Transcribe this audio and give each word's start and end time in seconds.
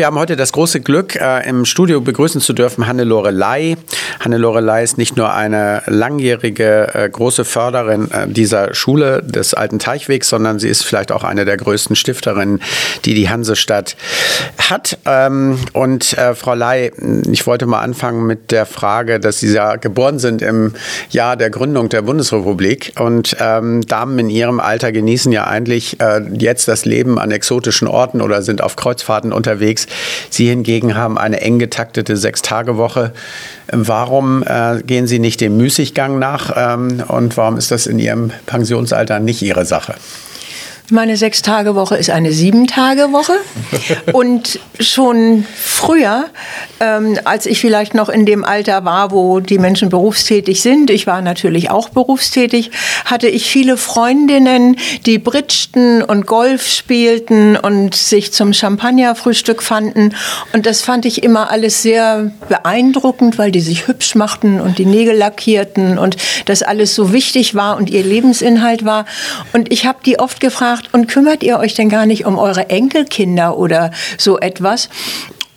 Wir 0.00 0.06
haben 0.06 0.18
heute 0.18 0.34
das 0.34 0.52
große 0.52 0.80
Glück, 0.80 1.16
äh, 1.16 1.46
im 1.46 1.66
Studio 1.66 2.00
begrüßen 2.00 2.40
zu 2.40 2.54
dürfen 2.54 2.86
Hannelore 2.86 3.30
Lai. 3.30 3.76
Hannelore 4.18 4.62
Lai 4.62 4.82
ist 4.82 4.96
nicht 4.96 5.18
nur 5.18 5.34
eine 5.34 5.82
langjährige 5.88 6.94
äh, 6.94 7.10
große 7.10 7.44
Förderin 7.44 8.10
äh, 8.10 8.26
dieser 8.26 8.72
Schule 8.72 9.22
des 9.22 9.52
Alten 9.52 9.78
Teichwegs, 9.78 10.30
sondern 10.30 10.58
sie 10.58 10.70
ist 10.70 10.84
vielleicht 10.84 11.12
auch 11.12 11.22
eine 11.22 11.44
der 11.44 11.58
größten 11.58 11.96
Stifterinnen, 11.96 12.62
die 13.04 13.12
die 13.12 13.28
Hansestadt 13.28 13.94
hat. 14.70 14.96
Ähm, 15.04 15.58
und 15.74 16.16
äh, 16.16 16.34
Frau 16.34 16.54
Lai, 16.54 16.92
ich 17.30 17.46
wollte 17.46 17.66
mal 17.66 17.80
anfangen 17.80 18.26
mit 18.26 18.52
der 18.52 18.64
Frage, 18.64 19.20
dass 19.20 19.40
Sie 19.40 19.52
ja 19.52 19.76
geboren 19.76 20.18
sind 20.18 20.40
im 20.40 20.72
Jahr 21.10 21.36
der 21.36 21.50
Gründung 21.50 21.90
der 21.90 22.00
Bundesrepublik 22.00 22.94
und 22.98 23.36
ähm, 23.38 23.82
Damen 23.82 24.18
in 24.18 24.30
ihrem 24.30 24.60
Alter 24.60 24.92
genießen 24.92 25.30
ja 25.30 25.46
eigentlich 25.46 26.00
äh, 26.00 26.22
jetzt 26.38 26.68
das 26.68 26.86
Leben 26.86 27.18
an 27.18 27.30
exotischen 27.30 27.86
Orten 27.86 28.22
oder 28.22 28.40
sind 28.40 28.62
auf 28.62 28.76
Kreuzfahrten 28.76 29.34
unterwegs. 29.34 29.88
Sie 30.30 30.48
hingegen 30.48 30.94
haben 30.94 31.18
eine 31.18 31.40
eng 31.40 31.58
getaktete 31.58 32.16
Sechs-Tage-Woche. 32.16 33.12
Warum 33.72 34.42
äh, 34.42 34.82
gehen 34.82 35.06
Sie 35.06 35.18
nicht 35.18 35.40
dem 35.40 35.56
Müßiggang 35.56 36.18
nach 36.18 36.52
ähm, 36.56 37.02
und 37.08 37.36
warum 37.36 37.56
ist 37.56 37.70
das 37.70 37.86
in 37.86 37.98
Ihrem 37.98 38.30
Pensionsalter 38.46 39.20
nicht 39.20 39.42
Ihre 39.42 39.64
Sache? 39.64 39.94
Meine 40.92 41.16
Sechs-Tage-Woche 41.16 41.96
ist 41.96 42.10
eine 42.10 42.32
Sieben-Tage-Woche. 42.32 43.34
Und 44.12 44.58
schon 44.80 45.46
früher, 45.54 46.26
ähm, 46.80 47.18
als 47.24 47.46
ich 47.46 47.60
vielleicht 47.60 47.94
noch 47.94 48.08
in 48.08 48.26
dem 48.26 48.44
Alter 48.44 48.84
war, 48.84 49.12
wo 49.12 49.38
die 49.38 49.58
Menschen 49.58 49.88
berufstätig 49.88 50.62
sind, 50.62 50.90
ich 50.90 51.06
war 51.06 51.22
natürlich 51.22 51.70
auch 51.70 51.90
berufstätig, 51.90 52.72
hatte 53.04 53.28
ich 53.28 53.50
viele 53.50 53.76
Freundinnen, 53.76 54.76
die 55.06 55.18
bridgten 55.18 56.02
und 56.02 56.26
Golf 56.26 56.66
spielten 56.66 57.56
und 57.56 57.94
sich 57.94 58.32
zum 58.32 58.52
Champagnerfrühstück 58.52 59.62
fanden. 59.62 60.14
Und 60.52 60.66
das 60.66 60.82
fand 60.82 61.04
ich 61.04 61.22
immer 61.22 61.50
alles 61.50 61.82
sehr 61.82 62.32
beeindruckend, 62.48 63.38
weil 63.38 63.52
die 63.52 63.60
sich 63.60 63.86
hübsch 63.86 64.16
machten 64.16 64.60
und 64.60 64.78
die 64.78 64.86
Nägel 64.86 65.16
lackierten 65.16 65.98
und 65.98 66.16
das 66.46 66.62
alles 66.62 66.94
so 66.94 67.12
wichtig 67.12 67.54
war 67.54 67.76
und 67.76 67.90
ihr 67.90 68.02
Lebensinhalt 68.02 68.84
war. 68.84 69.04
Und 69.52 69.72
ich 69.72 69.86
habe 69.86 69.98
die 70.04 70.18
oft 70.18 70.40
gefragt, 70.40 70.79
und 70.92 71.08
kümmert 71.08 71.42
ihr 71.42 71.58
euch 71.58 71.74
denn 71.74 71.88
gar 71.88 72.06
nicht 72.06 72.26
um 72.26 72.38
eure 72.38 72.70
Enkelkinder 72.70 73.56
oder 73.56 73.90
so 74.18 74.38
etwas? 74.38 74.88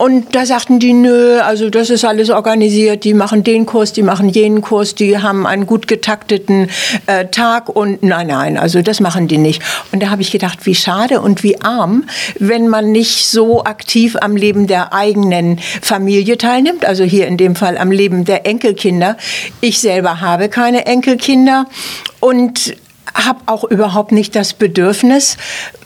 Und 0.03 0.35
da 0.35 0.45
sagten 0.45 0.79
die, 0.79 0.91
nö, 0.91 1.39
also 1.39 1.69
das 1.69 1.89
ist 1.89 2.03
alles 2.03 2.29
organisiert, 2.29 3.06
die 3.06 3.13
machen 3.13 3.44
den 3.44 3.66
Kurs, 3.66 3.94
die 3.94 4.01
machen 4.01 4.28
jenen 4.28 4.62
Kurs, 4.62 4.95
die 4.95 5.19
haben 5.19 5.45
einen 5.45 5.66
gut 5.66 5.88
getakteten 5.88 6.69
äh, 7.06 7.28
Tag 7.28 7.69
und 7.69 8.03
nein, 8.03 8.28
nein, 8.28 8.57
also 8.57 8.81
das 8.81 9.00
machen 9.00 9.29
die 9.29 9.38
nicht. 9.38 9.62
Und 9.94 10.03
da 10.03 10.09
habe 10.09 10.22
ich 10.22 10.31
gedacht, 10.31 10.66
wie 10.66 10.75
schade 10.75 11.22
und 11.22 11.44
wie 11.44 11.62
arm, 11.62 12.03
wenn 12.38 12.67
man 12.67 12.91
nicht 12.91 13.28
so 13.28 13.63
aktiv 13.63 14.17
am 14.19 14.35
Leben 14.35 14.67
der 14.67 14.94
eigenen 14.94 15.59
Familie 15.81 16.38
teilnimmt, 16.38 16.83
also 16.83 17.06
hier 17.06 17.28
in 17.28 17.38
dem 17.38 17.56
Fall 17.56 17.78
am 17.78 17.89
Leben 17.89 18.25
der 18.25 18.45
Enkelkinder. 18.45 19.16
Ich 19.62 19.79
selber 19.79 20.19
habe 20.19 20.50
keine 20.50 20.85
Enkelkinder 20.85 21.67
und 22.19 22.75
habe 23.13 23.40
auch 23.46 23.63
überhaupt 23.63 24.12
nicht 24.12 24.35
das 24.35 24.53
Bedürfnis, 24.53 25.38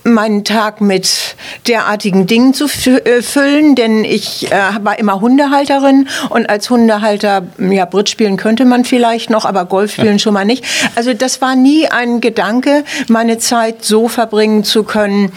meinen 0.04 0.44
Tag 0.44 0.80
mit 0.82 1.36
derartigen 1.68 2.28
Dingen 2.28 2.54
zu 2.54 2.66
äh, 2.66 3.22
füllen, 3.22 3.76
denn 3.76 4.06
ich 4.06 4.52
äh, 4.52 4.56
war 4.82 4.98
immer 4.98 5.20
Hundehalterin 5.20 6.08
und 6.30 6.50
als 6.50 6.70
Hundehalter, 6.70 7.44
ja, 7.58 7.86
Bridge 7.86 8.12
spielen 8.12 8.38
könnte 8.38 8.66
man 8.66 8.86
vielleicht 8.86 9.30
noch, 9.30 9.46
aber 9.46 9.66
Golf 9.66 9.94
spielen 9.94 10.14
ja. 10.14 10.20
schon 10.20 10.34
mal 10.34 10.46
nicht. 10.46 10.66
Also 10.96 11.14
das 11.14 11.42
war 11.42 11.56
nie 11.56 11.88
ein 11.88 12.22
Gedanke, 12.22 12.84
meine 13.08 13.38
Zeit 13.38 13.84
so 13.84 14.08
verbringen 14.08 14.64
zu 14.64 14.84
können, 14.84 15.34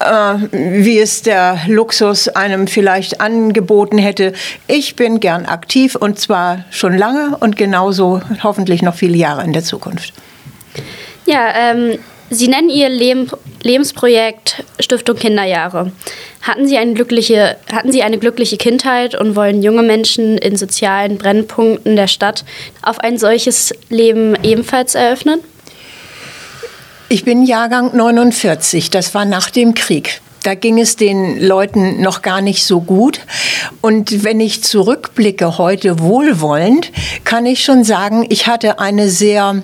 äh, 0.00 0.34
wie 0.50 0.98
es 0.98 1.22
der 1.22 1.58
Luxus 1.66 2.28
einem 2.28 2.66
vielleicht 2.66 3.20
angeboten 3.20 3.98
hätte. 3.98 4.32
Ich 4.66 4.96
bin 4.96 5.20
gern 5.20 5.44
aktiv 5.44 5.94
und 5.94 6.18
zwar 6.18 6.64
schon 6.70 6.96
lange 6.96 7.36
und 7.40 7.56
genauso 7.56 8.22
hoffentlich 8.42 8.82
noch 8.82 8.94
viele 8.94 9.16
Jahre 9.16 9.44
in 9.44 9.52
der 9.52 9.62
Zukunft. 9.62 10.14
Ja, 11.26 11.52
ähm, 11.54 11.98
Sie 12.28 12.48
nennen 12.48 12.70
Ihr 12.70 12.88
Leben, 12.88 13.30
Lebensprojekt 13.62 14.64
Stiftung 14.80 15.16
Kinderjahre. 15.16 15.92
Hatten 16.42 16.66
Sie, 16.66 16.76
eine 16.76 16.94
glückliche, 16.94 17.56
hatten 17.72 17.92
Sie 17.92 18.02
eine 18.02 18.18
glückliche 18.18 18.56
Kindheit 18.56 19.14
und 19.14 19.36
wollen 19.36 19.62
junge 19.62 19.82
Menschen 19.82 20.38
in 20.38 20.56
sozialen 20.56 21.18
Brennpunkten 21.18 21.94
der 21.94 22.08
Stadt 22.08 22.44
auf 22.82 22.98
ein 23.00 23.18
solches 23.18 23.72
Leben 23.88 24.36
ebenfalls 24.42 24.94
eröffnen? 24.94 25.40
Ich 27.08 27.24
bin 27.24 27.44
Jahrgang 27.44 27.96
49, 27.96 28.90
das 28.90 29.14
war 29.14 29.24
nach 29.24 29.50
dem 29.50 29.74
Krieg. 29.74 30.20
Da 30.42 30.54
ging 30.54 30.80
es 30.80 30.94
den 30.94 31.44
Leuten 31.44 32.00
noch 32.00 32.22
gar 32.22 32.40
nicht 32.40 32.64
so 32.64 32.80
gut. 32.80 33.20
Und 33.80 34.22
wenn 34.22 34.38
ich 34.38 34.62
zurückblicke 34.62 35.58
heute 35.58 35.98
wohlwollend, 36.00 36.92
kann 37.24 37.46
ich 37.46 37.64
schon 37.64 37.82
sagen, 37.82 38.26
ich 38.28 38.46
hatte 38.46 38.78
eine 38.78 39.08
sehr 39.08 39.62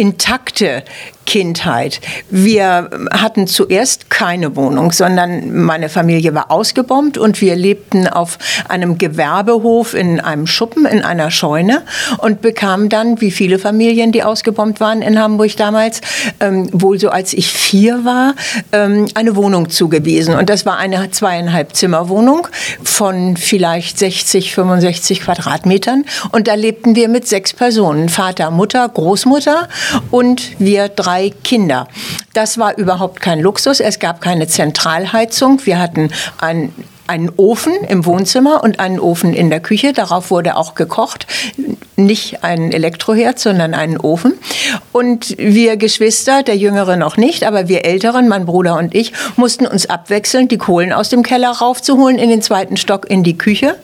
intakte 0.00 0.82
Kindheit. 1.26 2.00
Wir 2.28 2.90
hatten 3.12 3.46
zuerst 3.46 4.10
keine 4.10 4.56
Wohnung, 4.56 4.90
sondern 4.90 5.62
meine 5.64 5.88
Familie 5.88 6.34
war 6.34 6.50
ausgebombt 6.50 7.18
und 7.18 7.40
wir 7.40 7.54
lebten 7.54 8.08
auf 8.08 8.38
einem 8.68 8.98
Gewerbehof 8.98 9.94
in 9.94 10.18
einem 10.18 10.48
Schuppen, 10.48 10.86
in 10.86 11.02
einer 11.02 11.30
Scheune 11.30 11.82
und 12.18 12.40
bekamen 12.40 12.88
dann, 12.88 13.20
wie 13.20 13.30
viele 13.30 13.60
Familien, 13.60 14.10
die 14.10 14.24
ausgebombt 14.24 14.80
waren 14.80 15.02
in 15.02 15.20
Hamburg 15.20 15.56
damals, 15.56 16.00
ähm, 16.40 16.68
wohl 16.72 16.98
so 16.98 17.10
als 17.10 17.32
ich 17.32 17.52
vier 17.52 18.04
war, 18.04 18.34
ähm, 18.72 19.06
eine 19.14 19.36
Wohnung 19.36 19.68
zugewiesen. 19.68 20.34
Und 20.34 20.50
das 20.50 20.66
war 20.66 20.78
eine 20.78 21.12
zweieinhalb 21.12 21.76
Zimmerwohnung 21.76 22.48
von 22.82 23.36
vielleicht 23.36 24.00
60, 24.00 24.52
65 24.52 25.20
Quadratmetern. 25.20 26.04
Und 26.32 26.48
da 26.48 26.54
lebten 26.54 26.96
wir 26.96 27.08
mit 27.08 27.28
sechs 27.28 27.52
Personen. 27.52 28.08
Vater, 28.08 28.50
Mutter, 28.50 28.88
Großmutter 28.88 29.68
und 30.10 30.58
wir 30.58 30.88
drei 30.88 31.30
Kinder. 31.44 31.88
Das 32.32 32.58
war 32.58 32.76
überhaupt 32.78 33.20
kein 33.20 33.40
Luxus. 33.40 33.80
Es 33.80 33.98
gab 33.98 34.20
keine 34.20 34.46
Zentralheizung. 34.46 35.64
Wir 35.64 35.78
hatten 35.78 36.10
ein 36.38 36.72
einen 37.10 37.32
Ofen 37.36 37.72
im 37.88 38.06
Wohnzimmer 38.06 38.62
und 38.62 38.78
einen 38.78 39.00
Ofen 39.00 39.34
in 39.34 39.50
der 39.50 39.58
Küche. 39.58 39.92
Darauf 39.92 40.30
wurde 40.30 40.56
auch 40.56 40.76
gekocht. 40.76 41.26
Nicht 41.96 42.44
ein 42.44 42.70
Elektroherd, 42.70 43.40
sondern 43.40 43.74
einen 43.74 43.98
Ofen. 43.98 44.34
Und 44.92 45.36
wir 45.36 45.76
Geschwister, 45.76 46.44
der 46.44 46.56
Jüngere 46.56 46.96
noch 46.96 47.16
nicht, 47.16 47.42
aber 47.42 47.66
wir 47.66 47.84
Älteren, 47.84 48.28
mein 48.28 48.46
Bruder 48.46 48.78
und 48.78 48.94
ich, 48.94 49.12
mussten 49.34 49.66
uns 49.66 49.90
abwechseln, 49.90 50.46
die 50.46 50.56
Kohlen 50.56 50.92
aus 50.92 51.08
dem 51.08 51.24
Keller 51.24 51.50
raufzuholen, 51.50 52.16
in 52.16 52.30
den 52.30 52.42
zweiten 52.42 52.76
Stock 52.76 53.10
in 53.10 53.24
die 53.24 53.36
Küche. 53.36 53.74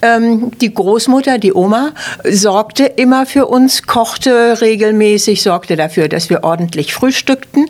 Ähm, 0.00 0.50
die 0.62 0.72
Großmutter, 0.72 1.38
die 1.38 1.52
Oma, 1.52 1.92
sorgte 2.24 2.84
immer 2.84 3.26
für 3.26 3.44
uns, 3.44 3.82
kochte 3.82 4.62
regelmäßig, 4.62 5.42
sorgte 5.42 5.76
dafür, 5.76 6.08
dass 6.08 6.30
wir 6.30 6.44
ordentlich 6.44 6.94
frühstückten. 6.94 7.66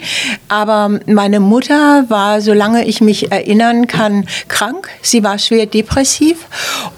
Aber 0.48 1.00
meine 1.06 1.40
Mutter 1.40 2.04
war, 2.08 2.40
solange 2.40 2.84
ich 2.84 3.00
mich 3.00 3.32
erinnern 3.32 3.88
kann, 3.88 4.28
krank 4.46 4.83
krank, 4.84 4.98
sie 5.02 5.22
war 5.22 5.38
schwer 5.38 5.66
depressiv 5.66 6.46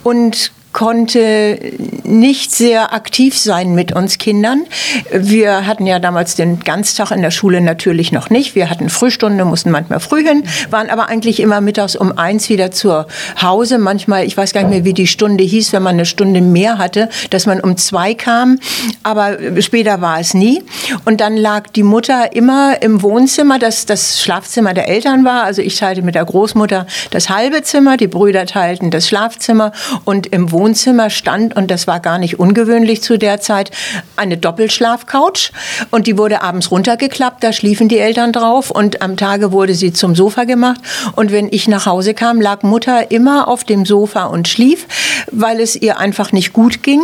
und 0.02 0.52
konnte 0.76 1.58
nicht 2.04 2.54
sehr 2.54 2.92
aktiv 2.92 3.38
sein 3.38 3.74
mit 3.74 3.92
uns 3.92 4.18
Kindern. 4.18 4.66
Wir 5.10 5.66
hatten 5.66 5.86
ja 5.86 5.98
damals 5.98 6.34
den 6.34 6.60
Ganztag 6.60 7.12
in 7.12 7.22
der 7.22 7.30
Schule 7.30 7.62
natürlich 7.62 8.12
noch 8.12 8.28
nicht. 8.28 8.54
Wir 8.54 8.68
hatten 8.68 8.90
Frühstunde, 8.90 9.46
mussten 9.46 9.70
manchmal 9.70 10.00
früh 10.00 10.22
hin, 10.22 10.42
waren 10.68 10.90
aber 10.90 11.08
eigentlich 11.08 11.40
immer 11.40 11.62
mittags 11.62 11.96
um 11.96 12.18
eins 12.18 12.50
wieder 12.50 12.72
zu 12.72 13.06
Hause. 13.40 13.78
Manchmal, 13.78 14.26
ich 14.26 14.36
weiß 14.36 14.52
gar 14.52 14.64
nicht 14.64 14.70
mehr, 14.70 14.84
wie 14.84 14.92
die 14.92 15.06
Stunde 15.06 15.44
hieß, 15.44 15.72
wenn 15.72 15.82
man 15.82 15.94
eine 15.94 16.04
Stunde 16.04 16.42
mehr 16.42 16.76
hatte, 16.76 17.08
dass 17.30 17.46
man 17.46 17.58
um 17.60 17.78
zwei 17.78 18.12
kam. 18.12 18.58
Aber 19.02 19.38
später 19.60 20.02
war 20.02 20.20
es 20.20 20.34
nie. 20.34 20.62
Und 21.06 21.22
dann 21.22 21.38
lag 21.38 21.68
die 21.68 21.84
Mutter 21.84 22.36
immer 22.36 22.82
im 22.82 23.00
Wohnzimmer, 23.00 23.58
das 23.58 23.86
das 23.86 24.20
Schlafzimmer 24.20 24.74
der 24.74 24.90
Eltern 24.90 25.24
war. 25.24 25.44
Also 25.44 25.62
ich 25.62 25.78
teilte 25.78 26.02
mit 26.02 26.14
der 26.14 26.26
Großmutter 26.26 26.86
das 27.10 27.30
halbe 27.30 27.62
Zimmer, 27.62 27.96
die 27.96 28.08
Brüder 28.08 28.44
teilten 28.44 28.90
das 28.90 29.08
Schlafzimmer 29.08 29.72
und 30.04 30.26
im 30.26 30.52
Wohnzimmer 30.52 30.65
Wohnzimmer 30.66 31.10
stand, 31.10 31.54
und 31.54 31.70
das 31.70 31.86
war 31.86 32.00
gar 32.00 32.18
nicht 32.18 32.40
ungewöhnlich 32.40 33.00
zu 33.00 33.18
der 33.18 33.40
Zeit, 33.40 33.70
eine 34.16 34.36
Doppelschlafcouch. 34.36 35.52
Und 35.92 36.08
die 36.08 36.18
wurde 36.18 36.42
abends 36.42 36.72
runtergeklappt, 36.72 37.44
da 37.44 37.52
schliefen 37.52 37.88
die 37.88 38.00
Eltern 38.00 38.32
drauf. 38.32 38.72
Und 38.72 39.00
am 39.00 39.16
Tage 39.16 39.52
wurde 39.52 39.74
sie 39.74 39.92
zum 39.92 40.16
Sofa 40.16 40.42
gemacht. 40.42 40.80
Und 41.14 41.30
wenn 41.30 41.46
ich 41.52 41.68
nach 41.68 41.86
Hause 41.86 42.14
kam, 42.14 42.40
lag 42.40 42.64
Mutter 42.64 43.12
immer 43.12 43.46
auf 43.46 43.62
dem 43.62 43.86
Sofa 43.86 44.24
und 44.24 44.48
schlief, 44.48 44.88
weil 45.30 45.60
es 45.60 45.76
ihr 45.76 46.00
einfach 46.00 46.32
nicht 46.32 46.52
gut 46.52 46.82
ging. 46.82 47.02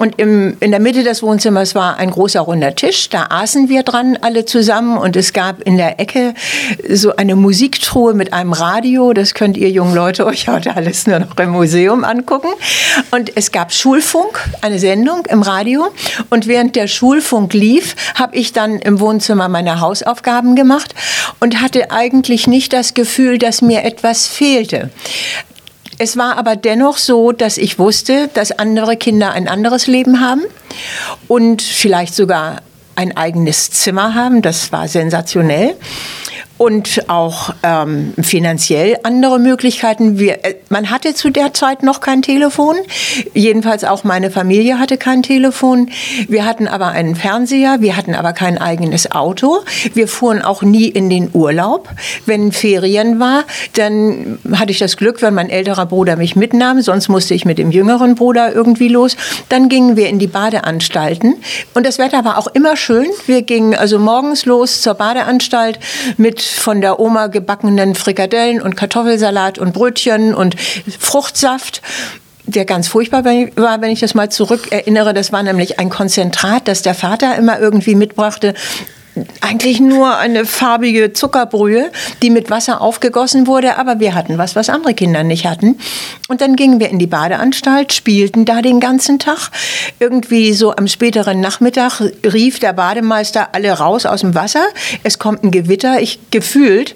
Und 0.00 0.18
im, 0.18 0.56
in 0.58 0.72
der 0.72 0.80
Mitte 0.80 1.04
des 1.04 1.22
Wohnzimmers 1.22 1.76
war 1.76 1.98
ein 1.98 2.10
großer 2.10 2.40
runder 2.40 2.74
Tisch. 2.74 3.08
Da 3.08 3.26
aßen 3.30 3.68
wir 3.68 3.84
dran 3.84 4.18
alle 4.20 4.46
zusammen. 4.46 4.98
Und 4.98 5.14
es 5.14 5.32
gab 5.32 5.62
in 5.62 5.76
der 5.76 6.00
Ecke 6.00 6.34
so 6.92 7.14
eine 7.14 7.36
Musiktruhe 7.36 8.14
mit 8.14 8.32
einem 8.32 8.52
Radio. 8.52 9.12
Das 9.12 9.34
könnt 9.34 9.56
ihr 9.56 9.70
jungen 9.70 9.94
Leute 9.94 10.26
euch 10.26 10.48
heute 10.48 10.74
alles 10.74 11.06
nur 11.06 11.20
noch 11.20 11.36
im 11.36 11.50
Museum 11.50 12.02
angucken. 12.02 12.48
Und 13.10 13.36
es 13.36 13.52
gab 13.52 13.72
Schulfunk, 13.72 14.38
eine 14.62 14.78
Sendung 14.78 15.26
im 15.26 15.42
Radio. 15.42 15.88
Und 16.30 16.46
während 16.46 16.76
der 16.76 16.88
Schulfunk 16.88 17.52
lief, 17.54 17.96
habe 18.14 18.36
ich 18.36 18.52
dann 18.52 18.78
im 18.78 19.00
Wohnzimmer 19.00 19.48
meine 19.48 19.80
Hausaufgaben 19.80 20.56
gemacht 20.56 20.94
und 21.40 21.60
hatte 21.60 21.90
eigentlich 21.90 22.46
nicht 22.46 22.72
das 22.72 22.94
Gefühl, 22.94 23.38
dass 23.38 23.62
mir 23.62 23.84
etwas 23.84 24.26
fehlte. 24.26 24.90
Es 25.98 26.16
war 26.16 26.36
aber 26.36 26.56
dennoch 26.56 26.98
so, 26.98 27.32
dass 27.32 27.56
ich 27.56 27.78
wusste, 27.78 28.28
dass 28.34 28.52
andere 28.52 28.96
Kinder 28.96 29.32
ein 29.32 29.48
anderes 29.48 29.86
Leben 29.86 30.20
haben 30.20 30.42
und 31.26 31.62
vielleicht 31.62 32.14
sogar 32.14 32.60
ein 32.96 33.16
eigenes 33.16 33.70
Zimmer 33.70 34.14
haben. 34.14 34.42
Das 34.42 34.72
war 34.72 34.88
sensationell 34.88 35.76
und 36.58 37.04
auch 37.08 37.54
ähm, 37.62 38.14
finanziell 38.20 38.96
andere 39.02 39.38
Möglichkeiten. 39.38 40.18
Wir, 40.18 40.44
äh, 40.44 40.54
man 40.70 40.90
hatte 40.90 41.14
zu 41.14 41.30
der 41.30 41.52
Zeit 41.52 41.82
noch 41.82 42.00
kein 42.00 42.22
Telefon. 42.22 42.76
Jedenfalls 43.34 43.84
auch 43.84 44.04
meine 44.04 44.30
Familie 44.30 44.78
hatte 44.78 44.96
kein 44.96 45.22
Telefon. 45.22 45.90
Wir 46.28 46.46
hatten 46.46 46.66
aber 46.66 46.88
einen 46.88 47.14
Fernseher. 47.14 47.80
Wir 47.80 47.96
hatten 47.96 48.14
aber 48.14 48.32
kein 48.32 48.58
eigenes 48.58 49.10
Auto. 49.10 49.58
Wir 49.92 50.08
fuhren 50.08 50.40
auch 50.40 50.62
nie 50.62 50.88
in 50.88 51.10
den 51.10 51.30
Urlaub. 51.34 51.90
Wenn 52.24 52.52
Ferien 52.52 53.20
war, 53.20 53.44
dann 53.74 54.38
hatte 54.52 54.70
ich 54.70 54.78
das 54.78 54.96
Glück, 54.96 55.20
wenn 55.20 55.34
mein 55.34 55.50
älterer 55.50 55.84
Bruder 55.84 56.16
mich 56.16 56.36
mitnahm. 56.36 56.80
Sonst 56.80 57.08
musste 57.08 57.34
ich 57.34 57.44
mit 57.44 57.58
dem 57.58 57.70
jüngeren 57.70 58.14
Bruder 58.14 58.54
irgendwie 58.54 58.88
los. 58.88 59.16
Dann 59.50 59.68
gingen 59.68 59.96
wir 59.96 60.08
in 60.08 60.18
die 60.18 60.26
Badeanstalten. 60.26 61.34
Und 61.74 61.84
das 61.84 61.98
Wetter 61.98 62.24
war 62.24 62.38
auch 62.38 62.46
immer 62.46 62.76
schön. 62.76 63.06
Wir 63.26 63.42
gingen 63.42 63.74
also 63.74 63.98
morgens 63.98 64.46
los 64.46 64.80
zur 64.80 64.94
Badeanstalt 64.94 65.78
mit 66.16 66.45
von 66.48 66.80
der 66.80 66.98
Oma 67.00 67.28
gebackenen 67.28 67.94
Frikadellen 67.94 68.60
und 68.60 68.76
Kartoffelsalat 68.76 69.58
und 69.58 69.72
Brötchen 69.72 70.34
und 70.34 70.56
Fruchtsaft 70.98 71.82
der 72.48 72.64
ganz 72.64 72.86
furchtbar 72.86 73.24
war, 73.24 73.80
wenn 73.80 73.90
ich 73.90 74.00
das 74.00 74.14
mal 74.14 74.30
zurückerinnere. 74.30 75.12
Das 75.12 75.32
war 75.32 75.42
nämlich 75.42 75.80
ein 75.80 75.90
Konzentrat, 75.90 76.68
das 76.68 76.82
der 76.82 76.94
Vater 76.94 77.36
immer 77.36 77.58
irgendwie 77.58 77.96
mitbrachte 77.96 78.54
eigentlich 79.40 79.80
nur 79.80 80.16
eine 80.16 80.44
farbige 80.44 81.12
Zuckerbrühe, 81.12 81.90
die 82.22 82.30
mit 82.30 82.50
Wasser 82.50 82.80
aufgegossen 82.80 83.46
wurde, 83.46 83.78
aber 83.78 84.00
wir 84.00 84.14
hatten 84.14 84.38
was, 84.38 84.56
was 84.56 84.68
andere 84.68 84.94
Kinder 84.94 85.22
nicht 85.24 85.46
hatten. 85.46 85.78
Und 86.28 86.40
dann 86.40 86.56
gingen 86.56 86.80
wir 86.80 86.90
in 86.90 86.98
die 86.98 87.06
Badeanstalt, 87.06 87.92
spielten 87.92 88.44
da 88.44 88.62
den 88.62 88.80
ganzen 88.80 89.18
Tag. 89.18 89.50
Irgendwie 90.00 90.52
so 90.52 90.74
am 90.74 90.88
späteren 90.88 91.40
Nachmittag 91.40 92.00
rief 92.24 92.58
der 92.58 92.72
Bademeister 92.72 93.48
alle 93.52 93.72
raus 93.72 94.06
aus 94.06 94.20
dem 94.20 94.34
Wasser. 94.34 94.64
Es 95.02 95.18
kommt 95.18 95.44
ein 95.44 95.50
Gewitter. 95.50 96.00
Ich 96.00 96.18
gefühlt 96.30 96.94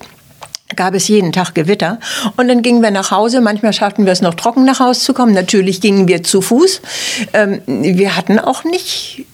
gab 0.77 0.95
es 0.95 1.09
jeden 1.09 1.33
Tag 1.33 1.55
Gewitter. 1.55 1.99
Und 2.37 2.49
dann 2.49 2.63
gingen 2.63 2.83
wir 2.83 2.91
nach 2.91 3.11
Hause. 3.11 3.41
Manchmal 3.41 3.73
schafften 3.73 4.07
wir 4.07 4.13
es 4.13 4.23
noch 4.23 4.35
trocken 4.35 4.65
nach 4.65 4.81
Hause 4.81 5.01
zu 5.01 5.15
kommen. 5.15 5.33
Natürlich 5.33 5.81
gingen 5.81 6.09
wir 6.09 6.23
zu 6.23 6.41
Fuß. 6.41 6.81
Ähm, 7.33 7.63
wir 7.67 8.17
hatten 8.17 8.39
auch 8.39 8.65
nicht 8.65 9.25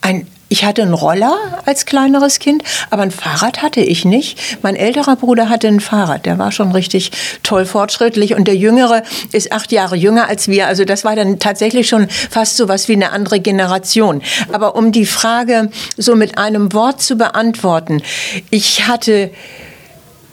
ein 0.00 0.26
ich 0.50 0.64
hatte 0.64 0.82
einen 0.82 0.94
Roller 0.94 1.62
als 1.64 1.86
kleineres 1.86 2.40
Kind, 2.40 2.64
aber 2.90 3.02
ein 3.02 3.12
Fahrrad 3.12 3.62
hatte 3.62 3.80
ich 3.80 4.04
nicht. 4.04 4.58
Mein 4.62 4.74
älterer 4.74 5.14
Bruder 5.14 5.48
hatte 5.48 5.68
ein 5.68 5.78
Fahrrad, 5.78 6.26
der 6.26 6.38
war 6.38 6.50
schon 6.50 6.72
richtig 6.72 7.12
toll 7.44 7.64
fortschrittlich 7.64 8.34
und 8.34 8.48
der 8.48 8.56
Jüngere 8.56 9.04
ist 9.30 9.52
acht 9.52 9.70
Jahre 9.70 9.94
jünger 9.94 10.28
als 10.28 10.48
wir. 10.48 10.66
Also 10.66 10.84
das 10.84 11.04
war 11.04 11.14
dann 11.14 11.38
tatsächlich 11.38 11.88
schon 11.88 12.08
fast 12.08 12.56
so 12.56 12.68
was 12.68 12.88
wie 12.88 12.94
eine 12.94 13.12
andere 13.12 13.38
Generation. 13.38 14.22
Aber 14.52 14.74
um 14.74 14.90
die 14.90 15.06
Frage 15.06 15.70
so 15.96 16.16
mit 16.16 16.36
einem 16.36 16.72
Wort 16.72 17.00
zu 17.00 17.14
beantworten, 17.14 18.02
ich 18.50 18.88
hatte 18.88 19.30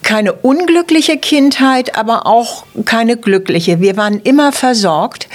keine 0.07 0.31
unglückliche 0.31 1.17
Kindheit, 1.17 1.97
aber 1.97 2.25
auch 2.25 2.63
keine 2.85 3.17
glückliche. 3.17 3.81
Wir 3.81 3.97
waren 3.97 4.21
immer 4.21 4.53
versorgt, 4.53 5.27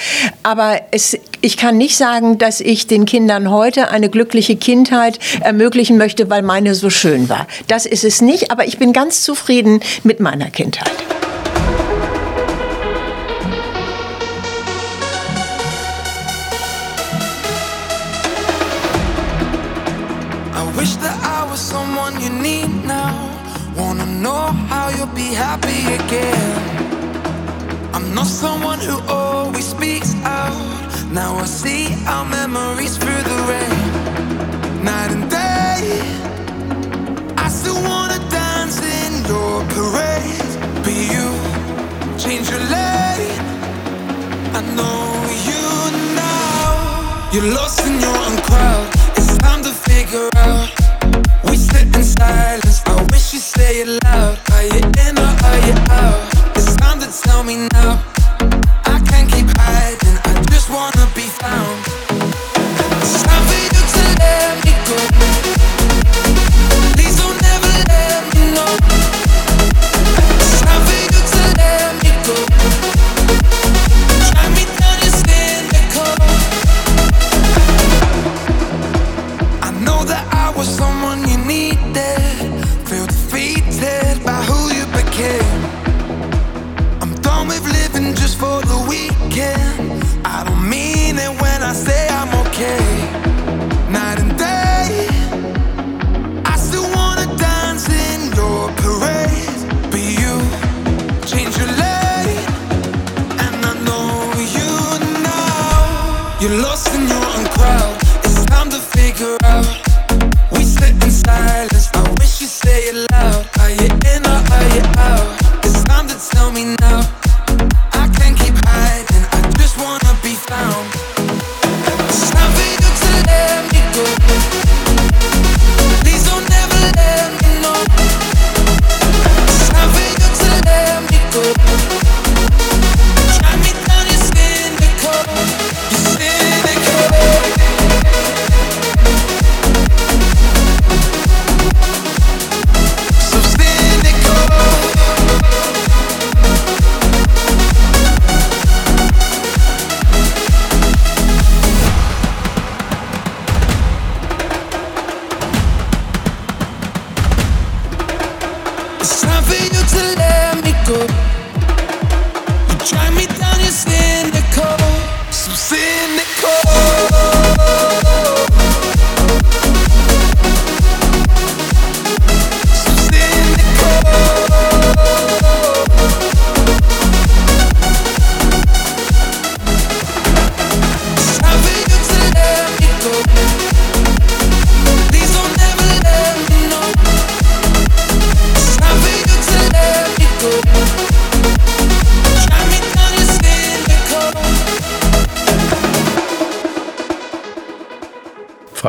aber 0.42 0.80
es, 0.92 1.18
ich 1.42 1.58
kann 1.58 1.76
nicht 1.76 1.98
sagen, 1.98 2.38
dass 2.38 2.62
ich 2.62 2.86
den 2.86 3.04
Kindern 3.04 3.50
heute 3.50 3.90
eine 3.90 4.08
glückliche 4.08 4.56
Kindheit 4.56 5.18
ermöglichen 5.42 5.98
möchte, 5.98 6.30
weil 6.30 6.40
meine 6.40 6.74
so 6.74 6.88
schön 6.88 7.28
war. 7.28 7.46
Das 7.68 7.84
ist 7.84 8.02
es 8.02 8.22
nicht, 8.22 8.50
aber 8.50 8.66
ich 8.66 8.78
bin 8.78 8.94
ganz 8.94 9.22
zufrieden 9.22 9.80
mit 10.04 10.20
meiner 10.20 10.50
Kindheit. 10.50 10.90
Now 31.32 31.38
I 31.38 31.44
see 31.46 31.86
our 32.06 32.26
memories 32.26 32.98
through 32.98 33.22
the 33.30 33.38
rain. 33.48 34.84
Night 34.84 35.10
and 35.16 35.30
day. 35.30 35.80
I 37.38 37.48
still 37.48 37.80
wanna 37.88 38.18
dance 38.28 38.78
in 39.00 39.12
your 39.24 39.64
parade. 39.72 40.52
But 40.84 40.96
you 41.12 41.26
change 42.22 42.50
your 42.50 42.64
lane. 42.76 43.40
I 44.58 44.60
know 44.76 45.00
you 45.48 45.64
now. 46.20 47.30
You're 47.32 47.50
lost 47.56 47.80
in 47.86 47.98
your 47.98 48.16
own 48.24 48.36
crowd. 48.48 48.86
It's 49.16 49.38
time 49.38 49.62
to 49.62 49.72
figure 49.88 50.28
out. 50.36 50.68
We 51.48 51.56
sit 51.56 51.96
in 51.96 52.04
silence 52.04 52.82
I 52.84 52.94
wish 53.10 53.32
you 53.32 53.40
say 53.40 53.80
it 53.80 53.88
loud. 54.04 54.36
Are 54.52 54.64
you 54.72 54.82
in 55.06 55.14
or 55.24 55.32
are 55.48 55.60
you 55.66 55.76
out? 56.02 56.20
It's 56.58 56.76
time 56.76 57.00
to 57.00 57.08
tell 57.24 57.42
me 57.42 57.68
now. 57.72 58.04
I 58.84 59.00
can't 59.08 59.28
keep 59.32 59.48
hiding. 59.56 60.18
I 60.28 60.32
just 60.52 60.68
wanna 60.68 61.06
be. 61.14 61.21
It's 61.34 63.22
time 63.22 63.42
for 63.48 63.56
you 63.64 63.70
to 63.70 64.02
let 64.20 64.64
me 64.64 64.72
go. 64.86 64.96
Please 66.94 67.16
don't 67.16 67.42
ever 67.44 67.74
let 67.88 68.11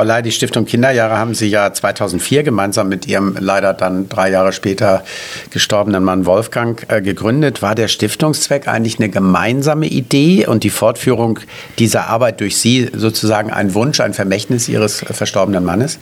Ley, 0.04 0.22
die 0.22 0.32
Stiftung 0.32 0.64
Kinderjahre 0.64 1.18
haben 1.18 1.34
Sie 1.34 1.48
ja 1.48 1.72
2004 1.72 2.42
gemeinsam 2.42 2.88
mit 2.88 3.06
Ihrem 3.06 3.36
leider 3.38 3.74
dann 3.74 4.08
drei 4.08 4.30
Jahre 4.30 4.52
später 4.52 5.02
gestorbenen 5.50 6.04
Mann 6.04 6.26
Wolfgang 6.26 6.84
äh, 6.88 7.02
gegründet. 7.02 7.62
War 7.62 7.74
der 7.74 7.88
Stiftungszweck 7.88 8.68
eigentlich 8.68 8.98
eine 8.98 9.08
gemeinsame 9.08 9.86
Idee 9.86 10.46
und 10.46 10.64
die 10.64 10.70
Fortführung 10.70 11.40
dieser 11.78 12.08
Arbeit 12.08 12.40
durch 12.40 12.56
Sie 12.56 12.88
sozusagen 12.92 13.52
ein 13.52 13.74
Wunsch, 13.74 14.00
ein 14.00 14.14
Vermächtnis 14.14 14.68
Ihres 14.68 14.98
verstorbenen 14.98 15.64
Mannes? 15.64 15.98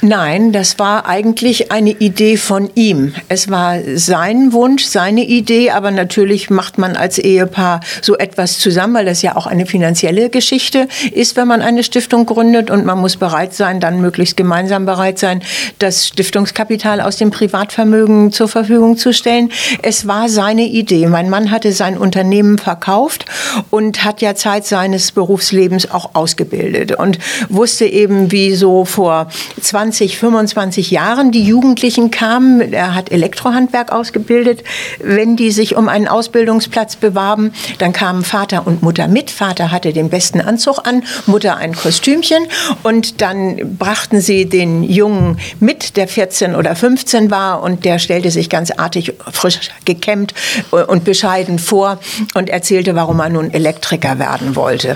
Nein, 0.00 0.52
das 0.52 0.78
war 0.78 1.06
eigentlich 1.06 1.72
eine 1.72 1.90
Idee 1.90 2.36
von 2.36 2.70
ihm. 2.74 3.14
Es 3.28 3.50
war 3.50 3.78
sein 3.94 4.52
Wunsch, 4.52 4.84
seine 4.84 5.24
Idee, 5.24 5.70
aber 5.70 5.90
natürlich 5.90 6.50
macht 6.50 6.78
man 6.78 6.96
als 6.96 7.18
Ehepaar 7.18 7.80
so 8.00 8.16
etwas 8.16 8.58
zusammen, 8.58 8.94
weil 8.94 9.04
das 9.04 9.22
ja 9.22 9.36
auch 9.36 9.46
eine 9.46 9.66
finanzielle 9.66 10.30
Geschichte 10.30 10.88
ist, 11.12 11.36
wenn 11.36 11.48
man 11.48 11.62
eine 11.62 11.82
Stiftung 11.82 12.26
gründet 12.26 12.70
und 12.70 12.84
man 12.84 12.98
muss 12.98 13.16
bereit 13.16 13.54
sein, 13.54 13.80
dann 13.80 14.00
möglichst 14.00 14.36
gemeinsam 14.36 14.86
bereit 14.86 15.18
sein, 15.18 15.42
das 15.78 16.06
Stiftungskapital 16.08 17.00
aus 17.00 17.16
dem 17.16 17.30
Privatvermögen 17.30 18.32
zur 18.32 18.48
Verfügung 18.48 18.96
zu 18.96 19.12
stellen. 19.12 19.50
Es 19.82 20.06
war 20.06 20.28
seine 20.28 20.66
Idee. 20.66 21.06
Mein 21.06 21.30
Mann 21.30 21.50
hatte 21.50 21.72
sein 21.72 21.98
Unternehmen 21.98 22.58
verkauft 22.58 23.24
und 23.70 24.04
hat 24.04 24.20
ja 24.20 24.34
Zeit 24.34 24.66
seines 24.66 25.05
Berufslebens 25.12 25.90
auch 25.90 26.10
ausgebildet 26.14 26.92
und 26.92 27.18
wusste 27.48 27.86
eben, 27.86 28.32
wie 28.32 28.54
so 28.54 28.84
vor 28.84 29.28
20, 29.60 30.18
25 30.18 30.90
Jahren 30.90 31.32
die 31.32 31.44
Jugendlichen 31.44 32.10
kamen. 32.10 32.72
Er 32.72 32.94
hat 32.94 33.10
Elektrohandwerk 33.10 33.92
ausgebildet. 33.92 34.64
Wenn 35.02 35.36
die 35.36 35.50
sich 35.50 35.76
um 35.76 35.88
einen 35.88 36.08
Ausbildungsplatz 36.08 36.96
bewarben, 36.96 37.52
dann 37.78 37.92
kamen 37.92 38.24
Vater 38.24 38.66
und 38.66 38.82
Mutter 38.82 39.08
mit. 39.08 39.30
Vater 39.30 39.70
hatte 39.70 39.92
den 39.92 40.10
besten 40.10 40.40
Anzug 40.40 40.86
an, 40.86 41.02
Mutter 41.26 41.56
ein 41.56 41.74
Kostümchen 41.74 42.46
und 42.82 43.20
dann 43.20 43.76
brachten 43.78 44.20
sie 44.20 44.46
den 44.46 44.82
Jungen 44.82 45.38
mit, 45.60 45.96
der 45.96 46.08
14 46.08 46.54
oder 46.54 46.76
15 46.76 47.30
war 47.30 47.62
und 47.62 47.84
der 47.84 47.98
stellte 47.98 48.30
sich 48.30 48.50
ganz 48.50 48.70
artig, 48.70 49.12
frisch 49.32 49.70
gekämmt 49.84 50.34
und 50.70 51.04
bescheiden 51.04 51.58
vor 51.58 51.98
und 52.34 52.48
erzählte, 52.50 52.94
warum 52.94 53.20
er 53.20 53.28
nun 53.28 53.52
Elektriker 53.52 54.18
werden 54.18 54.56
wollte. 54.56 54.95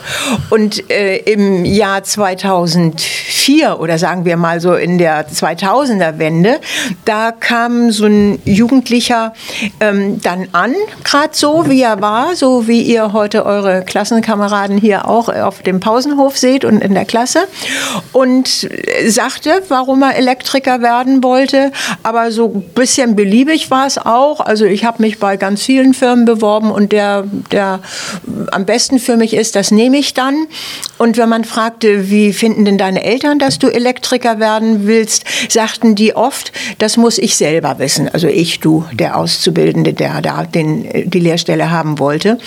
Und 0.50 0.90
äh, 0.90 1.16
im 1.18 1.64
Jahr 1.64 2.02
2004 2.02 3.78
oder 3.80 3.98
sagen 3.98 4.24
wir 4.24 4.36
mal 4.36 4.60
so 4.60 4.74
in 4.74 4.98
der 4.98 5.28
2000er 5.28 6.18
Wende, 6.18 6.60
da 7.04 7.32
kam 7.32 7.90
so 7.90 8.06
ein 8.06 8.40
Jugendlicher 8.44 9.32
ähm, 9.80 10.20
dann 10.22 10.48
an, 10.52 10.74
gerade 11.04 11.30
so 11.32 11.68
wie 11.68 11.82
er 11.82 12.00
war, 12.00 12.34
so 12.34 12.66
wie 12.66 12.82
ihr 12.82 13.12
heute 13.12 13.46
eure 13.46 13.82
Klassenkameraden 13.84 14.78
hier 14.78 15.08
auch 15.08 15.28
auf 15.28 15.62
dem 15.62 15.80
Pausenhof 15.80 16.36
seht 16.38 16.64
und 16.64 16.80
in 16.80 16.94
der 16.94 17.04
Klasse 17.04 17.40
und 18.12 18.68
sagte, 19.06 19.62
warum 19.68 20.02
er 20.02 20.16
Elektriker 20.16 20.82
werden 20.82 21.22
wollte. 21.22 21.72
Aber 22.02 22.30
so 22.32 22.52
ein 22.54 22.62
bisschen 22.74 23.16
beliebig 23.16 23.70
war 23.70 23.86
es 23.86 23.98
auch. 23.98 24.40
Also 24.40 24.64
ich 24.64 24.84
habe 24.84 25.02
mich 25.02 25.18
bei 25.18 25.36
ganz 25.36 25.62
vielen 25.62 25.94
Firmen 25.94 26.24
beworben 26.24 26.70
und 26.70 26.92
der, 26.92 27.24
der 27.50 27.80
am 28.52 28.64
besten 28.64 28.98
für 28.98 29.16
mich 29.16 29.34
ist, 29.34 29.56
das 29.56 29.70
nehme 29.70 29.89
ich 29.94 30.14
dann. 30.14 30.46
Und 30.98 31.16
wenn 31.16 31.28
man 31.28 31.44
fragte, 31.44 32.10
wie 32.10 32.32
finden 32.32 32.64
denn 32.64 32.78
deine 32.78 33.04
Eltern, 33.04 33.38
dass 33.38 33.58
du 33.58 33.68
Elektriker 33.68 34.38
werden 34.38 34.86
willst, 34.86 35.24
sagten 35.48 35.94
die 35.94 36.14
oft, 36.14 36.52
das 36.78 36.96
muss 36.96 37.18
ich 37.18 37.36
selber 37.36 37.78
wissen. 37.78 38.08
Also 38.08 38.28
ich, 38.28 38.60
du, 38.60 38.84
der 38.92 39.16
Auszubildende, 39.16 39.92
der 39.92 40.20
da 40.22 40.44
den, 40.44 41.10
die 41.10 41.20
Lehrstelle 41.20 41.70
haben 41.70 41.98
wollte. 41.98 42.38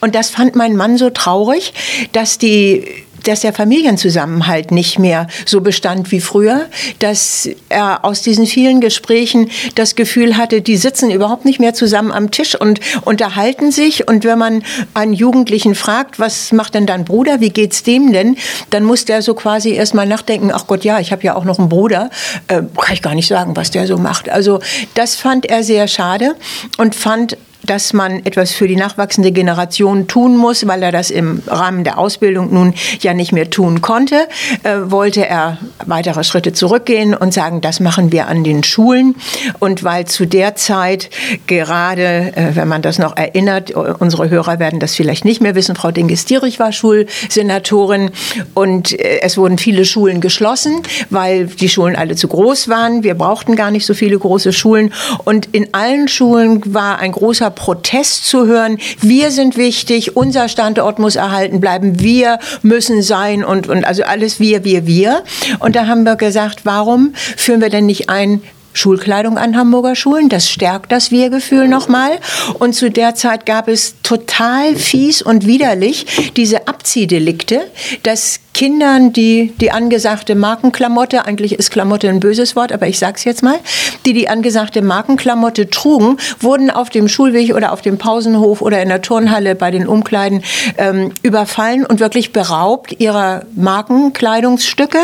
Und 0.00 0.14
das 0.14 0.30
fand 0.30 0.56
mein 0.56 0.76
Mann 0.76 0.98
so 0.98 1.10
traurig, 1.10 1.72
dass 2.12 2.38
die 2.38 2.84
dass 3.24 3.40
der 3.40 3.52
Familienzusammenhalt 3.52 4.70
nicht 4.70 4.98
mehr 4.98 5.26
so 5.46 5.60
bestand 5.60 6.10
wie 6.12 6.20
früher, 6.20 6.66
dass 6.98 7.48
er 7.68 8.04
aus 8.04 8.22
diesen 8.22 8.46
vielen 8.46 8.80
Gesprächen 8.80 9.50
das 9.74 9.94
Gefühl 9.94 10.36
hatte, 10.36 10.60
die 10.60 10.76
sitzen 10.76 11.10
überhaupt 11.10 11.44
nicht 11.44 11.60
mehr 11.60 11.74
zusammen 11.74 12.12
am 12.12 12.30
Tisch 12.30 12.54
und 12.54 12.80
unterhalten 13.04 13.72
sich. 13.72 14.08
Und 14.08 14.24
wenn 14.24 14.38
man 14.38 14.62
einen 14.94 15.12
Jugendlichen 15.12 15.74
fragt, 15.74 16.18
was 16.18 16.52
macht 16.52 16.74
denn 16.74 16.86
dein 16.86 17.04
Bruder, 17.04 17.40
wie 17.40 17.50
geht's 17.50 17.82
dem 17.82 18.12
denn, 18.12 18.36
dann 18.70 18.84
muss 18.84 19.04
der 19.04 19.22
so 19.22 19.34
quasi 19.34 19.72
erstmal 19.72 20.06
nachdenken, 20.06 20.50
ach 20.52 20.66
Gott, 20.66 20.84
ja, 20.84 21.00
ich 21.00 21.12
habe 21.12 21.22
ja 21.22 21.36
auch 21.36 21.44
noch 21.44 21.58
einen 21.58 21.68
Bruder, 21.68 22.10
äh, 22.48 22.62
kann 22.76 22.94
ich 22.94 23.02
gar 23.02 23.14
nicht 23.14 23.28
sagen, 23.28 23.56
was 23.56 23.70
der 23.70 23.86
so 23.86 23.98
macht. 23.98 24.28
Also 24.28 24.60
das 24.94 25.16
fand 25.16 25.46
er 25.46 25.62
sehr 25.62 25.88
schade 25.88 26.34
und 26.76 26.94
fand 26.94 27.36
dass 27.68 27.92
man 27.92 28.24
etwas 28.24 28.52
für 28.52 28.66
die 28.66 28.76
nachwachsende 28.76 29.32
Generation 29.32 30.06
tun 30.08 30.36
muss, 30.36 30.66
weil 30.66 30.82
er 30.82 30.92
das 30.92 31.10
im 31.10 31.42
Rahmen 31.46 31.84
der 31.84 31.98
Ausbildung 31.98 32.52
nun 32.52 32.74
ja 33.00 33.14
nicht 33.14 33.32
mehr 33.32 33.50
tun 33.50 33.80
konnte, 33.80 34.28
äh, 34.62 34.76
wollte 34.84 35.26
er 35.26 35.58
weitere 35.86 36.24
Schritte 36.24 36.52
zurückgehen 36.52 37.14
und 37.14 37.34
sagen, 37.34 37.60
das 37.60 37.80
machen 37.80 38.12
wir 38.12 38.26
an 38.28 38.44
den 38.44 38.64
Schulen. 38.64 39.14
Und 39.58 39.84
weil 39.84 40.06
zu 40.06 40.26
der 40.26 40.54
Zeit 40.54 41.10
gerade, 41.46 42.32
äh, 42.34 42.50
wenn 42.54 42.68
man 42.68 42.82
das 42.82 42.98
noch 42.98 43.16
erinnert, 43.16 43.70
unsere 43.70 44.30
Hörer 44.30 44.58
werden 44.58 44.80
das 44.80 44.94
vielleicht 44.94 45.24
nicht 45.24 45.40
mehr 45.40 45.54
wissen, 45.54 45.76
Frau 45.76 45.90
Dinges-Dierich 45.90 46.58
war 46.58 46.72
Schulsenatorin 46.72 48.10
und 48.54 48.98
äh, 48.98 49.20
es 49.20 49.36
wurden 49.36 49.58
viele 49.58 49.84
Schulen 49.84 50.20
geschlossen, 50.20 50.82
weil 51.10 51.46
die 51.46 51.68
Schulen 51.68 51.96
alle 51.96 52.16
zu 52.16 52.28
groß 52.28 52.68
waren. 52.68 53.02
Wir 53.02 53.14
brauchten 53.14 53.56
gar 53.56 53.70
nicht 53.70 53.86
so 53.86 53.94
viele 53.94 54.18
große 54.18 54.52
Schulen 54.52 54.92
und 55.24 55.46
in 55.52 55.74
allen 55.74 56.08
Schulen 56.08 56.62
war 56.72 56.98
ein 56.98 57.12
großer 57.12 57.50
Protest 57.58 58.24
zu 58.26 58.46
hören. 58.46 58.78
Wir 59.00 59.32
sind 59.32 59.56
wichtig, 59.56 60.16
unser 60.16 60.48
Standort 60.48 61.00
muss 61.00 61.16
erhalten 61.16 61.60
bleiben, 61.60 61.98
wir 62.00 62.38
müssen 62.62 63.02
sein 63.02 63.44
und, 63.44 63.68
und 63.68 63.84
also 63.84 64.04
alles 64.04 64.38
wir, 64.38 64.64
wir, 64.64 64.86
wir. 64.86 65.24
Und 65.58 65.74
da 65.74 65.88
haben 65.88 66.04
wir 66.04 66.14
gesagt, 66.14 66.60
warum 66.64 67.14
führen 67.36 67.60
wir 67.60 67.68
denn 67.68 67.86
nicht 67.86 68.08
ein, 68.08 68.40
Schulkleidung 68.74 69.38
an 69.38 69.56
Hamburger 69.56 69.96
Schulen. 69.96 70.28
Das 70.28 70.48
stärkt 70.48 70.92
das 70.92 71.10
Wir-Gefühl 71.10 71.66
nochmal. 71.66 72.12
Und 72.60 72.74
zu 72.74 72.90
der 72.92 73.16
Zeit 73.16 73.44
gab 73.44 73.66
es 73.66 73.96
total 74.04 74.76
fies 74.76 75.20
und 75.20 75.46
widerlich 75.46 76.32
diese 76.36 76.68
Abziehdelikte, 76.68 77.62
dass 78.04 78.38
Kindern, 78.58 79.12
die 79.12 79.52
die 79.60 79.70
angesagte 79.70 80.34
Markenklamotte, 80.34 81.24
eigentlich 81.26 81.52
ist 81.52 81.70
Klamotte 81.70 82.08
ein 82.08 82.18
böses 82.18 82.56
Wort, 82.56 82.72
aber 82.72 82.88
ich 82.88 82.98
sag's 82.98 83.22
jetzt 83.22 83.44
mal, 83.44 83.60
die 84.04 84.12
die 84.12 84.28
angesagte 84.28 84.82
Markenklamotte 84.82 85.70
trugen, 85.70 86.16
wurden 86.40 86.68
auf 86.68 86.90
dem 86.90 87.06
Schulweg 87.06 87.54
oder 87.54 87.72
auf 87.72 87.82
dem 87.82 87.98
Pausenhof 87.98 88.60
oder 88.60 88.82
in 88.82 88.88
der 88.88 89.00
Turnhalle 89.00 89.54
bei 89.54 89.70
den 89.70 89.86
Umkleiden 89.86 90.42
ähm, 90.76 91.12
überfallen 91.22 91.86
und 91.86 92.00
wirklich 92.00 92.32
beraubt 92.32 92.96
ihrer 92.98 93.42
Markenkleidungsstücke. 93.54 94.98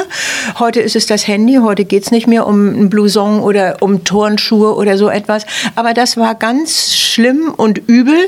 Heute 0.59 0.81
ist 0.81 0.97
es 0.97 1.07
das 1.07 1.29
Handy, 1.29 1.61
heute 1.63 1.85
geht's 1.85 2.11
nicht 2.11 2.27
mehr 2.27 2.49
um 2.49 2.67
ein 2.67 2.91
Blouson 2.91 3.39
oder 3.39 3.77
um 3.79 4.03
Turnschuhe 4.03 4.75
oder 4.75 4.99
so 4.99 5.09
etwas. 5.09 5.47
Aber 5.77 5.95
das 5.95 6.17
war 6.17 6.35
ganz 6.35 6.93
schlimm 6.97 7.55
und 7.57 7.79
übel. 7.87 8.19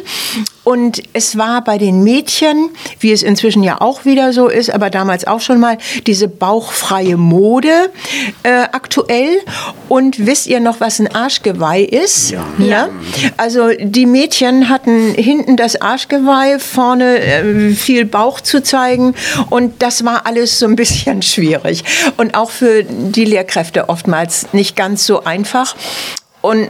Und 0.66 1.00
es 1.12 1.38
war 1.38 1.62
bei 1.62 1.78
den 1.78 2.02
Mädchen, 2.02 2.70
wie 2.98 3.12
es 3.12 3.22
inzwischen 3.22 3.62
ja 3.62 3.80
auch 3.80 4.04
wieder 4.04 4.32
so 4.32 4.48
ist, 4.48 4.68
aber 4.68 4.90
damals 4.90 5.24
auch 5.24 5.38
schon 5.38 5.60
mal, 5.60 5.78
diese 6.08 6.26
bauchfreie 6.26 7.16
Mode 7.16 7.68
äh, 8.42 8.62
aktuell. 8.72 9.28
Und 9.88 10.26
wisst 10.26 10.48
ihr 10.48 10.58
noch, 10.58 10.80
was 10.80 10.98
ein 10.98 11.06
Arschgeweih 11.14 11.82
ist? 11.82 12.32
Ja. 12.32 12.44
ja. 12.58 12.88
Also 13.36 13.68
die 13.78 14.06
Mädchen 14.06 14.68
hatten 14.68 15.14
hinten 15.14 15.56
das 15.56 15.80
Arschgeweih, 15.80 16.58
vorne 16.58 17.20
äh, 17.20 17.70
viel 17.70 18.04
Bauch 18.04 18.40
zu 18.40 18.60
zeigen. 18.60 19.14
Und 19.50 19.80
das 19.82 20.04
war 20.04 20.26
alles 20.26 20.58
so 20.58 20.66
ein 20.66 20.74
bisschen 20.74 21.22
schwierig. 21.22 21.84
Und 22.16 22.34
auch 22.34 22.50
für 22.50 22.82
die 22.82 23.24
Lehrkräfte 23.24 23.88
oftmals 23.88 24.52
nicht 24.52 24.74
ganz 24.74 25.06
so 25.06 25.22
einfach. 25.22 25.76
Und 26.40 26.68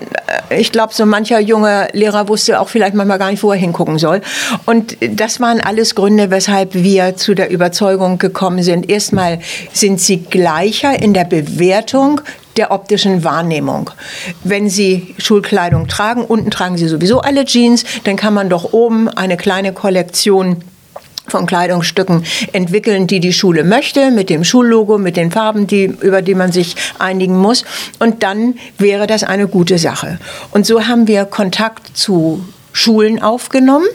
äh, 0.49 0.61
ich 0.61 0.73
glaube, 0.73 0.95
so 0.95 1.05
mancher 1.05 1.41
junge 1.41 1.89
Lehrer 1.93 2.29
wusste 2.29 2.61
auch 2.61 2.69
vielleicht 2.69 2.95
manchmal 2.95 3.19
gar 3.19 3.31
nicht, 3.31 3.43
wo 3.43 3.53
er 3.53 3.59
hingucken 3.59 3.99
soll. 3.99 4.21
Und 4.65 4.97
das 5.01 5.41
waren 5.41 5.61
alles 5.61 5.95
Gründe, 5.95 6.31
weshalb 6.31 6.75
wir 6.75 7.17
zu 7.17 7.35
der 7.35 7.51
Überzeugung 7.51 8.19
gekommen 8.19 8.63
sind. 8.63 8.89
Erstmal 8.89 9.41
sind 9.73 10.01
sie 10.01 10.19
gleicher 10.19 11.01
in 11.01 11.15
der 11.15 11.25
Bewertung 11.25 12.21
der 12.57 12.71
optischen 12.71 13.23
Wahrnehmung. 13.23 13.91
Wenn 14.43 14.71
Sie 14.71 15.15
Schulkleidung 15.19 15.89
tragen, 15.89 16.25
unten 16.25 16.51
tragen 16.51 16.79
Sie 16.79 16.89
sowieso 16.89 17.21
alle 17.21 17.45
Jeans, 17.45 17.85
dann 18.05 18.17
kann 18.17 18.33
man 18.33 18.49
doch 18.49 18.73
oben 18.73 19.09
eine 19.09 19.37
kleine 19.37 19.75
Kollektion 19.75 20.63
von 21.29 21.47
Kleidungsstücken 21.47 22.25
entwickeln, 22.53 23.07
die 23.07 23.21
die 23.21 23.33
Schule 23.33 23.65
möchte, 23.65 24.11
mit 24.11 24.31
dem 24.31 24.45
Schullogo, 24.45 24.99
mit 24.99 25.17
den 25.17 25.31
Farben, 25.31 25.67
die, 25.67 25.85
über 25.85 26.23
die 26.23 26.35
man 26.35 26.53
sich 26.53 26.77
einigen 26.99 27.37
muss. 27.37 27.65
Und 27.99 28.23
dann 28.23 28.55
wäre 28.79 29.07
das 29.07 29.25
eine 29.25 29.49
gute 29.49 29.79
Sache. 29.79 30.19
Und 30.51 30.67
so 30.67 30.87
haben 30.87 31.07
wir 31.09 31.25
Kontakt 31.25 31.97
zu 31.97 32.47
Schulen 32.73 33.23
aufgenommen. 33.23 33.87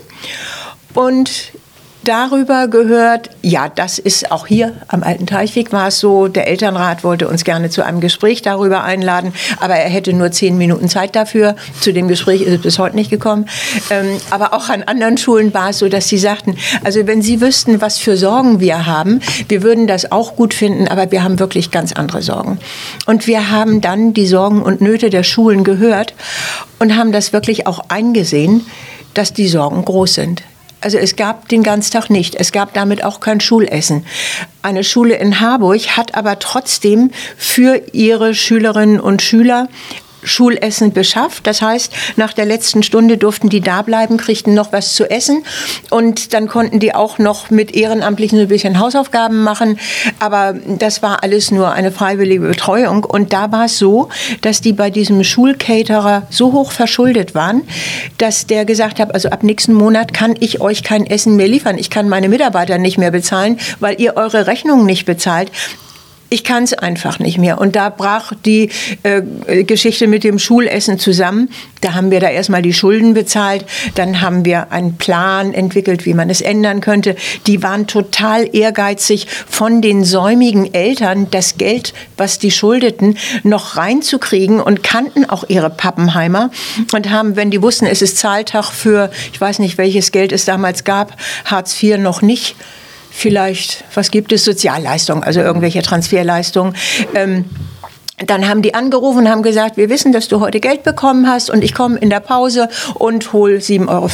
Und 0.93 1.53
darüber 2.03 2.67
gehört, 2.67 3.29
ja, 3.41 3.69
das 3.69 3.99
ist 3.99 4.31
auch 4.31 4.47
hier 4.47 4.73
am 4.87 5.03
Alten 5.03 5.27
Teichweg 5.27 5.71
war 5.71 5.87
es 5.87 5.99
so, 5.99 6.27
der 6.27 6.47
Elternrat 6.47 7.03
wollte 7.03 7.27
uns 7.27 7.43
gerne 7.43 7.69
zu 7.69 7.85
einem 7.85 7.99
Gespräch 7.99 8.41
darüber 8.41 8.83
einladen, 8.83 9.33
aber 9.59 9.75
er 9.75 9.89
hätte 9.89 10.13
nur 10.13 10.31
zehn 10.31 10.57
Minuten 10.57 10.89
Zeit 10.89 11.15
dafür. 11.15 11.55
Zu 11.79 11.93
dem 11.93 12.07
Gespräch 12.07 12.41
ist 12.41 12.53
es 12.53 12.61
bis 12.61 12.79
heute 12.79 12.95
nicht 12.95 13.09
gekommen. 13.09 13.47
Ähm, 13.89 14.17
aber 14.29 14.53
auch 14.53 14.69
an 14.69 14.83
anderen 14.83 15.17
Schulen 15.17 15.53
war 15.53 15.69
es 15.69 15.79
so, 15.79 15.89
dass 15.89 16.07
sie 16.07 16.17
sagten, 16.17 16.57
also 16.83 17.05
wenn 17.07 17.21
Sie 17.21 17.41
wüssten, 17.41 17.81
was 17.81 17.97
für 17.97 18.17
Sorgen 18.17 18.59
wir 18.59 18.85
haben, 18.85 19.21
wir 19.47 19.63
würden 19.63 19.87
das 19.87 20.11
auch 20.11 20.35
gut 20.35 20.53
finden, 20.53 20.87
aber 20.87 21.11
wir 21.11 21.23
haben 21.23 21.39
wirklich 21.39 21.71
ganz 21.71 21.93
andere 21.93 22.21
Sorgen. 22.21 22.59
Und 23.05 23.27
wir 23.27 23.51
haben 23.51 23.81
dann 23.81 24.13
die 24.13 24.27
Sorgen 24.27 24.61
und 24.61 24.81
Nöte 24.81 25.09
der 25.09 25.23
Schulen 25.23 25.63
gehört 25.63 26.13
und 26.79 26.95
haben 26.95 27.11
das 27.11 27.33
wirklich 27.33 27.67
auch 27.67 27.79
eingesehen, 27.89 28.65
dass 29.13 29.33
die 29.33 29.47
Sorgen 29.47 29.83
groß 29.83 30.13
sind. 30.15 30.43
Also 30.81 30.97
es 30.97 31.15
gab 31.15 31.47
den 31.47 31.61
Ganztag 31.61 32.09
nicht. 32.09 32.35
Es 32.35 32.51
gab 32.51 32.73
damit 32.73 33.03
auch 33.03 33.19
kein 33.19 33.39
Schulessen. 33.39 34.05
Eine 34.63 34.83
Schule 34.83 35.15
in 35.15 35.39
Harburg 35.39 35.95
hat 35.95 36.15
aber 36.15 36.39
trotzdem 36.39 37.11
für 37.37 37.81
ihre 37.93 38.33
Schülerinnen 38.33 38.99
und 38.99 39.21
Schüler 39.21 39.69
Schulessen 40.23 40.93
beschafft. 40.93 41.47
Das 41.47 41.61
heißt, 41.61 41.93
nach 42.15 42.33
der 42.33 42.45
letzten 42.45 42.83
Stunde 42.83 43.17
durften 43.17 43.49
die 43.49 43.61
da 43.61 43.81
bleiben, 43.81 44.17
kriegten 44.17 44.53
noch 44.53 44.71
was 44.71 44.93
zu 44.95 45.09
essen 45.09 45.43
und 45.89 46.33
dann 46.33 46.47
konnten 46.47 46.79
die 46.79 46.93
auch 46.93 47.17
noch 47.17 47.49
mit 47.49 47.75
Ehrenamtlichen 47.75 48.37
so 48.37 48.43
ein 48.43 48.47
bisschen 48.47 48.79
Hausaufgaben 48.79 49.43
machen. 49.43 49.79
Aber 50.19 50.55
das 50.65 51.01
war 51.01 51.23
alles 51.23 51.51
nur 51.51 51.71
eine 51.71 51.91
freiwillige 51.91 52.47
Betreuung 52.47 53.03
und 53.03 53.33
da 53.33 53.51
war 53.51 53.65
es 53.65 53.77
so, 53.77 54.09
dass 54.41 54.61
die 54.61 54.73
bei 54.73 54.89
diesem 54.89 55.23
Schulcaterer 55.23 56.27
so 56.29 56.53
hoch 56.53 56.71
verschuldet 56.71 57.35
waren, 57.35 57.63
dass 58.17 58.47
der 58.47 58.65
gesagt 58.65 58.99
hat, 58.99 59.13
also 59.13 59.29
ab 59.29 59.43
nächsten 59.43 59.73
Monat 59.73 60.13
kann 60.13 60.35
ich 60.39 60.61
euch 60.61 60.83
kein 60.83 61.05
Essen 61.05 61.35
mehr 61.35 61.47
liefern. 61.47 61.77
Ich 61.77 61.89
kann 61.89 62.09
meine 62.09 62.29
Mitarbeiter 62.29 62.77
nicht 62.77 62.97
mehr 62.97 63.11
bezahlen, 63.11 63.59
weil 63.79 63.99
ihr 63.99 64.17
eure 64.17 64.47
Rechnungen 64.47 64.85
nicht 64.85 65.05
bezahlt 65.05 65.51
ich 66.31 66.45
kann 66.45 66.63
es 66.63 66.73
einfach 66.73 67.19
nicht 67.19 67.37
mehr. 67.37 67.59
Und 67.59 67.75
da 67.75 67.89
brach 67.89 68.31
die 68.45 68.69
äh, 69.03 69.21
Geschichte 69.63 70.07
mit 70.07 70.23
dem 70.23 70.39
Schulessen 70.39 70.97
zusammen. 70.97 71.49
Da 71.81 71.93
haben 71.93 72.09
wir 72.09 72.21
da 72.21 72.29
erstmal 72.29 72.61
die 72.61 72.73
Schulden 72.73 73.13
bezahlt, 73.13 73.65
dann 73.95 74.21
haben 74.21 74.45
wir 74.45 74.71
einen 74.71 74.95
Plan 74.95 75.53
entwickelt, 75.53 76.05
wie 76.05 76.13
man 76.13 76.29
es 76.29 76.39
ändern 76.39 76.79
könnte. 76.79 77.17
Die 77.47 77.61
waren 77.61 77.85
total 77.85 78.47
ehrgeizig, 78.55 79.27
von 79.45 79.81
den 79.81 80.05
säumigen 80.05 80.73
Eltern 80.73 81.27
das 81.31 81.57
Geld, 81.57 81.93
was 82.15 82.39
die 82.39 82.51
schuldeten, 82.51 83.17
noch 83.43 83.75
reinzukriegen 83.75 84.61
und 84.61 84.83
kannten 84.83 85.29
auch 85.29 85.43
ihre 85.49 85.69
Pappenheimer 85.69 86.49
und 86.93 87.09
haben, 87.09 87.35
wenn 87.35 87.51
die 87.51 87.61
wussten, 87.61 87.87
es 87.87 88.01
ist 88.01 88.17
Zahltag 88.17 88.71
für, 88.71 89.11
ich 89.33 89.41
weiß 89.41 89.59
nicht, 89.59 89.77
welches 89.77 90.13
Geld 90.13 90.31
es 90.31 90.45
damals 90.45 90.85
gab, 90.85 91.17
Hartz 91.43 91.81
IV 91.83 91.97
noch 91.97 92.21
nicht, 92.21 92.55
vielleicht, 93.11 93.83
was 93.93 94.09
gibt 94.09 94.31
es, 94.31 94.43
Sozialleistungen, 94.43 95.23
also 95.23 95.41
irgendwelche 95.41 95.81
Transferleistungen. 95.83 96.75
Ähm, 97.13 97.45
dann 98.27 98.47
haben 98.47 98.61
die 98.61 98.73
angerufen 98.73 99.19
und 99.19 99.29
haben 99.29 99.41
gesagt, 99.41 99.77
wir 99.77 99.89
wissen, 99.89 100.11
dass 100.11 100.27
du 100.27 100.39
heute 100.39 100.59
Geld 100.59 100.83
bekommen 100.83 101.27
hast 101.27 101.49
und 101.49 101.63
ich 101.63 101.73
komme 101.73 101.97
in 101.97 102.09
der 102.09 102.19
Pause 102.19 102.69
und 102.95 103.33
hol 103.33 103.55
7,50 103.55 103.87
Euro. 103.89 104.07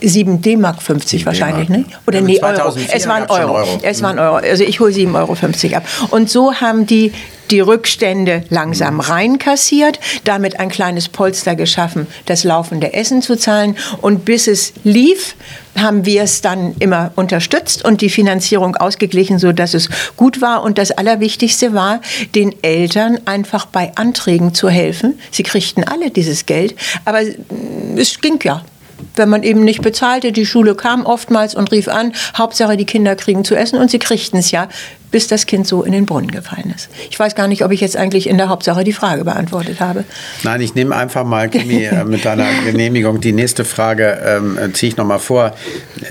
7 0.00 0.42
D-Mark 0.42 0.82
50 0.82 1.26
wahrscheinlich, 1.26 1.68
ne? 1.68 1.84
Oder 2.06 2.20
ja, 2.20 2.24
nee, 2.24 2.40
Euro. 2.40 2.74
Es 2.90 3.06
waren 3.06 3.24
Euro. 3.28 3.54
Euro. 3.56 3.78
Es 3.82 4.02
waren 4.02 4.18
Euro. 4.18 4.36
Also 4.36 4.64
ich 4.64 4.80
hole 4.80 4.92
7,50 4.92 5.64
Euro 5.66 5.76
ab. 5.76 5.84
Und 6.10 6.30
so 6.30 6.54
haben 6.54 6.86
die 6.86 7.12
die 7.50 7.60
Rückstände 7.60 8.44
langsam 8.50 8.94
mhm. 8.94 9.00
reinkassiert, 9.00 9.98
damit 10.24 10.58
ein 10.60 10.68
kleines 10.68 11.08
Polster 11.08 11.54
geschaffen, 11.56 12.06
das 12.26 12.44
laufende 12.44 12.92
Essen 12.92 13.22
zu 13.22 13.36
zahlen. 13.36 13.76
Und 14.00 14.24
bis 14.24 14.46
es 14.46 14.72
lief, 14.84 15.34
haben 15.76 16.04
wir 16.04 16.22
es 16.22 16.40
dann 16.40 16.74
immer 16.78 17.12
unterstützt 17.16 17.84
und 17.84 18.00
die 18.00 18.10
Finanzierung 18.10 18.76
ausgeglichen, 18.76 19.38
so 19.38 19.52
dass 19.52 19.74
es 19.74 19.88
gut 20.16 20.40
war. 20.40 20.62
Und 20.62 20.78
das 20.78 20.90
Allerwichtigste 20.90 21.74
war, 21.74 22.00
den 22.34 22.54
Eltern 22.62 23.18
einfach 23.24 23.66
bei 23.66 23.92
Anträgen 23.94 24.54
zu 24.54 24.68
helfen. 24.68 25.18
Sie 25.30 25.42
kriegten 25.42 25.84
alle 25.84 26.10
dieses 26.10 26.46
Geld, 26.46 26.74
aber 27.04 27.20
es 27.96 28.20
ging 28.20 28.38
ja 28.42 28.62
wenn 29.16 29.28
man 29.28 29.42
eben 29.42 29.64
nicht 29.64 29.82
bezahlte. 29.82 30.32
Die 30.32 30.46
Schule 30.46 30.74
kam 30.74 31.06
oftmals 31.06 31.54
und 31.54 31.72
rief 31.72 31.88
an, 31.88 32.12
Hauptsache 32.36 32.76
die 32.76 32.84
Kinder 32.84 33.16
kriegen 33.16 33.44
zu 33.44 33.54
essen 33.54 33.78
und 33.78 33.90
sie 33.90 33.98
kriegten 33.98 34.38
es 34.38 34.50
ja 34.50 34.68
bis 35.10 35.26
das 35.26 35.46
Kind 35.46 35.66
so 35.66 35.82
in 35.82 35.92
den 35.92 36.06
Brunnen 36.06 36.30
gefallen 36.30 36.72
ist. 36.74 36.88
Ich 37.10 37.18
weiß 37.18 37.34
gar 37.34 37.48
nicht, 37.48 37.64
ob 37.64 37.72
ich 37.72 37.80
jetzt 37.80 37.96
eigentlich 37.96 38.28
in 38.28 38.38
der 38.38 38.48
Hauptsache 38.48 38.84
die 38.84 38.92
Frage 38.92 39.24
beantwortet 39.24 39.80
habe. 39.80 40.04
Nein, 40.42 40.60
ich 40.60 40.74
nehme 40.74 40.94
einfach 40.94 41.24
mal, 41.24 41.48
Kimi, 41.48 41.84
äh, 41.84 42.04
mit 42.04 42.24
deiner 42.24 42.46
Genehmigung 42.64 43.20
die 43.20 43.32
nächste 43.32 43.64
Frage 43.64 44.18
ähm, 44.24 44.58
äh, 44.58 44.72
ziehe 44.72 44.90
ich 44.90 44.96
nochmal 44.96 45.18
vor. 45.18 45.54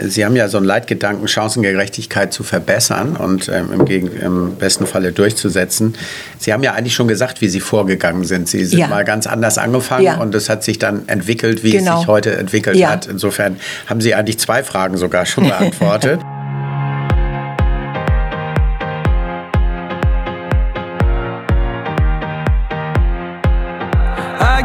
Sie 0.03 0.25
haben 0.25 0.35
ja 0.35 0.47
so 0.47 0.57
einen 0.57 0.65
Leitgedanken, 0.65 1.27
Chancengerechtigkeit 1.27 2.33
zu 2.33 2.43
verbessern 2.43 3.15
und 3.15 3.47
ähm, 3.49 3.71
im, 3.71 3.85
Gegen 3.85 4.07
im 4.07 4.55
besten 4.55 4.85
Falle 4.85 5.11
durchzusetzen. 5.11 5.95
Sie 6.37 6.51
haben 6.51 6.63
ja 6.63 6.73
eigentlich 6.73 6.95
schon 6.95 7.07
gesagt, 7.07 7.41
wie 7.41 7.47
Sie 7.47 7.59
vorgegangen 7.59 8.25
sind. 8.25 8.49
Sie 8.49 8.65
sind 8.65 8.79
ja. 8.79 8.87
mal 8.87 9.05
ganz 9.05 9.27
anders 9.27 9.57
angefangen 9.57 10.03
ja. 10.03 10.17
und 10.17 10.35
es 10.35 10.49
hat 10.49 10.63
sich 10.63 10.79
dann 10.79 11.07
entwickelt, 11.07 11.63
wie 11.63 11.71
genau. 11.71 11.93
es 11.93 11.99
sich 11.99 12.07
heute 12.07 12.35
entwickelt 12.35 12.75
ja. 12.75 12.89
hat. 12.89 13.07
Insofern 13.07 13.57
haben 13.87 14.01
Sie 14.01 14.13
eigentlich 14.13 14.39
zwei 14.39 14.63
Fragen 14.63 14.97
sogar 14.97 15.25
schon 15.25 15.43
beantwortet. 15.47 16.19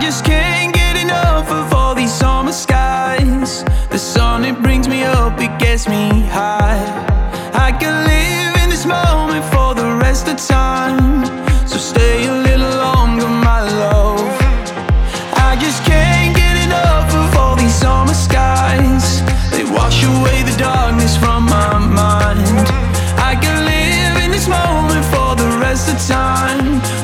Just 0.05 0.23
can't 0.23 0.75
get 0.75 0.99
enough 1.03 1.51
of 1.51 1.73
all 1.73 1.95
these 1.95 2.13
summer 2.13 2.53
skies. 2.53 3.65
The 3.89 3.99
sun, 3.99 4.45
it 4.45 4.61
brings 4.61 4.87
me 4.87 5.03
up, 5.03 5.41
it 5.41 5.59
gets 5.59 5.89
me 5.89 6.27
high. 6.29 6.85
I 7.55 7.73
can 7.73 7.95
live 8.05 8.55
in 8.63 8.69
this 8.69 8.85
moment 8.85 9.45
for 9.47 9.75
the 9.75 9.89
rest 10.05 10.29
of 10.29 10.37
time. 10.37 11.25
So 11.67 11.79
stay 11.79 12.27
a 12.27 12.35
little 12.49 12.75
longer, 12.87 13.27
my 13.27 13.63
love. 13.85 14.29
I 15.49 15.57
just 15.59 15.83
can't 15.85 16.37
get 16.37 16.55
enough 16.67 17.09
of 17.23 17.35
all 17.39 17.57
these 17.57 17.75
summer 17.75 18.13
skies. 18.13 19.23
They 19.53 19.65
wash 19.65 20.05
away 20.05 20.43
the 20.43 20.55
darkness 20.59 21.17
from 21.17 21.45
my 21.45 21.79
mind. 21.79 22.69
I 23.31 23.33
can 23.41 23.57
live 23.73 24.23
in 24.23 24.31
this 24.31 24.49
moment 24.49 25.03
for 25.07 25.35
the 25.35 25.49
rest 25.65 25.89
of 25.89 25.97
time. 26.07 27.04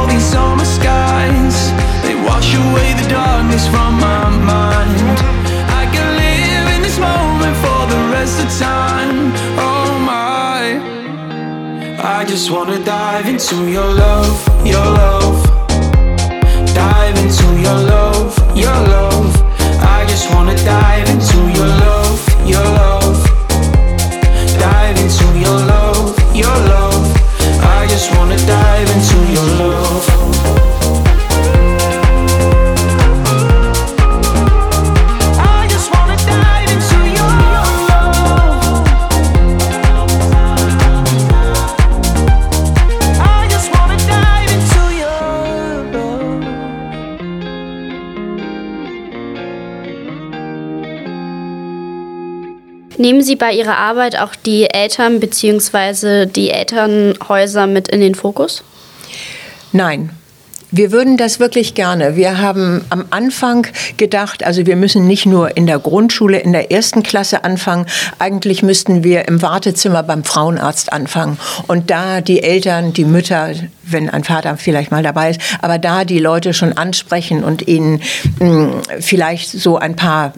all 0.00 0.06
these 0.06 0.24
summer 0.24 0.64
skies. 0.64 1.56
They 2.04 2.14
wash 2.28 2.54
away 2.54 2.88
the 3.00 3.08
darkness 3.08 3.66
from 3.66 3.92
my 4.08 4.28
mind. 4.52 4.98
I 5.80 5.84
can 5.94 6.08
live 6.24 6.66
in 6.74 6.82
this 6.82 6.98
moment 6.98 7.56
waste 8.12 8.40
of 8.44 8.50
time. 8.58 9.32
Oh 9.68 9.90
my. 10.12 10.62
I 12.18 12.24
just 12.24 12.50
wanna 12.50 12.78
dive 12.84 13.26
into 13.26 13.56
your 13.70 13.90
love, 14.04 14.66
your 14.66 14.84
love. 14.84 15.19
Bei 53.40 53.52
Ihrer 53.52 53.76
Arbeit 53.76 54.16
auch 54.16 54.36
die 54.36 54.70
Eltern 54.70 55.18
bzw. 55.18 56.26
die 56.26 56.50
Elternhäuser 56.50 57.66
mit 57.66 57.88
in 57.88 58.00
den 58.00 58.14
Fokus? 58.14 58.62
Nein. 59.72 60.10
Wir 60.72 60.92
würden 60.92 61.16
das 61.16 61.40
wirklich 61.40 61.74
gerne. 61.74 62.14
Wir 62.14 62.38
haben 62.38 62.84
am 62.90 63.06
Anfang 63.10 63.66
gedacht, 63.96 64.46
also 64.46 64.66
wir 64.66 64.76
müssen 64.76 65.04
nicht 65.08 65.26
nur 65.26 65.56
in 65.56 65.66
der 65.66 65.80
Grundschule 65.80 66.38
in 66.38 66.52
der 66.52 66.70
ersten 66.70 67.02
Klasse 67.02 67.42
anfangen. 67.42 67.86
Eigentlich 68.20 68.62
müssten 68.62 69.02
wir 69.02 69.26
im 69.26 69.42
Wartezimmer 69.42 70.04
beim 70.04 70.22
Frauenarzt 70.22 70.92
anfangen 70.92 71.38
und 71.66 71.90
da 71.90 72.20
die 72.20 72.44
Eltern, 72.44 72.92
die 72.92 73.04
Mütter, 73.04 73.50
wenn 73.82 74.08
ein 74.08 74.22
Vater 74.22 74.56
vielleicht 74.58 74.92
mal 74.92 75.02
dabei 75.02 75.30
ist, 75.30 75.40
aber 75.60 75.78
da 75.78 76.04
die 76.04 76.20
Leute 76.20 76.54
schon 76.54 76.74
ansprechen 76.74 77.42
und 77.42 77.66
ihnen 77.66 78.00
mh, 78.38 78.82
vielleicht 79.00 79.50
so 79.50 79.76
ein 79.76 79.96
paar 79.96 80.34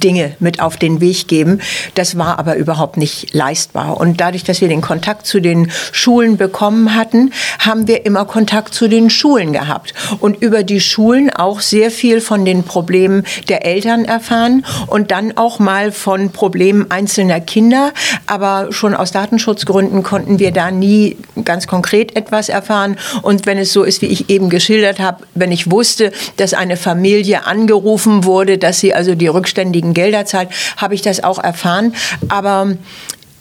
Dinge 0.00 0.36
mit 0.40 0.60
auf 0.60 0.76
den 0.76 1.00
Weg 1.00 1.28
geben. 1.28 1.60
Das 1.94 2.16
war 2.18 2.38
aber 2.38 2.56
überhaupt 2.56 2.96
nicht 2.96 3.34
leistbar. 3.34 3.98
Und 3.98 4.20
dadurch, 4.20 4.44
dass 4.44 4.60
wir 4.60 4.68
den 4.68 4.80
Kontakt 4.80 5.26
zu 5.26 5.40
den 5.40 5.70
Schulen 5.92 6.36
bekommen 6.36 6.94
hatten, 6.94 7.32
haben 7.58 7.86
wir 7.88 8.06
immer 8.06 8.24
Kontakt 8.24 8.74
zu 8.74 8.88
den 8.88 9.10
Schulen 9.10 9.52
gehabt. 9.52 9.94
Und 10.20 10.42
über 10.42 10.62
die 10.62 10.80
Schulen 10.80 11.30
auch 11.30 11.60
sehr 11.60 11.90
viel 11.90 12.20
von 12.20 12.44
den 12.44 12.64
Problemen 12.64 13.24
der 13.48 13.64
Eltern 13.64 14.04
erfahren 14.04 14.64
und 14.86 15.10
dann 15.10 15.36
auch 15.36 15.58
mal 15.58 15.92
von 15.92 16.30
Problemen 16.30 16.90
einzelner 16.90 17.40
Kinder. 17.40 17.92
Aber 18.26 18.68
schon 18.70 18.94
aus 18.94 19.12
Datenschutzgründen 19.12 20.02
konnten 20.02 20.38
wir 20.38 20.52
da 20.52 20.70
nie 20.70 21.16
ganz 21.44 21.66
konkret 21.66 22.16
etwas 22.16 22.48
erfahren. 22.48 22.96
Und 23.22 23.46
wenn 23.46 23.58
es 23.58 23.72
so 23.72 23.82
ist, 23.82 24.02
wie 24.02 24.06
ich 24.06 24.30
eben 24.30 24.50
geschildert 24.50 25.00
habe, 25.00 25.24
wenn 25.34 25.52
ich 25.52 25.70
wusste, 25.70 26.12
dass 26.36 26.54
eine 26.54 26.76
Familie 26.76 27.46
angerufen 27.46 28.24
wurde, 28.24 28.58
dass 28.58 28.80
sie 28.80 28.94
also 28.94 29.14
die 29.14 29.26
rückständigen 29.26 29.81
Gelder 29.94 30.24
zahlt, 30.26 30.50
habe 30.76 30.94
ich 30.94 31.02
das 31.02 31.22
auch 31.22 31.38
erfahren. 31.38 31.94
Aber 32.28 32.76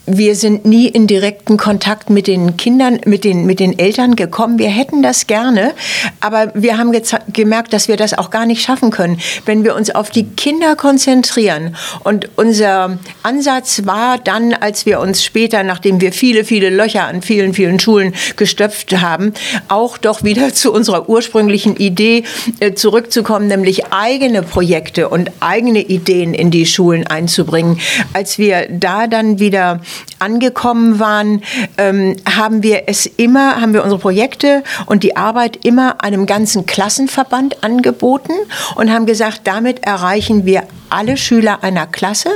wir 0.08 0.36
sind 0.36 0.66
nie 0.66 0.88
in 0.88 1.06
direkten 1.06 1.58
Kontakt 1.58 2.10
mit 2.10 2.26
den 2.26 2.58
Kindern, 2.58 3.00
mit 3.06 3.24
den, 3.24 3.46
mit 3.46 3.60
den 3.60 3.78
Eltern 3.78 4.16
gekommen. 4.16 4.58
Wir 4.58 4.70
hätten 4.70 5.04
das 5.04 5.28
gerne, 5.28 5.74
aber 6.20 6.52
wir 6.56 6.80
haben 6.80 6.92
gemerkt, 7.32 7.72
dass 7.72 7.88
wir 7.88 7.98
das 7.98 8.18
auch 8.18 8.32
gar 8.32 8.48
nicht 8.48 8.64
schaffen 8.64 8.90
können. 8.90 9.20
Wenn 9.46 9.64
wir 9.64 9.76
uns 9.76 9.94
auf 9.94 10.10
die 10.10 10.26
Kinder 10.26 10.76
konzentrieren 10.76 11.76
und 12.04 12.30
unser 12.36 12.98
Ansatz 13.22 13.86
war 13.86 14.18
dann, 14.18 14.54
als 14.54 14.88
wir 14.88 15.00
uns 15.00 15.24
später, 15.24 15.64
nachdem 15.64 16.02
wir 16.02 16.12
viele, 16.12 16.46
viele 16.46 16.72
Löcher 16.72 17.06
an 17.06 17.22
vielen, 17.22 17.54
vielen 17.54 17.80
Schulen 17.80 18.16
gestopft 18.38 19.00
haben, 19.00 19.34
auch 19.68 20.00
doch 20.00 20.24
wieder 20.24 20.52
zu 20.54 20.74
unserer 20.74 21.10
ursprünglichen 21.10 21.76
Idee 21.76 22.24
äh, 22.60 22.74
zurückzukommen, 22.74 23.48
nämlich 23.48 23.86
eigene 23.92 24.42
Projekte 24.42 25.10
und 25.10 25.30
eigene 25.42 25.82
Ideen 25.82 26.34
in 26.34 26.50
die 26.50 26.66
Schulen 26.66 27.06
einzubringen. 27.06 27.80
Als 28.14 28.40
wir 28.40 28.68
da 28.70 29.06
dann 29.06 29.40
wieder 29.40 29.80
angekommen 30.20 31.00
waren, 31.00 31.42
ähm, 31.78 32.16
haben 32.38 32.64
wir 32.64 32.84
es 32.88 33.06
immer, 33.06 33.62
haben 33.62 33.74
wir 33.74 33.84
unsere 33.84 34.00
Projekte 34.00 34.64
und 34.86 35.04
die 35.04 35.16
Arbeit 35.16 35.66
immer 35.66 36.04
einem 36.04 36.26
ganzen 36.26 36.66
Klassenverband 36.66 37.64
angeboten 37.64 38.34
und 38.76 38.92
haben 38.92 39.06
gesagt, 39.06 39.42
damit 39.46 39.84
erreichen 39.84 40.46
wir 40.46 40.64
alle 40.92 41.18
Schüler 41.18 41.64
einer 41.64 41.88
Klasse, 41.88 42.30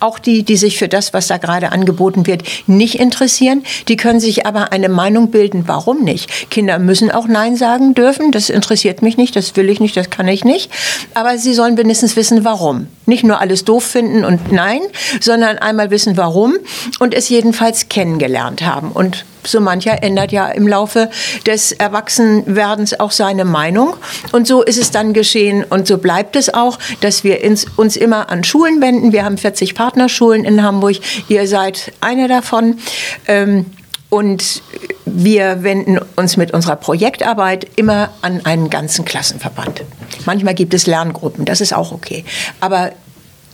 auch 0.00 0.18
die, 0.18 0.42
die 0.42 0.56
sich 0.56 0.78
für 0.78 0.88
das, 0.88 1.12
was 1.12 1.26
da 1.26 1.38
gerade 1.38 1.72
angeboten 1.72 2.26
wird, 2.26 2.42
nicht 2.66 2.96
interessieren. 2.98 3.64
Die 3.88 3.96
können 3.96 4.20
sich 4.20 4.46
aber 4.46 4.72
eine 4.72 4.88
Meinung 4.88 5.30
bilden, 5.30 5.64
warum 5.66 6.02
nicht. 6.04 6.50
Kinder 6.50 6.78
müssen 6.78 7.10
auch 7.10 7.26
Nein 7.26 7.56
sagen 7.56 7.94
dürfen. 7.94 8.32
Das 8.32 8.50
interessiert 8.50 9.02
mich 9.02 9.16
nicht, 9.16 9.36
das 9.36 9.56
will 9.56 9.68
ich 9.68 9.80
nicht, 9.80 9.96
das 9.96 10.10
kann 10.10 10.28
ich 10.28 10.44
nicht. 10.44 10.70
Aber 11.14 11.38
sie 11.38 11.54
sollen 11.54 11.76
wenigstens 11.76 12.16
wissen, 12.16 12.44
warum. 12.44 12.86
Nicht 13.06 13.24
nur 13.24 13.40
alles 13.40 13.64
doof 13.64 13.84
finden 13.84 14.24
und 14.24 14.52
Nein, 14.52 14.80
sondern 15.20 15.58
einmal 15.58 15.90
wissen, 15.90 16.16
warum 16.16 16.54
und 16.98 17.14
es 17.14 17.28
jedenfalls 17.28 17.88
kennengelernt 17.88 18.62
haben. 18.62 18.92
Und 18.92 19.24
so 19.44 19.60
mancher 19.60 20.02
ändert 20.02 20.32
ja 20.32 20.48
im 20.48 20.68
Laufe 20.68 21.10
des 21.46 21.72
Erwachsenwerdens 21.72 22.98
auch 22.98 23.10
seine 23.10 23.44
Meinung. 23.44 23.94
Und 24.32 24.46
so 24.46 24.62
ist 24.62 24.78
es 24.78 24.90
dann 24.90 25.12
geschehen 25.12 25.64
und 25.64 25.86
so 25.86 25.98
bleibt 25.98 26.36
es 26.36 26.52
auch, 26.52 26.78
dass 27.00 27.24
wir 27.24 27.42
ins, 27.42 27.66
uns 27.76 27.96
immer 27.96 28.30
an 28.30 28.44
Schulen 28.44 28.80
wenden. 28.80 29.12
Wir 29.12 29.24
haben 29.24 29.38
40 29.38 29.74
Partnerschulen 29.74 30.44
in 30.44 30.62
Hamburg. 30.62 30.96
Ihr 31.28 31.46
seid 31.46 31.92
eine 32.00 32.28
davon. 32.28 32.78
Ähm, 33.26 33.66
und 34.12 34.62
wir 35.06 35.62
wenden 35.62 35.98
uns 36.16 36.36
mit 36.36 36.52
unserer 36.52 36.76
Projektarbeit 36.76 37.66
immer 37.76 38.10
an 38.20 38.44
einen 38.44 38.68
ganzen 38.68 39.06
Klassenverband. 39.06 39.84
Manchmal 40.26 40.54
gibt 40.54 40.74
es 40.74 40.86
Lerngruppen, 40.86 41.46
das 41.46 41.62
ist 41.62 41.72
auch 41.72 41.92
okay. 41.92 42.26
Aber 42.60 42.92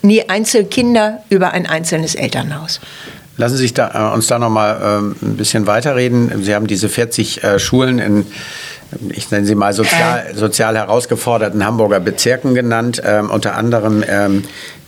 nie 0.03 0.29
Einzelkinder 0.29 1.23
über 1.29 1.53
ein 1.53 1.67
einzelnes 1.67 2.17
Elternhaus. 2.17 2.81
Lassen 3.39 3.57
Sie 3.57 3.63
sich 3.63 3.75
da, 3.75 4.11
äh, 4.11 4.15
uns 4.15 4.27
da 4.27 4.39
noch 4.39 4.51
mal 4.51 4.81
ähm, 4.83 5.17
ein 5.23 5.37
bisschen 5.37 5.67
weiterreden. 5.67 6.43
Sie 6.43 6.55
haben 6.55 6.67
diese 6.67 6.89
40 6.89 7.43
äh, 7.43 7.59
Schulen 7.59 7.99
in 7.99 8.27
ich 9.11 9.31
nenne 9.31 9.45
sie 9.45 9.55
mal 9.55 9.73
sozial, 9.73 10.35
sozial 10.35 10.77
herausgeforderten 10.77 11.65
Hamburger 11.65 12.01
Bezirken 12.01 12.55
genannt, 12.55 13.03
ähm, 13.05 13.29
unter 13.29 13.55
anderem 13.55 14.03
ähm, 14.09 14.45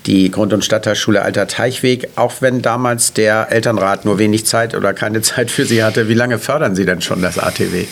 die 0.07 0.31
Grund- 0.31 0.53
und 0.53 0.65
Stadtteilschule 0.65 1.21
Alter 1.21 1.47
Teichweg, 1.47 2.09
auch 2.17 2.33
wenn 2.41 2.63
damals 2.63 3.13
der 3.13 3.53
Elternrat 3.53 4.07
nur 4.07 4.19
wenig 4.19 4.47
Zeit 4.47 4.75
oder 4.75 4.95
keine 4.95 5.21
Zeit 5.23 5.51
für 5.51 5.67
Sie 5.67 5.85
hatte. 5.85 6.09
Wie 6.09 6.15
lange 6.15 6.39
fördern 6.39 6.75
Sie 6.75 6.87
denn 6.87 7.03
schon 7.03 7.21
das 7.21 7.39
ATW? 7.39 7.87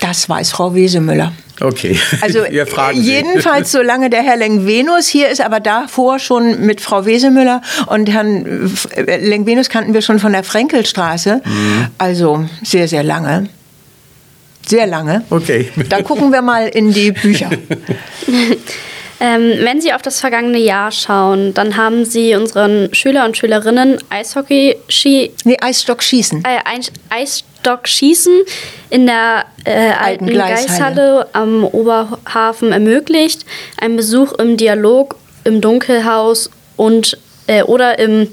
Das 0.00 0.28
weiß 0.28 0.50
Frau 0.50 0.74
Wesemüller. 0.74 1.32
Okay, 1.60 1.98
Also 2.20 2.40
wir 2.50 2.66
fragen 2.66 3.00
Sie. 3.00 3.12
jedenfalls 3.12 3.70
solange 3.70 4.10
der 4.10 4.22
Herr 4.22 4.36
Lengvenus 4.36 5.06
hier 5.06 5.28
ist, 5.28 5.40
aber 5.40 5.60
davor 5.60 6.18
schon 6.18 6.66
mit 6.66 6.80
Frau 6.80 7.06
Wesemüller 7.06 7.62
und 7.86 8.10
Herrn 8.10 8.70
äh, 8.96 9.16
Lengvenus 9.24 9.68
kannten 9.68 9.94
wir 9.94 10.02
schon 10.02 10.18
von 10.18 10.32
der 10.32 10.42
Frenkelstraße. 10.44 11.42
Mhm. 11.44 11.86
Also 11.98 12.44
sehr, 12.64 12.88
sehr 12.88 13.02
lange. 13.04 13.48
Sehr 14.66 14.86
lange. 14.86 15.22
Okay. 15.30 15.70
Da 15.90 16.00
gucken 16.02 16.32
wir 16.32 16.40
mal 16.42 16.66
in 16.68 16.92
die 16.92 17.12
Bücher. 17.12 17.50
Ähm, 19.20 19.52
wenn 19.62 19.80
Sie 19.80 19.92
auf 19.92 20.02
das 20.02 20.18
vergangene 20.20 20.58
Jahr 20.58 20.90
schauen, 20.90 21.54
dann 21.54 21.76
haben 21.76 22.04
Sie 22.04 22.34
unseren 22.34 22.92
Schüler 22.92 23.24
und 23.24 23.36
Schülerinnen 23.36 23.98
Eishockey, 24.10 24.74
Ski, 24.88 25.30
Nee, 25.44 25.56
Eisstock 25.60 26.02
schießen. 26.02 26.42
äh, 26.44 26.58
Eis- 27.10 27.44
Eisstockschießen 27.64 28.42
in 28.90 29.06
der 29.06 29.46
äh, 29.64 29.92
alten 29.92 30.26
Gleishalle. 30.26 30.66
Gleishalle 30.66 31.26
am 31.32 31.64
Oberhafen 31.64 32.72
ermöglicht, 32.72 33.44
ein 33.78 33.96
Besuch 33.96 34.32
im 34.34 34.56
Dialog 34.56 35.16
im 35.44 35.60
Dunkelhaus 35.60 36.50
und 36.76 37.18
äh, 37.46 37.62
oder 37.62 37.98
im 37.98 38.28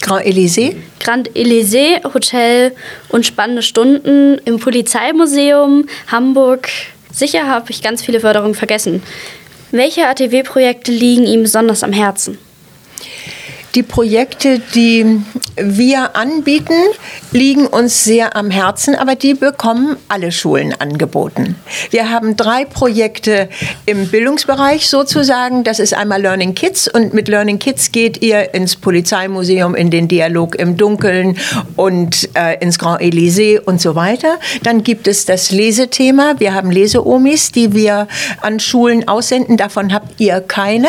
Grand 0.00 0.24
Elysée. 0.24 0.76
Grand 1.00 1.30
Elysée 1.36 2.02
Hotel 2.12 2.72
und 3.08 3.26
spannende 3.26 3.62
Stunden 3.62 4.38
im 4.44 4.58
Polizeimuseum 4.58 5.86
Hamburg. 6.08 6.68
Sicher 7.12 7.46
habe 7.46 7.70
ich 7.70 7.82
ganz 7.82 8.02
viele 8.02 8.20
Förderungen 8.20 8.54
vergessen. 8.54 9.02
Welche 9.70 10.06
ATW-Projekte 10.06 10.92
liegen 10.92 11.26
Ihnen 11.26 11.42
besonders 11.42 11.82
am 11.82 11.92
Herzen? 11.92 12.38
Die 13.76 13.82
Projekte, 13.82 14.58
die 14.74 15.20
wir 15.56 16.16
anbieten, 16.16 16.72
liegen 17.30 17.66
uns 17.66 18.04
sehr 18.04 18.34
am 18.34 18.50
Herzen, 18.50 18.94
aber 18.94 19.16
die 19.16 19.34
bekommen 19.34 19.98
alle 20.08 20.32
Schulen 20.32 20.72
angeboten. 20.78 21.56
Wir 21.90 22.10
haben 22.10 22.36
drei 22.36 22.64
Projekte 22.64 23.50
im 23.84 24.08
Bildungsbereich 24.08 24.88
sozusagen. 24.88 25.62
Das 25.62 25.78
ist 25.78 25.92
einmal 25.92 26.22
Learning 26.22 26.54
Kids 26.54 26.88
und 26.88 27.12
mit 27.12 27.28
Learning 27.28 27.58
Kids 27.58 27.92
geht 27.92 28.22
ihr 28.22 28.54
ins 28.54 28.76
Polizeimuseum, 28.76 29.74
in 29.74 29.90
den 29.90 30.08
Dialog 30.08 30.56
im 30.56 30.78
Dunkeln 30.78 31.36
und 31.76 32.30
äh, 32.32 32.58
ins 32.60 32.78
Grand 32.78 33.02
Elysée 33.02 33.60
und 33.60 33.78
so 33.78 33.94
weiter. 33.94 34.38
Dann 34.62 34.84
gibt 34.84 35.06
es 35.06 35.26
das 35.26 35.50
Lesethema. 35.50 36.36
Wir 36.38 36.54
haben 36.54 36.70
Leseomis, 36.70 37.52
die 37.52 37.74
wir 37.74 38.08
an 38.40 38.58
Schulen 38.58 39.06
aussenden. 39.06 39.58
Davon 39.58 39.92
habt 39.92 40.18
ihr 40.18 40.40
keine, 40.40 40.88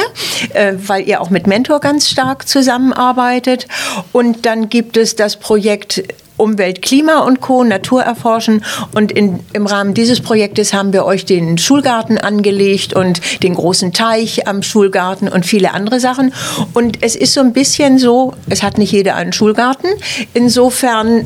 äh, 0.54 0.72
weil 0.78 1.06
ihr 1.06 1.20
auch 1.20 1.30
mit 1.30 1.48
Mentor 1.48 1.82
ganz 1.82 2.08
stark 2.08 2.48
zusammen 2.48 2.77
zusammenarbeitet. 2.78 3.68
Und 4.12 4.46
dann 4.46 4.70
gibt 4.70 4.98
es 4.98 5.16
das 5.16 5.38
Projekt 5.38 6.04
Umwelt, 6.38 6.84
Klima 6.84 7.22
und 7.22 7.42
Co. 7.42 7.64
Natur 7.64 8.04
erforschen. 8.04 8.64
Und 8.94 9.12
in, 9.12 9.40
im 9.54 9.66
Rahmen 9.66 9.96
dieses 9.96 10.22
Projektes 10.22 10.72
haben 10.72 10.94
wir 10.94 11.04
euch 11.04 11.26
den 11.26 11.58
Schulgarten 11.58 12.20
angelegt 12.20 12.94
und 12.94 13.22
den 13.42 13.56
großen 13.56 13.92
Teich 13.92 14.48
am 14.48 14.62
Schulgarten 14.62 15.30
und 15.30 15.48
viele 15.48 15.74
andere 15.74 16.00
Sachen. 16.00 16.32
Und 16.74 17.00
es 17.02 17.16
ist 17.16 17.34
so 17.34 17.42
ein 17.42 17.54
bisschen 17.54 17.98
so, 17.98 18.36
es 18.50 18.62
hat 18.62 18.78
nicht 18.78 18.92
jeder 18.92 19.16
einen 19.16 19.34
Schulgarten. 19.34 19.90
Insofern 20.36 21.26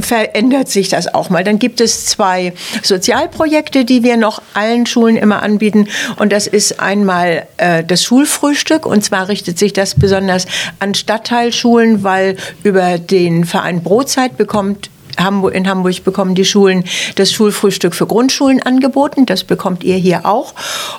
verändert 0.00 0.68
sich 0.68 0.88
das 0.88 1.12
auch 1.12 1.30
mal. 1.30 1.44
Dann 1.44 1.58
gibt 1.58 1.80
es 1.80 2.06
zwei 2.06 2.52
Sozialprojekte, 2.82 3.84
die 3.84 4.02
wir 4.02 4.16
noch 4.16 4.42
allen 4.54 4.86
Schulen 4.86 5.16
immer 5.16 5.42
anbieten. 5.42 5.88
Und 6.16 6.32
das 6.32 6.46
ist 6.46 6.80
einmal 6.80 7.46
äh, 7.56 7.84
das 7.84 8.02
Schulfrühstück. 8.04 8.86
Und 8.86 9.04
zwar 9.04 9.28
richtet 9.28 9.58
sich 9.58 9.72
das 9.72 9.94
besonders 9.94 10.46
an 10.78 10.94
Stadtteilschulen, 10.94 12.02
weil 12.02 12.36
über 12.62 12.98
den 12.98 13.44
Verein 13.44 13.82
Brotzeit 13.82 14.36
bekommt 14.36 14.90
Hamburg, 15.18 15.54
in 15.54 15.68
Hamburg 15.68 16.04
bekommen 16.04 16.34
die 16.34 16.44
Schulen 16.44 16.84
das 17.14 17.32
Schulfrühstück 17.32 17.94
für 17.94 18.06
Grundschulen 18.06 18.62
angeboten. 18.62 19.26
Das 19.26 19.44
bekommt 19.44 19.84
ihr 19.84 19.96
hier 19.96 20.26
auch. 20.26 20.54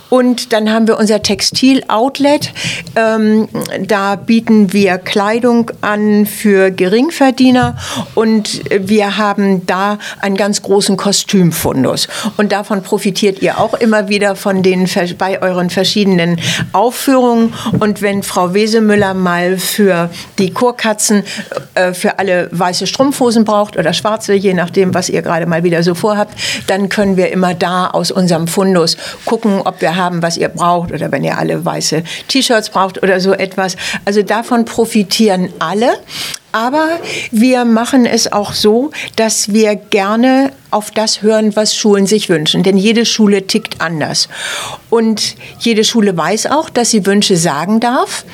Und 0.10 0.54
dann 0.54 0.72
haben 0.72 0.88
wir 0.88 0.98
unser 0.98 1.22
Textil-Outlet. 1.22 2.52
Ähm, 2.96 3.48
da 3.86 4.16
bieten 4.16 4.74
wir 4.74 4.98
Kleidung 4.98 5.72
an 5.82 6.26
für 6.26 6.72
Geringverdiener 6.72 7.78
und 8.16 8.62
wir 8.70 9.18
haben 9.18 9.66
da 9.66 10.00
einen 10.20 10.36
ganz 10.36 10.62
großen 10.62 10.98
Kostümfundus. 10.98 12.08
Und 12.38 12.52
davon 12.52 12.84
profitiert 12.84 13.42
ihr 13.42 13.60
auch 13.60 13.74
immer 13.76 14.10
wieder 14.10 14.36
von 14.36 14.64
den, 14.64 14.90
bei 15.18 15.42
euren 15.42 15.70
verschiedenen 15.70 16.40
Aufführungen. 16.74 17.54
Und 17.80 18.02
wenn 18.02 18.24
Frau 18.24 18.54
Wesemüller 18.54 19.14
mal 19.14 19.58
für 19.58 20.10
die 20.40 20.52
Chorkatzen 20.52 21.24
äh, 21.76 21.94
für 21.94 22.20
alle 22.20 22.50
weiße 22.52 22.88
Strumpfhosen 22.88 23.46
braucht 23.46 23.78
oder 23.78 23.94
schwarze 23.94 24.07
schwarze, 24.08 24.34
je 24.34 24.54
nachdem, 24.54 24.94
was 24.94 25.10
ihr 25.10 25.22
gerade 25.22 25.46
mal 25.46 25.64
wieder 25.64 25.84
so 25.84 25.94
vorhabt, 25.94 26.34
dann 26.68 26.88
können 26.88 27.18
wir 27.18 27.32
immer 27.32 27.54
da 27.54 27.88
aus 27.88 28.10
unserem 28.10 28.48
Fundus 28.48 28.96
gucken, 29.26 29.62
ob 29.66 29.82
wir 29.82 29.98
haben, 29.98 30.22
was 30.22 30.38
ihr 30.38 30.48
braucht 30.48 30.94
oder 30.94 31.12
wenn 31.12 31.24
ihr 31.26 31.38
alle 31.38 31.66
weiße 31.66 32.04
T-Shirts 32.30 32.70
braucht 32.70 33.04
oder 33.04 33.20
so 33.20 33.34
etwas. 33.34 33.76
Also 34.06 34.24
davon 34.24 34.64
profitieren 34.64 35.50
alle. 35.60 35.90
Aber 36.52 36.88
wir 37.32 37.66
machen 37.66 38.06
es 38.06 38.32
auch 38.32 38.54
so, 38.54 38.92
dass 39.16 39.54
wir 39.54 39.76
gerne 39.76 40.52
auf 40.72 40.92
das 40.92 41.22
hören, 41.22 41.56
was 41.56 41.76
Schulen 41.76 42.08
sich 42.08 42.30
wünschen. 42.30 42.64
Denn 42.64 42.78
jede 42.78 43.06
Schule 43.06 43.48
tickt 43.48 43.80
anders. 43.80 44.28
Und 44.90 45.36
jede 45.60 45.84
Schule 45.84 46.16
weiß 46.16 46.48
auch, 46.48 46.70
dass 46.70 46.92
sie 46.92 47.06
Wünsche 47.06 47.38
sagen 47.38 47.80
darf. 47.80 48.26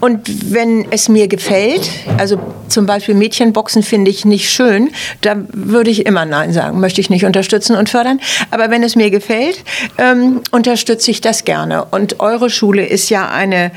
Und 0.00 0.52
wenn 0.52 0.90
es 0.90 1.08
mir 1.08 1.28
gefällt, 1.28 1.90
also 2.18 2.38
zum 2.68 2.86
Beispiel 2.86 3.14
Mädchenboxen 3.14 3.82
finde 3.82 4.10
ich 4.10 4.24
nicht 4.24 4.50
schön, 4.50 4.90
da 5.20 5.36
würde 5.52 5.90
ich 5.90 6.06
immer 6.06 6.24
Nein 6.24 6.52
sagen, 6.52 6.80
möchte 6.80 7.00
ich 7.00 7.10
nicht 7.10 7.24
unterstützen 7.24 7.76
und 7.76 7.88
fördern. 7.88 8.20
Aber 8.50 8.70
wenn 8.70 8.82
es 8.82 8.96
mir 8.96 9.10
gefällt, 9.10 9.62
ähm, 9.98 10.42
unterstütze 10.50 11.10
ich 11.10 11.20
das 11.20 11.44
gerne. 11.44 11.84
Und 11.86 12.20
eure 12.20 12.50
Schule 12.50 12.86
ist 12.86 13.10
ja 13.10 13.28
eine 13.28 13.70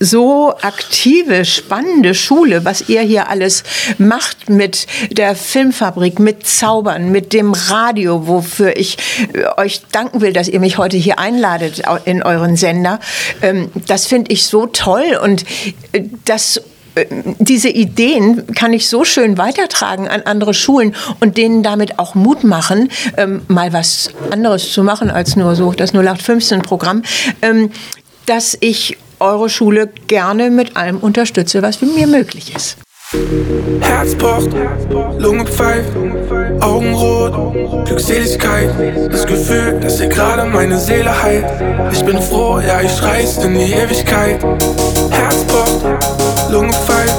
so 0.00 0.54
aktive, 0.62 1.44
spannende 1.44 2.14
Schule, 2.14 2.64
was 2.64 2.88
ihr 2.88 3.02
hier 3.02 3.28
alles 3.28 3.62
macht 3.98 4.48
mit 4.48 4.86
der 5.10 5.36
Filmfabrik, 5.36 6.18
mit 6.18 6.46
Zaubern, 6.46 7.12
mit 7.12 7.34
dem 7.34 7.52
Radio, 7.52 8.26
wofür 8.26 8.76
ich 8.76 8.96
äh, 9.34 9.60
euch 9.60 9.82
danken 9.92 10.22
will, 10.22 10.32
dass 10.32 10.48
ihr 10.48 10.58
mich 10.58 10.78
heute 10.78 10.96
hier 10.96 11.18
einladet 11.18 11.82
in 12.06 12.22
euren 12.22 12.56
Sender. 12.56 12.98
Ähm, 13.42 13.70
das 13.86 14.06
finde 14.06 14.32
ich 14.32 14.46
so 14.46 14.66
toll 14.66 15.18
und 15.22 15.44
äh, 15.92 16.04
das 16.24 16.62
äh, 16.94 17.04
diese 17.38 17.68
Ideen 17.68 18.46
kann 18.54 18.72
ich 18.72 18.88
so 18.88 19.04
schön 19.04 19.36
weitertragen 19.36 20.08
an 20.08 20.22
andere 20.22 20.54
Schulen 20.54 20.94
und 21.20 21.36
denen 21.36 21.62
damit 21.62 21.98
auch 21.98 22.14
Mut 22.14 22.42
machen, 22.42 22.88
ähm, 23.18 23.42
mal 23.48 23.74
was 23.74 24.10
anderes 24.30 24.72
zu 24.72 24.82
machen 24.82 25.10
als 25.10 25.36
nur 25.36 25.54
so 25.54 25.72
das 25.72 25.92
0815-Programm, 25.94 27.02
ähm, 27.42 27.70
dass 28.24 28.56
ich 28.60 28.96
eure 29.20 29.48
Schule 29.48 29.88
gerne 30.06 30.50
mit 30.50 30.76
allem 30.76 30.98
unterstütze, 30.98 31.62
was 31.62 31.80
mir 31.82 32.06
möglich 32.06 32.54
ist. 32.54 32.78
Herz 33.80 34.14
pocht, 34.14 34.50
Lunge 35.18 35.44
pfeift, 35.44 35.96
Augen 36.60 36.94
rot, 36.94 37.86
Glückseligkeit. 37.86 38.70
Das 39.10 39.26
Gefühl, 39.26 39.80
dass 39.80 40.00
ihr 40.00 40.06
gerade 40.06 40.48
meine 40.48 40.78
Seele 40.78 41.10
heilt. 41.22 41.44
Ich 41.92 42.04
bin 42.04 42.22
froh, 42.22 42.60
ja, 42.60 42.80
ich 42.80 43.02
reiß 43.02 43.38
in 43.44 43.54
die 43.54 43.72
Ewigkeit. 43.72 44.40
Herz 45.10 45.44
pocht, 45.48 46.52
Lunge 46.52 46.72
pfeift, 46.72 47.16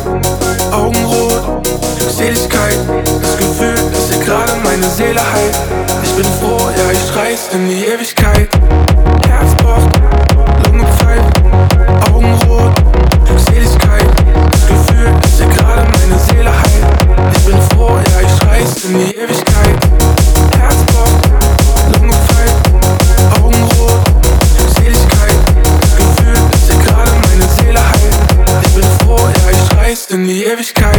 Augen 0.71 1.03
rot, 1.03 1.67
Glückseligkeit. 1.97 2.77
Das 3.21 3.37
Gefühl, 3.37 3.75
dass 3.91 4.17
ihr 4.17 4.23
gerade 4.23 4.53
meine 4.63 4.87
Seele 4.87 5.19
heilt. 5.33 5.59
Ich 6.03 6.11
bin 6.13 6.25
froh, 6.39 6.69
ja, 6.69 6.91
ich 6.91 7.15
reiß 7.17 7.49
in 7.53 7.67
die 7.67 7.83
Ewigkeit. 7.83 8.47
Herz 9.27 9.55
pocht, 9.57 9.89
Lunge 10.67 10.85
pfeift. 10.97 11.40
In 18.91 18.99
die 18.99 19.15
Ewigkeit. 19.15 19.79
Herzblock, 20.57 21.07
Lunge 21.93 22.13
pfeift, 22.13 23.41
Augenrot, 23.41 24.01
Glückseligkeit, 24.57 25.35
das 25.81 25.95
Gefühl, 25.95 26.33
dass 26.51 26.67
dir 26.67 26.77
gerade 26.83 27.11
meine 27.11 27.47
Seele 27.57 27.79
heilt. 27.79 28.65
Ich 28.65 28.73
bin 28.73 28.83
froh, 28.99 29.17
ja, 29.17 29.51
ich 29.51 29.77
reiß 29.77 30.07
in 30.11 30.27
die 30.27 30.43
Ewigkeit. 30.43 30.90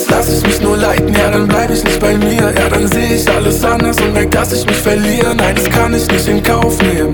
Sonst 0.00 0.10
lass 0.10 0.28
ich 0.32 0.46
mich 0.46 0.60
nur 0.60 0.76
leiten, 0.76 1.12
ja, 1.14 1.30
dann 1.30 1.46
bleib 1.46 1.70
ich 1.70 1.84
nicht 1.84 2.00
bei 2.00 2.16
mir. 2.16 2.52
Ja, 2.56 2.68
dann 2.70 2.86
seh 2.88 3.14
ich 3.14 3.28
alles 3.30 3.62
anders 3.64 3.96
und 4.00 4.12
merk, 4.12 4.30
dass 4.30 4.52
ich 4.52 4.64
mich 4.66 4.76
verliere. 4.76 5.34
Nein, 5.34 5.54
das 5.54 5.68
kann 5.68 5.94
ich 5.94 6.06
nicht 6.10 6.28
in 6.28 6.42
Kauf 6.42 6.80
nehmen. 6.82 7.12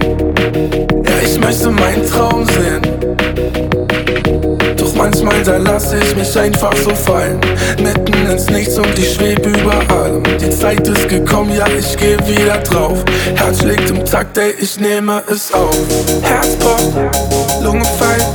Ja, 1.05 1.13
ich 1.23 1.39
möchte 1.39 1.71
meinen 1.71 2.07
Traum 2.07 2.47
sehen. 2.47 2.83
Doch 4.77 4.95
manchmal 4.95 5.43
da 5.43 5.57
lasse 5.57 5.99
ich 5.99 6.17
mich 6.17 6.39
einfach 6.39 6.75
so 6.77 6.91
fallen. 6.91 7.41
Mitten 7.83 8.31
ins 8.31 8.49
Nichts 8.51 8.79
und 8.79 8.99
ich 8.99 9.15
schwebe 9.15 9.49
über 9.49 9.75
allem. 9.95 10.23
Die 10.41 10.51
Zeit 10.51 10.87
ist 10.87 11.09
gekommen, 11.09 11.53
ja, 11.57 11.67
ich 11.67 11.97
geh 11.97 12.17
wieder 12.27 12.59
drauf. 12.59 13.05
Herz 13.35 13.61
schlägt 13.61 13.91
im 13.91 14.05
Takt, 14.05 14.39
ey, 14.39 14.55
ich 14.61 14.79
nehme 14.79 15.23
es 15.29 15.53
auf. 15.53 15.77
Herz 16.23 16.57
pocht, 16.57 16.93
Lunge 17.63 17.85
pfeift, 17.85 18.29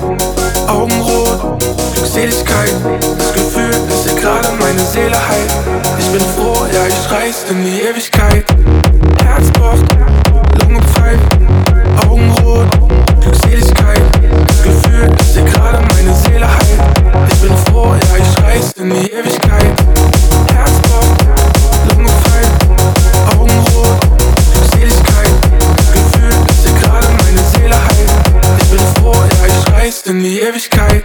Augen 0.71 1.01
rot, 1.01 1.60
Glückseligkeit. 1.93 2.73
Das 3.17 3.34
Gefühl, 3.34 3.71
dass 3.89 4.07
ihr 4.07 4.21
gerade 4.21 4.47
meine 4.57 4.79
Seele 4.79 5.17
heilt. 5.27 5.53
Ich 5.99 6.10
bin 6.12 6.21
froh, 6.21 6.65
ja, 6.73 6.88
ich 6.88 7.12
reiß 7.12 7.51
in 7.51 7.65
die 7.65 7.81
Ewigkeit. 7.81 8.45
Herz 9.21 9.51
pocht, 9.51 9.84
Lunge 10.62 10.81
pfeift, 10.84 12.07
Augen 12.07 12.31
rot, 12.41 12.67
Glückseligkeit. 13.19 14.01
Das 14.47 14.63
Gefühl, 14.63 15.10
dass 15.10 15.36
ihr 15.36 15.43
gerade 15.43 15.79
meine 15.93 16.15
Seele 16.15 16.47
heilt. 16.47 17.34
Ich 17.34 17.41
bin 17.41 17.57
froh, 17.65 17.93
ja, 17.93 18.23
ich 18.23 18.43
reiß 18.43 18.71
in 18.77 18.91
die 18.91 19.12
Ewigkeit. 19.12 19.81
Reiß 30.02 30.08
in 30.08 30.24
die 30.24 30.40
Ewigkeit. 30.40 31.04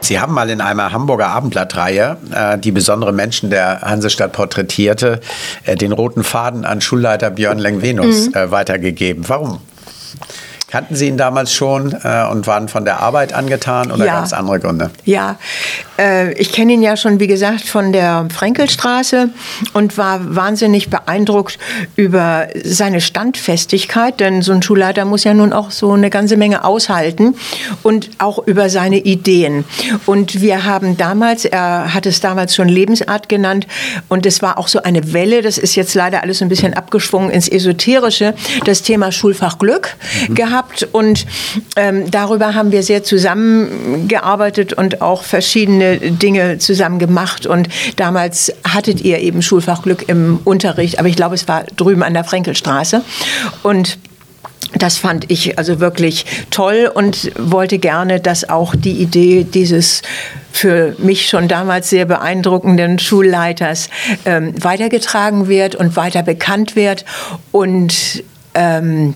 Sie 0.00 0.18
haben 0.18 0.32
mal 0.32 0.48
in 0.48 0.62
einer 0.62 0.90
Hamburger 0.92 1.28
Abendblattreihe, 1.28 2.16
äh, 2.34 2.58
die 2.58 2.72
besondere 2.72 3.12
Menschen 3.12 3.50
der 3.50 3.82
Hansestadt 3.82 4.32
porträtierte, 4.32 5.20
äh, 5.66 5.76
den 5.76 5.92
roten 5.92 6.24
Faden 6.24 6.64
an 6.64 6.80
Schulleiter 6.80 7.30
Björn 7.30 7.58
Lengvenus 7.58 8.28
Mhm. 8.28 8.34
äh, 8.34 8.50
weitergegeben. 8.50 9.28
Warum? 9.28 9.60
Kannten 10.70 10.96
Sie 10.96 11.06
ihn 11.08 11.16
damals 11.16 11.54
schon 11.54 11.96
äh, 12.04 12.26
und 12.30 12.46
waren 12.46 12.68
von 12.68 12.84
der 12.84 13.00
Arbeit 13.00 13.32
angetan 13.32 13.90
oder 13.90 14.04
Ja. 14.04 14.16
gab 14.16 14.26
es 14.26 14.34
andere 14.34 14.60
Gründe? 14.60 14.90
Ja, 15.06 15.36
äh, 15.98 16.34
ich 16.34 16.52
kenne 16.52 16.74
ihn 16.74 16.82
ja 16.82 16.98
schon, 16.98 17.20
wie 17.20 17.26
gesagt, 17.26 17.62
von 17.62 17.90
der 17.90 18.26
Frenkelstraße 18.30 19.30
und 19.72 19.96
war 19.96 20.36
wahnsinnig 20.36 20.90
beeindruckt 20.90 21.58
über 21.96 22.48
seine 22.62 23.00
Standfestigkeit, 23.00 24.20
denn 24.20 24.42
so 24.42 24.52
ein 24.52 24.60
Schulleiter 24.62 25.06
muss 25.06 25.24
ja 25.24 25.32
nun 25.32 25.54
auch 25.54 25.70
so 25.70 25.92
eine 25.92 26.10
ganze 26.10 26.36
Menge 26.36 26.64
aushalten 26.64 27.34
und 27.82 28.10
auch 28.18 28.38
über 28.46 28.68
seine 28.68 28.98
Ideen. 28.98 29.64
Und 30.04 30.42
wir 30.42 30.64
haben 30.66 30.98
damals, 30.98 31.46
er 31.46 31.94
hat 31.94 32.04
es 32.04 32.20
damals 32.20 32.54
schon 32.54 32.68
Lebensart 32.68 33.30
genannt 33.30 33.66
und 34.08 34.26
es 34.26 34.42
war 34.42 34.58
auch 34.58 34.68
so 34.68 34.82
eine 34.82 35.14
Welle, 35.14 35.40
das 35.40 35.56
ist 35.56 35.76
jetzt 35.76 35.94
leider 35.94 36.22
alles 36.22 36.42
ein 36.42 36.50
bisschen 36.50 36.74
abgeschwungen 36.74 37.30
ins 37.30 37.48
Esoterische, 37.48 38.34
das 38.66 38.82
Thema 38.82 39.12
Schulfach 39.12 39.58
Glück 39.58 39.96
gehabt 40.28 40.57
und 40.92 41.26
ähm, 41.76 42.10
darüber 42.10 42.54
haben 42.54 42.72
wir 42.72 42.82
sehr 42.82 43.02
zusammengearbeitet 43.02 44.72
und 44.72 45.00
auch 45.00 45.22
verschiedene 45.22 45.98
Dinge 45.98 46.58
zusammen 46.58 46.98
gemacht 46.98 47.46
und 47.46 47.68
damals 47.96 48.52
hattet 48.66 49.00
ihr 49.00 49.18
eben 49.20 49.42
Schulfach 49.42 49.82
Glück 49.82 50.08
im 50.08 50.40
Unterricht, 50.44 50.98
aber 50.98 51.08
ich 51.08 51.16
glaube, 51.16 51.34
es 51.34 51.48
war 51.48 51.64
drüben 51.76 52.02
an 52.02 52.14
der 52.14 52.24
Frenkelstraße 52.24 53.02
und 53.62 53.98
das 54.74 54.98
fand 54.98 55.30
ich 55.30 55.58
also 55.58 55.80
wirklich 55.80 56.26
toll 56.50 56.90
und 56.92 57.30
wollte 57.38 57.78
gerne, 57.78 58.20
dass 58.20 58.48
auch 58.48 58.74
die 58.74 59.00
Idee 59.00 59.44
dieses 59.44 60.02
für 60.52 60.94
mich 60.98 61.28
schon 61.28 61.48
damals 61.48 61.88
sehr 61.90 62.04
beeindruckenden 62.04 62.98
Schulleiters 62.98 63.88
ähm, 64.24 64.52
weitergetragen 64.62 65.48
wird 65.48 65.74
und 65.74 65.96
weiter 65.96 66.22
bekannt 66.22 66.76
wird. 66.76 67.04
Und 67.52 68.24
ähm, 68.54 69.14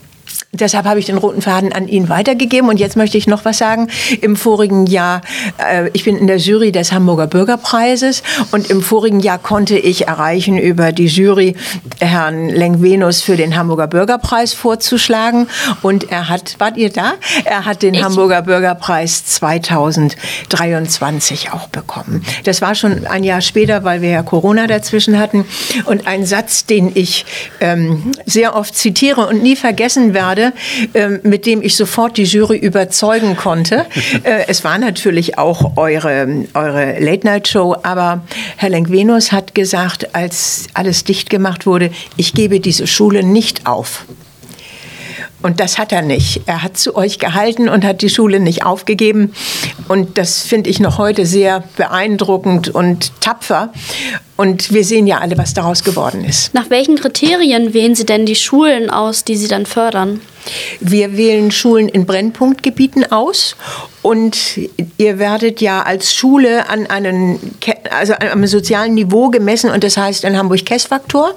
Deshalb 0.54 0.84
habe 0.84 1.00
ich 1.00 1.06
den 1.06 1.16
roten 1.16 1.40
Faden 1.40 1.72
an 1.72 1.88
ihn 1.88 2.10
weitergegeben. 2.10 2.68
Und 2.68 2.78
jetzt 2.78 2.94
möchte 2.94 3.16
ich 3.16 3.26
noch 3.26 3.46
was 3.46 3.56
sagen. 3.56 3.88
Im 4.20 4.36
vorigen 4.36 4.84
Jahr, 4.84 5.22
äh, 5.56 5.88
ich 5.94 6.04
bin 6.04 6.18
in 6.18 6.26
der 6.26 6.36
Jury 6.36 6.72
des 6.72 6.92
Hamburger 6.92 7.26
Bürgerpreises 7.26 8.22
und 8.50 8.68
im 8.68 8.82
vorigen 8.82 9.20
Jahr 9.20 9.38
konnte 9.38 9.78
ich 9.78 10.08
erreichen, 10.08 10.58
über 10.58 10.92
die 10.92 11.06
Jury 11.06 11.56
Herrn 12.00 12.50
Lengvenus 12.50 13.22
für 13.22 13.36
den 13.36 13.56
Hamburger 13.56 13.86
Bürgerpreis 13.86 14.52
vorzuschlagen. 14.52 15.48
Und 15.80 16.12
er 16.12 16.28
hat, 16.28 16.56
wart 16.58 16.76
ihr 16.76 16.90
da? 16.90 17.14
Er 17.46 17.64
hat 17.64 17.80
den 17.80 18.04
Hamburger 18.04 18.42
Bürgerpreis 18.42 19.24
2023 19.24 21.50
auch 21.52 21.68
bekommen. 21.68 22.26
Das 22.44 22.60
war 22.60 22.74
schon 22.74 23.06
ein 23.06 23.24
Jahr 23.24 23.40
später, 23.40 23.84
weil 23.84 24.02
wir 24.02 24.10
ja 24.10 24.22
Corona 24.22 24.66
dazwischen 24.66 25.18
hatten. 25.18 25.46
Und 25.86 26.06
ein 26.06 26.26
Satz, 26.26 26.66
den 26.66 26.90
ich 26.92 27.24
ähm, 27.60 28.12
sehr 28.26 28.54
oft 28.54 28.76
zitiere 28.76 29.26
und 29.26 29.42
nie 29.42 29.56
vergessen 29.56 30.12
werde, 30.12 30.41
ähm, 30.94 31.20
mit 31.22 31.46
dem 31.46 31.62
ich 31.62 31.76
sofort 31.76 32.16
die 32.16 32.24
Jury 32.24 32.56
überzeugen 32.56 33.36
konnte. 33.36 33.86
äh, 34.24 34.44
es 34.48 34.64
war 34.64 34.78
natürlich 34.78 35.38
auch 35.38 35.76
eure, 35.76 36.46
eure 36.54 36.98
Late-Night-Show, 36.98 37.76
aber 37.82 38.22
Herr 38.56 38.70
Lenkvenus 38.70 39.32
hat 39.32 39.54
gesagt, 39.54 40.14
als 40.14 40.66
alles 40.74 41.04
dicht 41.04 41.30
gemacht 41.30 41.66
wurde, 41.66 41.90
ich 42.16 42.34
gebe 42.34 42.60
diese 42.60 42.86
Schule 42.86 43.22
nicht 43.22 43.66
auf. 43.66 44.04
Und 45.42 45.60
das 45.60 45.78
hat 45.78 45.92
er 45.92 46.02
nicht. 46.02 46.42
Er 46.46 46.62
hat 46.62 46.78
zu 46.78 46.94
euch 46.94 47.18
gehalten 47.18 47.68
und 47.68 47.84
hat 47.84 48.02
die 48.02 48.08
Schule 48.08 48.40
nicht 48.40 48.64
aufgegeben. 48.64 49.34
Und 49.88 50.16
das 50.18 50.42
finde 50.42 50.70
ich 50.70 50.80
noch 50.80 50.98
heute 50.98 51.26
sehr 51.26 51.64
beeindruckend 51.76 52.68
und 52.68 53.20
tapfer. 53.20 53.72
Und 54.36 54.72
wir 54.72 54.84
sehen 54.84 55.06
ja 55.06 55.18
alle, 55.18 55.36
was 55.38 55.52
daraus 55.54 55.82
geworden 55.84 56.24
ist. 56.24 56.54
Nach 56.54 56.70
welchen 56.70 56.96
Kriterien 56.96 57.74
wählen 57.74 57.94
Sie 57.94 58.06
denn 58.06 58.24
die 58.24 58.36
Schulen 58.36 58.88
aus, 58.88 59.24
die 59.24 59.36
Sie 59.36 59.48
dann 59.48 59.66
fördern? 59.66 60.20
Wir 60.80 61.16
wählen 61.16 61.50
Schulen 61.50 61.88
in 61.88 62.06
Brennpunktgebieten 62.06 63.10
aus 63.10 63.56
und 64.02 64.58
ihr 64.98 65.18
werdet 65.18 65.60
ja 65.60 65.82
als 65.82 66.12
Schule 66.12 66.68
an 66.68 66.86
einen, 66.86 67.38
Ke- 67.60 67.78
also 67.90 68.14
an 68.14 68.28
einem 68.28 68.46
sozialen 68.46 68.94
Niveau 68.94 69.30
gemessen 69.30 69.70
und 69.70 69.84
das 69.84 69.96
heißt 69.96 70.24
in 70.24 70.36
Hamburg 70.36 70.66
KESS-Faktor 70.66 71.34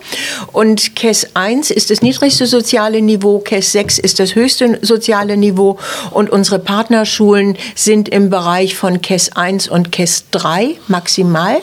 und 0.51 0.95
KESS 0.95 1.29
1 1.35 1.71
ist 1.71 1.89
das 1.91 2.01
niedrigste 2.01 2.47
soziale 2.47 3.01
Niveau, 3.01 3.39
KESS 3.39 3.71
6 3.71 3.99
ist 3.99 4.19
das 4.19 4.35
höchste 4.35 4.79
soziale 4.81 5.37
Niveau. 5.37 5.77
Und 6.11 6.29
unsere 6.29 6.59
Partnerschulen 6.59 7.57
sind 7.75 8.09
im 8.09 8.29
Bereich 8.29 8.75
von 8.75 9.01
KESS 9.01 9.35
1 9.35 9.67
und 9.67 9.91
KESS 9.91 10.25
3 10.31 10.75
maximal. 10.87 11.57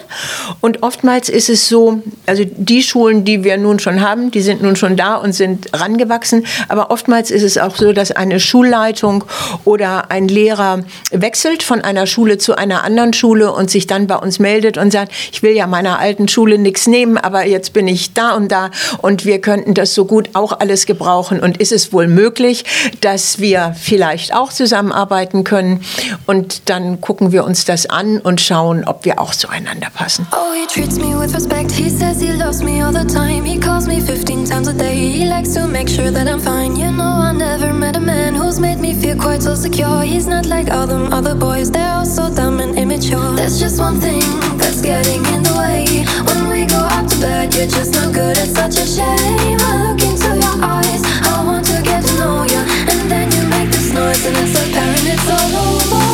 Und 0.60 0.82
oftmals 0.82 1.28
ist 1.28 1.48
es 1.48 1.68
so, 1.68 2.00
also 2.26 2.44
die 2.46 2.82
Schulen, 2.82 3.24
die 3.24 3.44
wir 3.44 3.56
nun 3.56 3.78
schon 3.78 4.00
haben, 4.00 4.30
die 4.30 4.40
sind 4.40 4.62
nun 4.62 4.76
schon 4.76 4.96
da 4.96 5.16
und 5.16 5.32
sind 5.32 5.68
rangewachsen, 5.72 6.46
aber 6.68 6.90
oftmals 6.90 7.30
ist 7.30 7.42
es 7.42 7.58
auch 7.58 7.74
so, 7.76 7.92
dass 7.92 8.12
eine 8.12 8.38
Schulleitung 8.38 9.24
oder 9.64 10.10
ein 10.10 10.28
Lehrer 10.28 10.84
wechselt 11.11 11.62
von 11.62 11.81
einer 11.81 12.07
Schule 12.07 12.38
zu 12.38 12.57
einer 12.57 12.85
anderen 12.85 13.12
Schule 13.12 13.52
und 13.52 13.70
sich 13.70 13.87
dann 13.87 14.07
bei 14.07 14.16
uns 14.16 14.38
meldet 14.38 14.78
und 14.78 14.92
sagt, 14.92 15.12
ich 15.33 15.42
will 15.42 15.52
ja 15.52 15.66
meiner 15.66 15.98
alten 15.98 16.28
Schule 16.28 16.59
nichts 16.59 16.87
nehmen, 16.87 17.18
aber 17.18 17.46
jetzt 17.46 17.72
bin 17.72 17.88
ich 17.88 18.12
da 18.14 18.35
und 18.35 18.50
da 18.50 18.70
und 18.98 19.24
wir 19.24 19.40
könnten 19.40 19.74
das 19.74 19.94
so 19.94 20.05
gut 20.05 20.31
auch 20.35 20.59
alles 20.61 20.87
gebrauchen 20.87 21.40
und 21.40 21.59
ist 21.59 21.72
es 21.72 21.92
wohl 21.92 22.09
möglich, 22.09 22.64
dass 23.00 23.38
wir 23.38 23.74
vielleicht 23.78 24.35
auch 24.35 24.52
zusammenarbeiten 24.52 25.44
können 25.44 25.85
und 26.26 26.68
dann 26.70 27.00
gucken 27.00 27.33
wir 27.33 27.44
uns 27.44 27.64
das 27.64 27.87
an 27.87 28.18
und 28.18 28.40
schauen, 28.40 28.85
ob 28.85 29.05
wir 29.05 29.20
auch 29.20 29.35
zueinander 29.35 29.88
passen. 29.94 30.26
Oh, 30.33 30.55
he 30.55 30.66
treats 30.66 30.96
me 30.96 31.18
with 31.18 31.35
respect. 31.35 31.70
He 31.70 31.90
says 31.90 32.20
he 32.20 32.33
loves 32.33 32.62
me 32.62 32.85
all 32.85 32.92
the 32.92 33.07
time. 33.07 33.44
He 33.44 33.59
calls 33.59 33.87
me 33.87 34.00
15 34.00 34.44
times 34.44 34.68
a 34.68 34.72
day. 34.72 34.94
He 34.94 35.26
likes 35.26 35.55
to 35.55 35.66
make 35.66 35.88
sure 35.88 36.11
that 36.11 36.26
I'm 36.26 36.40
fine. 36.40 36.76
You 36.76 36.90
know, 36.90 37.05
I 37.05 37.33
never 37.33 37.72
met 37.92 38.02
a 38.02 38.07
man 38.07 38.35
who's 38.35 38.59
made 38.59 38.78
me 38.78 38.94
feel 38.94 39.16
quite 39.16 39.42
so 39.42 39.55
secure. 39.55 40.02
He's 40.02 40.26
not 40.26 40.46
like 40.46 40.70
all 40.70 40.87
them 40.87 41.12
other 41.12 41.35
boys, 41.35 41.70
they're 41.70 41.92
all 41.92 42.07
so 42.07 42.33
dumb 42.35 42.61
and 42.61 42.78
immature. 42.78 43.35
There's 43.35 43.59
just 43.59 43.81
one 43.81 44.00
thing 44.00 44.22
that's 44.57 44.81
getting 44.81 45.24
in 45.26 45.42
the 45.42 45.55
way. 45.59 46.05
When 46.28 46.48
we 46.48 46.66
go 46.66 46.78
out 46.78 47.09
to 47.11 47.20
bed, 47.20 47.55
you're 47.55 47.66
just 47.66 47.92
no 47.94 48.12
good. 48.12 48.38
It's 48.38 48.52
such 48.52 48.76
a 48.78 48.87
shame. 48.87 49.59
I 49.61 49.72
look 49.85 50.02
into 50.02 50.28
your 50.44 50.57
eyes. 50.64 51.02
I 51.28 51.42
want 51.44 51.66
to 51.66 51.83
get 51.83 52.05
to 52.05 52.14
know 52.18 52.44
you. 52.44 52.62
And 52.90 53.10
then 53.10 53.31
you 53.33 53.42
make 53.48 53.71
this 53.71 53.92
noise, 53.92 54.25
and 54.25 54.37
it's 54.37 54.58
apparent 54.60 55.08
it's 55.14 55.31
all 55.31 55.66
over. 55.66 56.12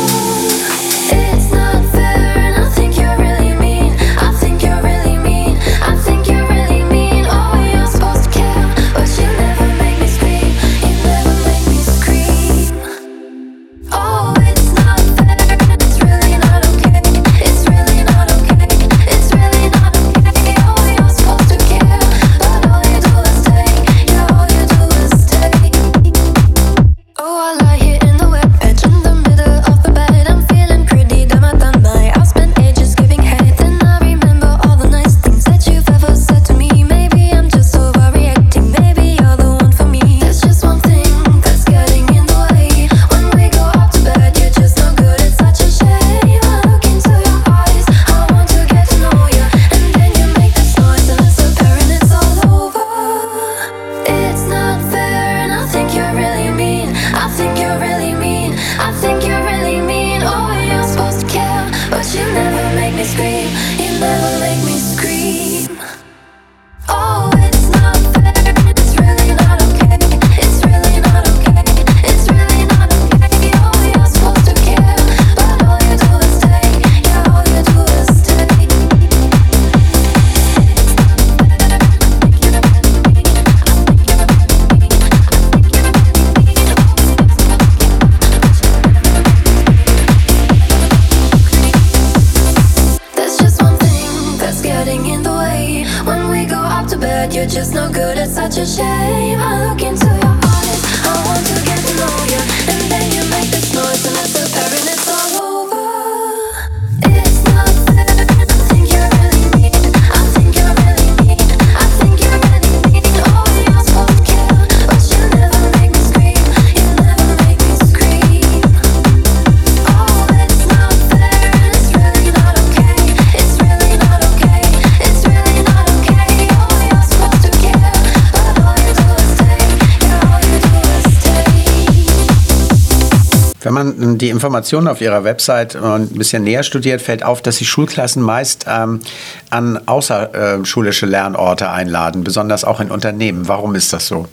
Die 133.99 134.29
Informationen 134.29 134.87
auf 134.87 135.01
Ihrer 135.01 135.23
Website 135.23 135.75
ein 135.75 136.07
bisschen 136.09 136.43
näher 136.43 136.63
studiert, 136.63 137.01
fällt 137.01 137.23
auf, 137.23 137.41
dass 137.41 137.57
Sie 137.57 137.65
Schulklassen 137.65 138.23
meist 138.23 138.65
ähm, 138.67 139.01
an 139.49 139.79
außerschulische 139.85 141.05
Lernorte 141.05 141.69
einladen, 141.69 142.23
besonders 142.23 142.63
auch 142.63 142.79
in 142.79 142.91
Unternehmen. 142.91 143.47
Warum 143.47 143.75
ist 143.75 143.93
das 143.93 144.07
so? 144.07 144.27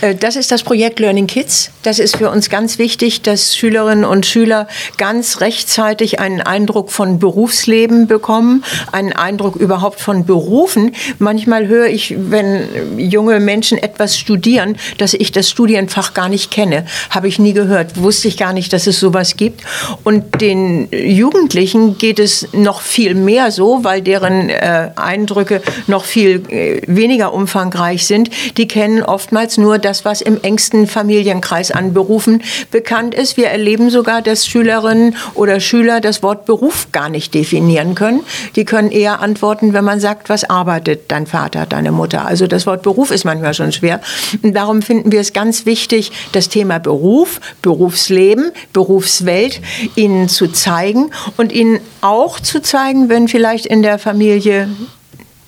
Äh, 0.00 0.14
das 0.14 0.36
ist 0.36 0.52
das 0.52 0.62
Projekt 0.62 1.00
Learning 1.00 1.26
Kids. 1.26 1.70
Das 1.82 1.98
ist 1.98 2.16
für 2.16 2.30
uns 2.30 2.50
ganz 2.50 2.78
wichtig, 2.78 3.22
dass 3.22 3.56
Schülerinnen 3.56 4.04
und 4.04 4.26
Schüler 4.26 4.68
ganz 4.96 5.40
rechtzeitig 5.40 6.20
einen 6.20 6.40
Eindruck 6.40 6.92
von 6.92 7.18
Berufsleben 7.18 8.06
bekommen, 8.06 8.64
einen 8.92 9.12
Eindruck 9.12 9.56
überhaupt 9.56 10.00
von 10.00 10.26
Berufen. 10.26 10.94
Manchmal 11.18 11.68
höre 11.68 11.86
ich, 11.86 12.14
wenn 12.16 12.98
junge 12.98 13.40
Menschen 13.40 13.78
etwas 13.78 14.18
studieren, 14.18 14.76
dass 14.98 15.14
ich 15.14 15.32
das 15.32 15.48
Studienfach 15.48 16.14
gar 16.14 16.28
nicht 16.28 16.50
kenne. 16.50 16.84
Habe 17.10 17.28
ich 17.28 17.38
nie 17.38 17.54
gehört, 17.54 18.00
wusste 18.02 18.28
ich 18.28 18.36
gar 18.36 18.52
nicht 18.52 18.58
nicht, 18.58 18.72
dass 18.72 18.86
es 18.86 19.00
sowas 19.00 19.36
gibt. 19.36 19.62
Und 20.04 20.40
den 20.40 20.88
Jugendlichen 20.90 21.96
geht 21.96 22.18
es 22.18 22.48
noch 22.52 22.80
viel 22.80 23.14
mehr 23.14 23.50
so, 23.50 23.84
weil 23.84 24.02
deren 24.02 24.37
äh, 24.48 24.90
Eindrücke 24.96 25.62
noch 25.86 26.04
viel 26.04 26.42
äh, 26.48 26.82
weniger 26.86 27.32
umfangreich 27.34 28.06
sind. 28.06 28.30
Die 28.56 28.68
kennen 28.68 29.02
oftmals 29.02 29.58
nur 29.58 29.78
das, 29.78 30.04
was 30.04 30.20
im 30.20 30.40
engsten 30.42 30.86
Familienkreis 30.86 31.70
an 31.70 31.94
Berufen 31.94 32.42
bekannt 32.70 33.14
ist. 33.14 33.36
Wir 33.36 33.48
erleben 33.48 33.90
sogar, 33.90 34.22
dass 34.22 34.46
Schülerinnen 34.46 35.16
oder 35.34 35.60
Schüler 35.60 36.00
das 36.00 36.22
Wort 36.22 36.44
Beruf 36.46 36.88
gar 36.92 37.08
nicht 37.08 37.34
definieren 37.34 37.94
können. 37.94 38.20
Die 38.56 38.64
können 38.64 38.90
eher 38.90 39.20
antworten, 39.20 39.72
wenn 39.72 39.84
man 39.84 40.00
sagt, 40.00 40.28
was 40.28 40.48
arbeitet 40.48 41.10
dein 41.10 41.26
Vater, 41.26 41.66
deine 41.66 41.92
Mutter. 41.92 42.26
Also 42.26 42.46
das 42.46 42.66
Wort 42.66 42.82
Beruf 42.82 43.10
ist 43.10 43.24
manchmal 43.24 43.54
schon 43.54 43.72
schwer. 43.72 44.00
Und 44.42 44.54
darum 44.54 44.82
finden 44.82 45.12
wir 45.12 45.20
es 45.20 45.32
ganz 45.32 45.66
wichtig, 45.66 46.12
das 46.32 46.48
Thema 46.48 46.78
Beruf, 46.78 47.40
Berufsleben 47.62 48.52
Berufswelt 48.72 49.60
ihnen 49.94 50.28
zu 50.28 50.48
zeigen 50.48 51.10
und 51.36 51.52
ihnen 51.52 51.80
auch 52.00 52.40
zu 52.40 52.60
zeigen, 52.60 53.08
wenn 53.08 53.28
vielleicht 53.28 53.66
in 53.66 53.82
der 53.82 53.98
Familie 53.98 54.27
je 54.28 54.36
je 54.46 54.68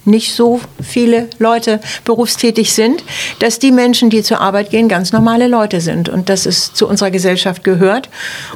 nicht 0.04 0.34
so 0.34 0.60
viele 0.82 1.28
Leute 1.38 1.80
berufstätig 2.04 2.72
sind, 2.72 3.04
dass 3.38 3.58
die 3.58 3.72
Menschen, 3.72 4.10
die 4.10 4.22
zur 4.22 4.40
Arbeit 4.40 4.70
gehen, 4.70 4.88
ganz 4.88 5.12
normale 5.12 5.46
Leute 5.46 5.80
sind 5.80 6.08
und 6.08 6.28
dass 6.28 6.46
es 6.46 6.72
zu 6.72 6.88
unserer 6.88 7.10
Gesellschaft 7.10 7.64
gehört. 7.64 8.08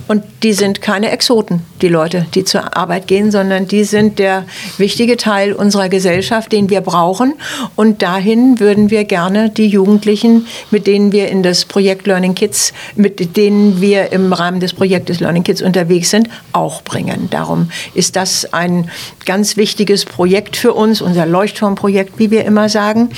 Und 0.08 0.24
die 0.42 0.52
sind 0.52 0.80
keine 0.80 1.10
Exoten, 1.10 1.62
die 1.82 1.88
Leute, 1.88 2.26
die 2.34 2.44
zur 2.44 2.76
Arbeit 2.76 3.06
gehen, 3.06 3.30
sondern 3.30 3.68
die 3.68 3.84
sind 3.84 4.18
der 4.18 4.44
wichtige 4.78 5.16
Teil 5.16 5.52
unserer 5.52 5.88
Gesellschaft, 5.88 6.52
den 6.52 6.70
wir 6.70 6.80
brauchen. 6.80 7.34
Und 7.76 8.02
dahin 8.02 8.60
würden 8.60 8.90
wir 8.90 9.04
gerne 9.04 9.50
die 9.50 9.66
Jugendlichen, 9.66 10.46
mit 10.70 10.86
denen 10.86 11.12
wir 11.12 11.28
in 11.28 11.42
das 11.42 11.64
Projekt 11.64 12.06
Learning 12.06 12.34
Kids, 12.34 12.72
mit 12.96 13.36
denen 13.36 13.80
wir 13.80 14.12
im 14.12 14.32
Rahmen 14.32 14.60
des 14.60 14.72
Projektes 14.72 15.20
Learning 15.20 15.44
Kids 15.44 15.62
unterwegs 15.62 16.10
sind, 16.10 16.28
auch 16.52 16.82
bringen. 16.82 17.28
Darum 17.30 17.70
ist 17.94 18.16
das 18.16 18.52
ein 18.52 18.90
ganz 19.26 19.56
wichtiges 19.56 20.04
Projekt 20.04 20.56
für 20.56 20.72
uns, 20.72 21.00
unser 21.00 21.26
Leuchtturmprojekt, 21.44 22.18
wie 22.18 22.30
wir 22.30 22.44
immer 22.44 22.68
sagen. 22.68 23.10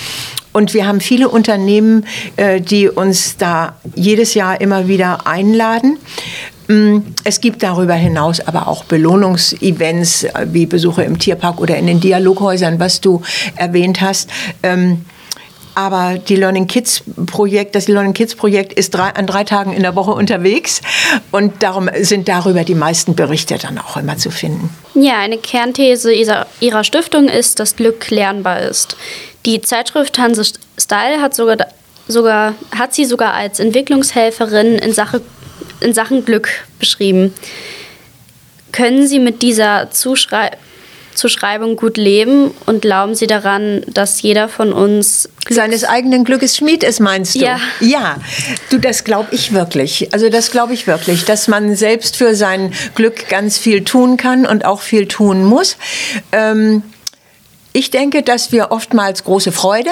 Und 0.52 0.74
wir 0.74 0.86
haben 0.86 1.00
viele 1.00 1.28
Unternehmen, 1.28 2.06
äh, 2.36 2.60
die 2.60 2.88
uns 2.88 3.36
da 3.36 3.76
jedes 3.94 4.34
Jahr 4.34 4.60
immer 4.60 4.88
wieder 4.88 5.26
einladen. 5.26 5.98
Mm, 6.66 6.98
es 7.22 7.40
gibt 7.40 7.62
darüber 7.62 7.94
hinaus 7.94 8.40
aber 8.40 8.66
auch 8.66 8.84
Belohnungsevents 8.84 10.24
äh, 10.24 10.46
wie 10.50 10.66
Besuche 10.66 11.04
im 11.04 11.18
Tierpark 11.18 11.60
oder 11.60 11.76
in 11.76 11.86
den 11.86 12.00
Dialoghäusern, 12.00 12.80
was 12.80 13.00
du 13.00 13.22
erwähnt 13.54 14.00
hast. 14.00 14.30
Ähm, 14.62 15.04
aber 15.76 16.18
die 16.18 16.36
Learning 16.36 16.66
Kids 16.66 17.04
Projekt, 17.26 17.74
das 17.74 17.86
Learning 17.86 18.14
Kids 18.14 18.34
Projekt 18.34 18.72
ist 18.72 18.94
drei, 18.94 19.10
an 19.10 19.26
drei 19.26 19.44
Tagen 19.44 19.74
in 19.74 19.82
der 19.82 19.94
Woche 19.94 20.12
unterwegs 20.12 20.80
und 21.30 21.62
darum 21.62 21.90
sind 22.00 22.28
darüber 22.28 22.64
die 22.64 22.74
meisten 22.74 23.14
Berichte 23.14 23.58
dann 23.58 23.78
auch 23.78 23.98
immer 23.98 24.16
zu 24.16 24.30
finden. 24.30 24.70
Ja, 24.98 25.18
eine 25.18 25.36
Kernthese 25.36 26.10
ihrer 26.12 26.84
Stiftung 26.84 27.28
ist, 27.28 27.60
dass 27.60 27.76
Glück 27.76 28.10
lernbar 28.10 28.62
ist. 28.62 28.96
Die 29.44 29.60
Zeitschrift 29.60 30.18
Hanse 30.18 30.54
Style 30.78 31.20
hat 31.20 31.34
sogar, 31.34 31.58
sogar 32.08 32.54
hat 32.74 32.94
sie 32.94 33.04
sogar 33.04 33.34
als 33.34 33.60
Entwicklungshelferin 33.60 34.78
in, 34.78 34.94
Sache, 34.94 35.20
in 35.80 35.92
Sachen 35.92 36.24
Glück 36.24 36.48
beschrieben. 36.78 37.34
Können 38.72 39.06
Sie 39.06 39.18
mit 39.18 39.42
dieser 39.42 39.90
Zuschreibung 39.90 40.58
Zuschreibung 41.16 41.76
gut 41.76 41.96
leben 41.96 42.52
und 42.66 42.82
glauben 42.82 43.14
Sie 43.14 43.26
daran, 43.26 43.82
dass 43.86 44.22
jeder 44.22 44.48
von 44.48 44.72
uns 44.72 45.28
Glücks 45.44 45.56
seines 45.56 45.84
eigenen 45.84 46.24
Glückes 46.24 46.56
Schmied 46.56 46.84
ist, 46.84 47.00
meinst 47.00 47.34
du? 47.34 47.40
Ja. 47.40 47.58
Ja, 47.80 48.16
du, 48.70 48.78
das 48.78 49.04
glaube 49.04 49.28
ich 49.32 49.52
wirklich. 49.52 50.12
Also 50.12 50.28
das 50.28 50.50
glaube 50.50 50.74
ich 50.74 50.86
wirklich, 50.86 51.24
dass 51.24 51.48
man 51.48 51.74
selbst 51.74 52.16
für 52.16 52.34
sein 52.34 52.72
Glück 52.94 53.28
ganz 53.28 53.58
viel 53.58 53.82
tun 53.84 54.16
kann 54.16 54.46
und 54.46 54.64
auch 54.64 54.82
viel 54.82 55.08
tun 55.08 55.44
muss. 55.44 55.76
Ähm, 56.32 56.82
ich 57.76 57.90
denke, 57.90 58.22
dass 58.22 58.52
wir 58.52 58.72
oftmals 58.72 59.22
große 59.24 59.52
Freude 59.52 59.90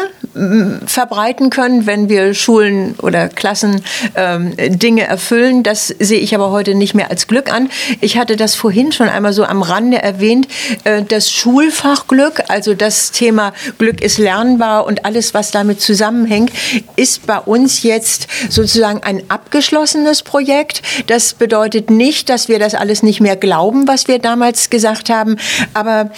verbreiten 0.87 1.51
können, 1.51 1.85
wenn 1.85 2.09
wir 2.09 2.33
Schulen 2.33 2.95
oder 3.03 3.29
Klassen 3.29 3.83
ähm, 4.17 4.55
Dinge 4.57 5.03
erfüllen. 5.03 5.63
Das 5.63 5.89
sehe 5.89 6.19
ich 6.19 6.35
aber 6.35 6.51
heute 6.51 6.75
nicht 6.75 6.95
mehr 6.95 7.11
als 7.11 7.27
Glück 7.27 7.53
an. 7.53 7.69
Ich 8.01 8.17
hatte 8.17 8.37
das 8.37 8.55
vorhin 8.55 8.91
schon 8.91 9.11
einmal 9.11 9.35
so 9.35 9.45
am 9.45 9.61
Rande 9.61 10.03
erwähnt. 10.03 10.49
Äh, 10.85 11.03
das 11.03 11.31
Schulfachglück, 11.31 12.45
also 12.49 12.73
das 12.73 13.11
Thema 13.11 13.53
Glück 13.77 14.01
ist 14.01 14.17
lernbar 14.17 14.87
und 14.87 15.05
alles, 15.05 15.35
was 15.35 15.51
damit 15.51 15.83
zusammenhängt, 15.83 16.53
ist 16.97 17.27
bei 17.27 17.39
uns 17.39 17.83
jetzt 17.83 18.29
sozusagen 18.49 19.03
ein 19.03 19.25
abgeschlossenes 19.29 20.23
Projekt. 20.23 20.81
Das 21.07 21.35
bedeutet 21.35 21.91
nicht, 21.91 22.31
dass 22.31 22.49
wir 22.49 22.59
das 22.59 22.75
alles 22.75 23.03
nicht 23.03 23.21
mehr 23.21 23.37
glauben, 23.37 23.87
was 23.87 24.09
wir 24.09 24.19
damals 24.19 24.71
gesagt 24.71 25.11
haben. 25.11 25.37
Aber 25.75 26.11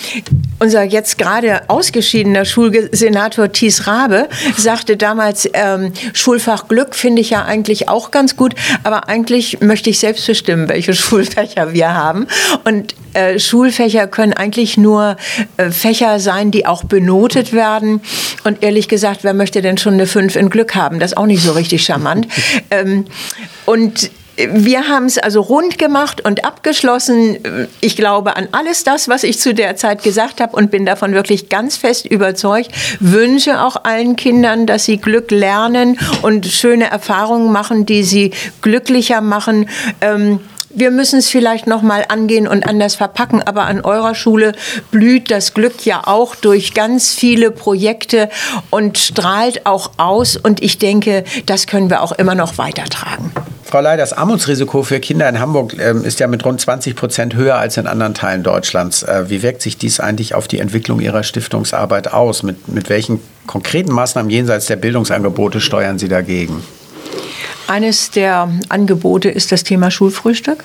unser 0.58 0.84
jetzt 0.84 1.18
gerade 1.18 1.55
ausgeschiedener 1.68 2.44
Schulsenator 2.44 3.52
Thies 3.52 3.86
Rabe 3.86 4.28
sagte 4.56 4.96
damals, 4.96 5.48
ähm, 5.52 5.92
Schulfach 6.12 6.68
Glück 6.68 6.94
finde 6.94 7.22
ich 7.22 7.30
ja 7.30 7.44
eigentlich 7.44 7.88
auch 7.88 8.10
ganz 8.10 8.36
gut, 8.36 8.54
aber 8.82 9.08
eigentlich 9.08 9.60
möchte 9.60 9.90
ich 9.90 9.98
selbst 9.98 10.26
bestimmen, 10.26 10.68
welche 10.68 10.94
Schulfächer 10.94 11.72
wir 11.72 11.94
haben. 11.94 12.26
Und 12.64 12.94
äh, 13.14 13.38
Schulfächer 13.38 14.06
können 14.06 14.32
eigentlich 14.32 14.76
nur 14.76 15.16
äh, 15.56 15.70
Fächer 15.70 16.20
sein, 16.20 16.50
die 16.50 16.66
auch 16.66 16.84
benotet 16.84 17.52
werden. 17.52 18.00
Und 18.44 18.62
ehrlich 18.62 18.88
gesagt, 18.88 19.24
wer 19.24 19.34
möchte 19.34 19.62
denn 19.62 19.78
schon 19.78 19.94
eine 19.94 20.06
5 20.06 20.36
in 20.36 20.50
Glück 20.50 20.74
haben? 20.74 21.00
Das 21.00 21.12
ist 21.12 21.16
auch 21.16 21.26
nicht 21.26 21.42
so 21.42 21.52
richtig 21.52 21.84
charmant. 21.84 22.28
ähm, 22.70 23.06
und 23.64 24.10
wir 24.36 24.88
haben 24.88 25.06
es 25.06 25.18
also 25.18 25.40
rund 25.40 25.78
gemacht 25.78 26.24
und 26.24 26.44
abgeschlossen. 26.44 27.68
Ich 27.80 27.96
glaube 27.96 28.36
an 28.36 28.48
alles 28.52 28.84
das, 28.84 29.08
was 29.08 29.24
ich 29.24 29.38
zu 29.38 29.54
der 29.54 29.76
Zeit 29.76 30.02
gesagt 30.02 30.40
habe 30.40 30.56
und 30.56 30.70
bin 30.70 30.84
davon 30.84 31.12
wirklich 31.12 31.48
ganz 31.48 31.76
fest 31.76 32.06
überzeugt. 32.06 32.70
Wünsche 33.00 33.62
auch 33.62 33.84
allen 33.84 34.16
Kindern, 34.16 34.66
dass 34.66 34.84
sie 34.84 34.98
Glück 34.98 35.30
lernen 35.30 35.98
und 36.22 36.46
schöne 36.46 36.90
Erfahrungen 36.90 37.50
machen, 37.50 37.86
die 37.86 38.02
sie 38.02 38.32
glücklicher 38.60 39.20
machen. 39.20 39.68
Ähm, 40.00 40.40
wir 40.68 40.90
müssen 40.90 41.20
es 41.20 41.30
vielleicht 41.30 41.66
noch 41.66 41.80
mal 41.80 42.04
angehen 42.08 42.46
und 42.46 42.68
anders 42.68 42.96
verpacken, 42.96 43.42
aber 43.42 43.64
an 43.64 43.80
eurer 43.80 44.14
Schule 44.14 44.52
blüht 44.90 45.30
das 45.30 45.54
Glück 45.54 45.86
ja 45.86 46.02
auch 46.06 46.34
durch 46.34 46.74
ganz 46.74 47.14
viele 47.14 47.50
Projekte 47.50 48.28
und 48.68 48.98
strahlt 48.98 49.64
auch 49.64 49.92
aus 49.96 50.36
und 50.36 50.62
ich 50.62 50.76
denke, 50.76 51.24
das 51.46 51.66
können 51.66 51.88
wir 51.88 52.02
auch 52.02 52.12
immer 52.12 52.34
noch 52.34 52.58
weitertragen. 52.58 53.32
Frau 53.68 53.80
Ley, 53.80 53.96
das 53.96 54.12
Armutsrisiko 54.12 54.84
für 54.84 55.00
Kinder 55.00 55.28
in 55.28 55.40
Hamburg 55.40 55.74
ähm, 55.80 56.04
ist 56.04 56.20
ja 56.20 56.28
mit 56.28 56.44
rund 56.44 56.60
20 56.60 56.94
Prozent 56.94 57.34
höher 57.34 57.56
als 57.56 57.76
in 57.76 57.88
anderen 57.88 58.14
Teilen 58.14 58.44
Deutschlands. 58.44 59.02
Äh, 59.02 59.28
wie 59.28 59.42
wirkt 59.42 59.60
sich 59.60 59.76
dies 59.76 59.98
eigentlich 59.98 60.36
auf 60.36 60.46
die 60.46 60.60
Entwicklung 60.60 61.00
Ihrer 61.00 61.24
Stiftungsarbeit 61.24 62.12
aus? 62.12 62.44
Mit, 62.44 62.68
mit 62.68 62.88
welchen 62.88 63.18
konkreten 63.48 63.92
Maßnahmen 63.92 64.30
jenseits 64.30 64.66
der 64.66 64.76
Bildungsangebote 64.76 65.60
steuern 65.60 65.98
Sie 65.98 66.06
dagegen? 66.06 66.62
Eines 67.66 68.12
der 68.12 68.48
Angebote 68.68 69.30
ist 69.30 69.50
das 69.50 69.64
Thema 69.64 69.90
Schulfrühstück. 69.90 70.62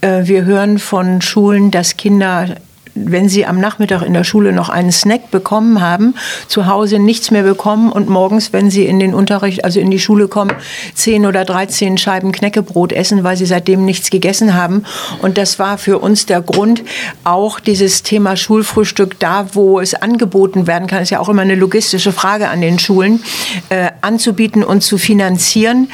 Äh, 0.00 0.22
wir 0.24 0.44
hören 0.44 0.80
von 0.80 1.22
Schulen, 1.22 1.70
dass 1.70 1.96
Kinder 1.96 2.56
wenn 2.96 3.28
sie 3.28 3.46
am 3.46 3.60
Nachmittag 3.60 4.02
in 4.02 4.14
der 4.14 4.24
Schule 4.24 4.52
noch 4.52 4.68
einen 4.68 4.92
Snack 4.92 5.30
bekommen 5.30 5.80
haben, 5.80 6.14
zu 6.48 6.66
Hause 6.66 6.98
nichts 6.98 7.30
mehr 7.30 7.42
bekommen 7.42 7.92
und 7.92 8.08
morgens, 8.08 8.52
wenn 8.52 8.70
sie 8.70 8.86
in 8.86 8.98
den 8.98 9.14
Unterricht, 9.14 9.64
also 9.64 9.80
in 9.80 9.90
die 9.90 9.98
Schule 9.98 10.28
kommen, 10.28 10.52
zehn 10.94 11.26
oder 11.26 11.44
13 11.44 11.98
Scheiben 11.98 12.32
Knäckebrot 12.32 12.92
essen, 12.92 13.24
weil 13.24 13.36
sie 13.36 13.46
seitdem 13.46 13.84
nichts 13.84 14.10
gegessen 14.10 14.54
haben. 14.54 14.84
Und 15.22 15.38
das 15.38 15.58
war 15.58 15.78
für 15.78 15.98
uns 15.98 16.26
der 16.26 16.40
Grund, 16.40 16.82
auch 17.24 17.60
dieses 17.60 18.02
Thema 18.02 18.36
Schulfrühstück 18.36 19.18
da, 19.20 19.46
wo 19.52 19.80
es 19.80 19.94
angeboten 19.94 20.66
werden 20.66 20.88
kann, 20.88 21.02
ist 21.02 21.10
ja 21.10 21.20
auch 21.20 21.28
immer 21.28 21.42
eine 21.42 21.54
logistische 21.54 22.12
Frage 22.12 22.48
an 22.48 22.60
den 22.60 22.78
Schulen, 22.78 23.22
äh, 23.68 23.90
anzubieten 24.00 24.64
und 24.64 24.82
zu 24.82 24.98
finanzieren. 24.98 25.88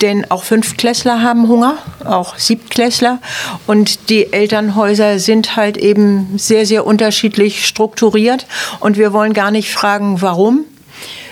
Denn 0.00 0.30
auch 0.30 0.44
Fünftklässler 0.44 1.22
haben 1.22 1.48
Hunger, 1.48 1.78
auch 2.04 2.38
Siebtklässler. 2.38 3.18
Und 3.66 4.08
die 4.10 4.32
Elternhäuser 4.32 5.18
sind 5.18 5.56
halt 5.56 5.76
eben 5.76 6.38
sehr, 6.46 6.66
sehr 6.66 6.86
unterschiedlich 6.86 7.66
strukturiert. 7.66 8.46
Und 8.80 8.96
wir 8.96 9.12
wollen 9.12 9.32
gar 9.32 9.50
nicht 9.50 9.72
fragen, 9.72 10.22
warum. 10.22 10.64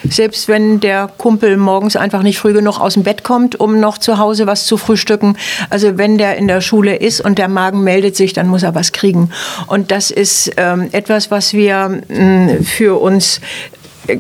Selbst 0.09 0.49
wenn 0.49 0.81
der 0.81 1.09
Kumpel 1.17 1.57
morgens 1.57 1.97
einfach 1.97 2.23
nicht 2.23 2.39
früh 2.39 2.53
genug 2.53 2.79
aus 2.79 2.95
dem 2.95 3.05
Bett 3.05 3.25
kommt, 3.25 3.59
um 3.59 3.81
noch 3.81 3.97
zu 3.97 4.19
Hause 4.19 4.47
was 4.47 4.67
zu 4.67 4.77
frühstücken. 4.77 5.37
Also 5.71 5.97
wenn 5.97 6.19
der 6.19 6.37
in 6.37 6.47
der 6.47 6.61
Schule 6.61 6.97
ist 6.97 7.23
und 7.23 7.39
der 7.39 7.49
Magen 7.49 7.83
meldet 7.83 8.15
sich, 8.15 8.35
dann 8.35 8.49
muss 8.49 8.62
er 8.62 8.75
was 8.75 8.93
kriegen. 8.93 9.31
Und 9.67 9.91
das 9.91 10.11
ist 10.11 10.53
ähm, 10.59 10.89
etwas, 10.93 11.31
was 11.31 11.55
wir 11.55 12.03
mh, 12.09 12.65
für 12.65 13.01
uns 13.01 13.41
äh, 14.07 14.19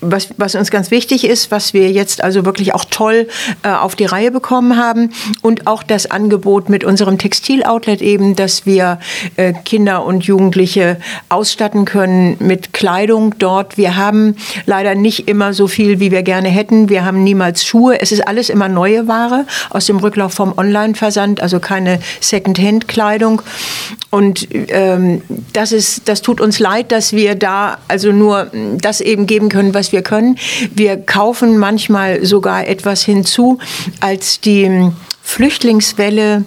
was, 0.00 0.28
was 0.36 0.54
uns 0.54 0.70
ganz 0.70 0.90
wichtig 0.90 1.24
ist, 1.24 1.50
was 1.50 1.74
wir 1.74 1.90
jetzt 1.90 2.22
also 2.22 2.44
wirklich 2.44 2.74
auch 2.74 2.84
toll 2.84 3.28
äh, 3.62 3.68
auf 3.68 3.96
die 3.96 4.04
Reihe 4.04 4.30
bekommen 4.30 4.76
haben 4.76 5.10
und 5.42 5.66
auch 5.66 5.82
das 5.82 6.10
Angebot 6.10 6.68
mit 6.68 6.84
unserem 6.84 7.18
Textiloutlet 7.18 8.02
eben, 8.02 8.36
dass 8.36 8.66
wir 8.66 8.98
äh, 9.36 9.52
Kinder 9.64 10.04
und 10.04 10.24
Jugendliche 10.24 10.98
ausstatten 11.28 11.84
können 11.84 12.36
mit 12.40 12.72
Kleidung 12.72 13.34
dort. 13.38 13.76
Wir 13.76 13.96
haben 13.96 14.36
leider 14.66 14.94
nicht 14.94 15.28
immer 15.28 15.52
so 15.52 15.66
viel, 15.66 16.00
wie 16.00 16.10
wir 16.10 16.22
gerne 16.22 16.48
hätten. 16.48 16.88
Wir 16.88 17.04
haben 17.04 17.22
niemals 17.22 17.64
Schuhe. 17.64 18.00
Es 18.00 18.12
ist 18.12 18.26
alles 18.26 18.48
immer 18.48 18.68
neue 18.68 19.08
Ware 19.08 19.46
aus 19.70 19.86
dem 19.86 19.98
Rücklauf 19.98 20.32
vom 20.32 20.56
Online-Versand, 20.56 21.42
also 21.42 21.60
keine 21.60 22.00
Second-Hand-Kleidung. 22.20 23.42
Und 24.10 24.48
ähm, 24.52 25.22
das 25.52 25.72
ist, 25.72 26.08
das 26.08 26.22
tut 26.22 26.40
uns 26.40 26.58
leid, 26.58 26.90
dass 26.90 27.12
wir 27.12 27.34
da 27.34 27.78
also 27.86 28.12
nur 28.12 28.50
das 28.78 29.00
eben 29.00 29.26
geben 29.26 29.48
können, 29.48 29.74
was 29.74 29.89
wir 29.92 30.02
können. 30.02 30.36
Wir 30.74 30.96
kaufen 30.96 31.58
manchmal 31.58 32.24
sogar 32.24 32.66
etwas 32.66 33.02
hinzu, 33.02 33.58
als 34.00 34.40
die 34.40 34.90
Flüchtlingswelle 35.22 36.44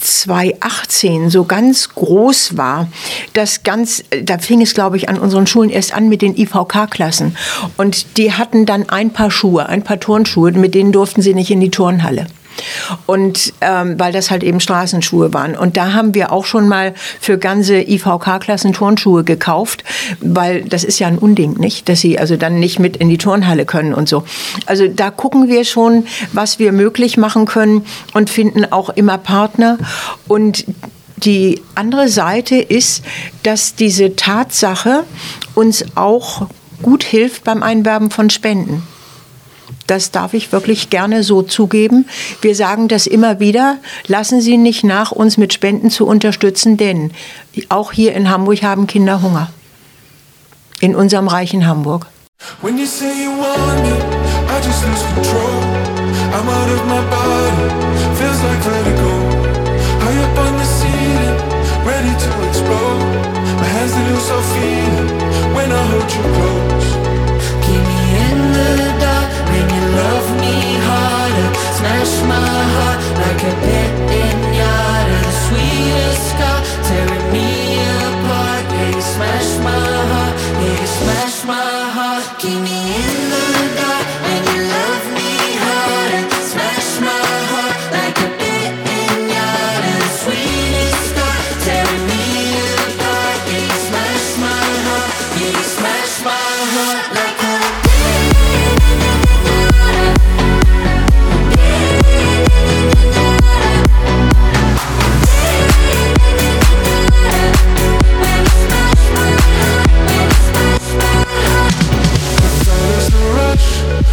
2018 0.00 1.30
so 1.30 1.44
ganz 1.44 1.90
groß 1.90 2.56
war, 2.56 2.88
das 3.34 3.62
ganz, 3.62 4.02
da 4.22 4.38
fing 4.38 4.62
es, 4.62 4.74
glaube 4.74 4.96
ich, 4.96 5.08
an 5.08 5.18
unseren 5.18 5.46
Schulen 5.46 5.70
erst 5.70 5.94
an 5.94 6.08
mit 6.08 6.22
den 6.22 6.36
IVK-Klassen. 6.36 7.36
Und 7.76 8.16
die 8.16 8.32
hatten 8.32 8.66
dann 8.66 8.88
ein 8.88 9.12
paar 9.12 9.30
Schuhe, 9.30 9.68
ein 9.68 9.84
paar 9.84 10.00
Turnschuhe, 10.00 10.52
mit 10.52 10.74
denen 10.74 10.92
durften 10.92 11.22
sie 11.22 11.34
nicht 11.34 11.50
in 11.50 11.60
die 11.60 11.70
Turnhalle. 11.70 12.26
Und 13.06 13.52
ähm, 13.60 13.98
weil 13.98 14.12
das 14.12 14.30
halt 14.30 14.42
eben 14.42 14.60
Straßenschuhe 14.60 15.32
waren. 15.32 15.56
Und 15.56 15.76
da 15.76 15.92
haben 15.92 16.14
wir 16.14 16.32
auch 16.32 16.44
schon 16.44 16.68
mal 16.68 16.94
für 17.20 17.38
ganze 17.38 17.80
IVK-Klassen 17.80 18.72
Turnschuhe 18.72 19.24
gekauft, 19.24 19.84
weil 20.20 20.62
das 20.62 20.84
ist 20.84 20.98
ja 20.98 21.06
ein 21.06 21.18
Unding, 21.18 21.54
nicht? 21.54 21.88
Dass 21.88 22.00
sie 22.00 22.18
also 22.18 22.36
dann 22.36 22.58
nicht 22.60 22.78
mit 22.78 22.96
in 22.96 23.08
die 23.08 23.18
Turnhalle 23.18 23.64
können 23.64 23.94
und 23.94 24.08
so. 24.08 24.24
Also 24.66 24.88
da 24.88 25.10
gucken 25.10 25.48
wir 25.48 25.64
schon, 25.64 26.06
was 26.32 26.58
wir 26.58 26.72
möglich 26.72 27.16
machen 27.16 27.46
können 27.46 27.84
und 28.14 28.30
finden 28.30 28.70
auch 28.70 28.90
immer 28.90 29.18
Partner. 29.18 29.78
Und 30.28 30.64
die 31.16 31.60
andere 31.74 32.08
Seite 32.08 32.56
ist, 32.56 33.02
dass 33.42 33.74
diese 33.74 34.16
Tatsache 34.16 35.04
uns 35.54 35.84
auch 35.94 36.46
gut 36.82 37.04
hilft 37.04 37.44
beim 37.44 37.62
Einwerben 37.62 38.10
von 38.10 38.30
Spenden. 38.30 38.82
Das 39.86 40.10
darf 40.10 40.34
ich 40.34 40.52
wirklich 40.52 40.90
gerne 40.90 41.22
so 41.22 41.42
zugeben. 41.42 42.06
Wir 42.42 42.54
sagen 42.54 42.88
das 42.88 43.06
immer 43.06 43.40
wieder. 43.40 43.78
Lassen 44.06 44.40
Sie 44.40 44.56
nicht 44.56 44.84
nach, 44.84 45.12
uns 45.12 45.36
mit 45.36 45.52
Spenden 45.52 45.90
zu 45.90 46.06
unterstützen, 46.06 46.76
denn 46.76 47.12
auch 47.68 47.92
hier 47.92 48.14
in 48.14 48.30
Hamburg 48.30 48.62
haben 48.62 48.86
Kinder 48.86 49.22
Hunger. 49.22 49.50
In 50.80 50.94
unserem 50.94 51.28
reichen 51.28 51.66
Hamburg. 51.66 52.06
When 52.62 52.78
you 52.78 52.86
say 52.86 53.12
you 53.22 53.30
want 53.30 53.82
me, 53.82 53.92
I 54.48 54.60
just 54.64 54.86
lose 54.86 55.04
control. 55.14 55.90
I'm 56.32 56.48
out 56.48 56.70
of 56.70 56.86
my 56.86 57.02
body, 57.10 57.50
feels 58.16 58.40
like 58.42 58.62
vertigo. 58.62 59.10
High 60.00 60.24
up 60.24 60.38
on 60.38 60.56
the 60.56 60.64
ceiling, 60.64 61.36
ready 61.84 62.14
to 62.16 62.30
explode. 62.48 63.30
My 63.58 63.66
hands 63.66 63.92
they 63.92 64.04
lose 64.08 64.30
all 64.30 64.42
feeling 64.54 65.54
when 65.54 65.70
I 65.70 65.82
hold 65.90 66.10
you 66.12 66.22
close. 66.34 66.49
Smash 72.10 72.28
my 72.28 72.62
heart 72.74 73.00
like 73.22 73.42
a 73.44 73.54
pit 73.66 73.89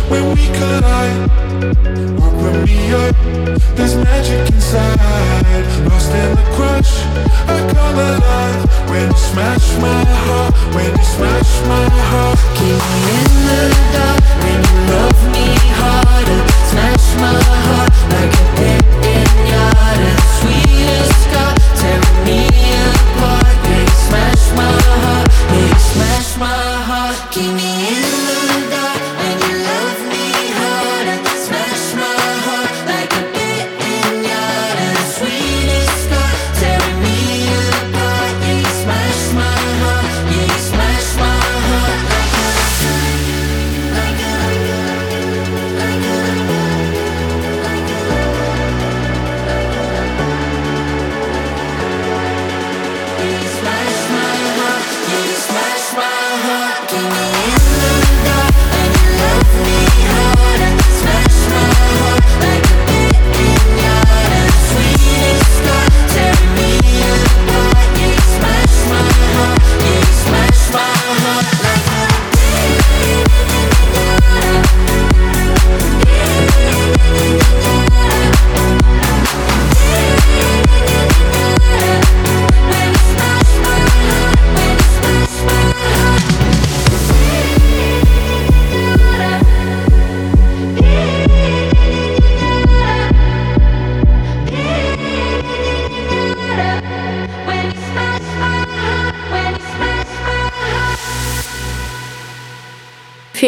when 0.09 0.23
we 0.33 0.47
collide. 0.57 1.29
Open 2.25 2.63
me 2.65 2.91
up, 2.93 3.15
there's 3.75 3.95
magic 3.95 4.53
inside. 4.53 5.65
Lost 5.87 6.11
in 6.11 6.35
the 6.35 6.45
crush, 6.55 6.93
I 7.47 7.57
come 7.73 7.97
alive. 7.97 8.89
When 8.89 9.07
you 9.07 9.17
smash 9.17 9.67
my 9.79 10.03
heart, 10.25 10.53
when 10.75 10.91
you 10.97 11.03
smash 11.03 11.51
my 11.67 11.89
heart. 12.09 12.39
Keep 12.57 12.81
me 12.91 13.03
in 13.19 13.33
the 13.47 13.61
dark 13.93 14.23
when 14.43 14.59
you 14.67 14.77
love 14.91 15.21
me 15.33 15.45
harder. 15.79 16.41
Smash 16.71 17.07
my 17.23 17.39
heart 17.67 17.93
like 18.13 18.33
a 18.33 18.45
pit 18.57 18.96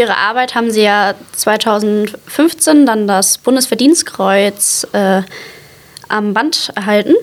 ihre 0.10 0.18
Arbeit 0.18 0.56
haben 0.56 0.72
sie 0.72 0.82
ja 0.82 1.14
2015 1.34 2.86
dann 2.86 3.08
das 3.08 3.38
Bundesverdienstkreuz 3.38 4.88
äh, 4.94 5.22
am 6.08 6.34
Band 6.34 6.72
erhalten. 6.76 7.14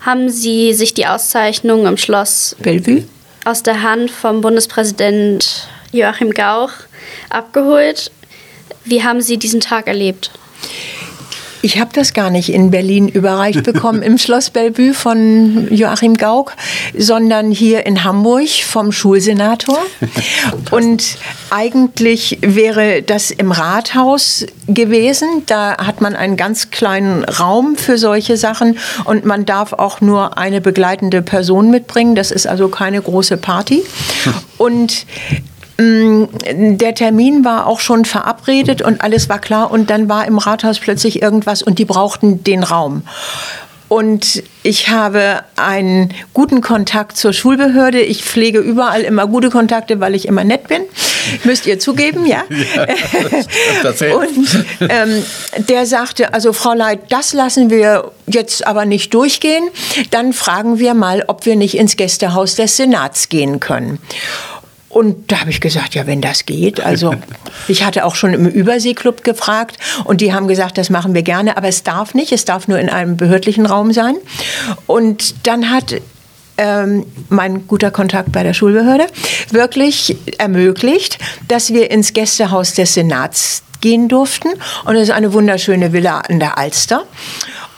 Haben 0.00 0.30
sie 0.30 0.72
sich 0.72 0.94
die 0.94 1.06
Auszeichnung 1.06 1.86
im 1.86 1.98
Schloss 1.98 2.56
Bellevue? 2.60 3.04
aus 3.44 3.62
der 3.62 3.82
Hand 3.82 4.10
vom 4.10 4.40
Bundespräsident 4.40 5.68
Joachim 5.92 6.30
Gauch 6.30 6.70
abgeholt. 7.28 8.10
Wie 8.84 9.04
haben 9.04 9.20
Sie 9.20 9.36
diesen 9.36 9.60
Tag 9.60 9.86
erlebt? 9.86 10.30
Ich 11.62 11.78
habe 11.78 11.90
das 11.92 12.14
gar 12.14 12.30
nicht 12.30 12.52
in 12.52 12.70
Berlin 12.70 13.08
überreicht 13.08 13.64
bekommen 13.64 14.02
im 14.02 14.16
Schloss 14.18 14.50
Bellevue 14.50 14.94
von 14.94 15.68
Joachim 15.70 16.14
Gauck, 16.14 16.54
sondern 16.96 17.50
hier 17.50 17.86
in 17.86 18.02
Hamburg 18.04 18.48
vom 18.64 18.92
Schulsenator. 18.92 19.78
Und 20.70 21.18
eigentlich 21.50 22.38
wäre 22.40 23.02
das 23.02 23.30
im 23.30 23.52
Rathaus 23.52 24.46
gewesen. 24.68 25.42
Da 25.46 25.76
hat 25.78 26.00
man 26.00 26.16
einen 26.16 26.36
ganz 26.36 26.70
kleinen 26.70 27.24
Raum 27.24 27.76
für 27.76 27.98
solche 27.98 28.36
Sachen 28.36 28.78
und 29.04 29.24
man 29.24 29.44
darf 29.44 29.72
auch 29.72 30.00
nur 30.00 30.38
eine 30.38 30.60
begleitende 30.60 31.22
Person 31.22 31.70
mitbringen. 31.70 32.14
Das 32.14 32.30
ist 32.30 32.46
also 32.46 32.68
keine 32.68 33.00
große 33.02 33.36
Party. 33.36 33.82
Und 34.58 35.06
der 36.54 36.94
Termin 36.94 37.44
war 37.44 37.66
auch 37.66 37.80
schon 37.80 38.04
verabredet 38.04 38.82
und 38.82 39.00
alles 39.02 39.28
war 39.28 39.38
klar 39.38 39.70
und 39.70 39.90
dann 39.90 40.08
war 40.08 40.26
im 40.26 40.38
Rathaus 40.38 40.78
plötzlich 40.78 41.22
irgendwas 41.22 41.62
und 41.62 41.78
die 41.78 41.84
brauchten 41.84 42.44
den 42.44 42.62
Raum. 42.62 43.02
Und 43.90 44.44
ich 44.62 44.88
habe 44.88 45.40
einen 45.56 46.14
guten 46.32 46.60
Kontakt 46.60 47.16
zur 47.16 47.32
Schulbehörde. 47.32 48.00
Ich 48.00 48.22
pflege 48.22 48.60
überall 48.60 49.00
immer 49.00 49.26
gute 49.26 49.50
Kontakte, 49.50 49.98
weil 49.98 50.14
ich 50.14 50.28
immer 50.28 50.44
nett 50.44 50.68
bin. 50.68 50.82
Müsst 51.42 51.66
ihr 51.66 51.80
zugeben, 51.80 52.24
ja? 52.24 52.44
ja 52.76 52.86
das, 53.82 53.98
das 53.98 54.02
und 54.02 54.64
ähm, 54.88 55.24
der 55.68 55.86
sagte, 55.86 56.32
also 56.32 56.52
Frau 56.52 56.72
Leit, 56.72 57.00
das 57.10 57.32
lassen 57.32 57.68
wir 57.68 58.12
jetzt 58.28 58.64
aber 58.64 58.84
nicht 58.84 59.12
durchgehen. 59.12 59.64
Dann 60.12 60.32
fragen 60.32 60.78
wir 60.78 60.94
mal, 60.94 61.24
ob 61.26 61.44
wir 61.44 61.56
nicht 61.56 61.76
ins 61.76 61.96
Gästehaus 61.96 62.54
des 62.54 62.76
Senats 62.76 63.28
gehen 63.28 63.58
können. 63.58 63.98
Und 64.90 65.30
da 65.30 65.40
habe 65.40 65.50
ich 65.50 65.60
gesagt, 65.60 65.94
ja, 65.94 66.06
wenn 66.08 66.20
das 66.20 66.46
geht. 66.46 66.80
Also 66.80 67.14
ich 67.68 67.84
hatte 67.84 68.04
auch 68.04 68.16
schon 68.16 68.34
im 68.34 68.46
Überseeklub 68.46 69.22
gefragt 69.22 69.78
und 70.04 70.20
die 70.20 70.34
haben 70.34 70.48
gesagt, 70.48 70.76
das 70.76 70.90
machen 70.90 71.14
wir 71.14 71.22
gerne, 71.22 71.56
aber 71.56 71.68
es 71.68 71.84
darf 71.84 72.12
nicht, 72.12 72.32
es 72.32 72.44
darf 72.44 72.66
nur 72.66 72.78
in 72.78 72.90
einem 72.90 73.16
behördlichen 73.16 73.66
Raum 73.66 73.92
sein. 73.92 74.16
Und 74.88 75.46
dann 75.46 75.70
hat 75.70 75.94
ähm, 76.58 77.06
mein 77.28 77.68
guter 77.68 77.92
Kontakt 77.92 78.32
bei 78.32 78.42
der 78.42 78.52
Schulbehörde 78.52 79.06
wirklich 79.50 80.16
ermöglicht, 80.38 81.18
dass 81.46 81.72
wir 81.72 81.92
ins 81.92 82.12
Gästehaus 82.12 82.74
des 82.74 82.94
Senats 82.94 83.62
gehen 83.80 84.08
durften. 84.08 84.48
Und 84.84 84.96
es 84.96 85.04
ist 85.04 85.14
eine 85.14 85.32
wunderschöne 85.32 85.92
Villa 85.92 86.18
an 86.18 86.40
der 86.40 86.58
Alster. 86.58 87.04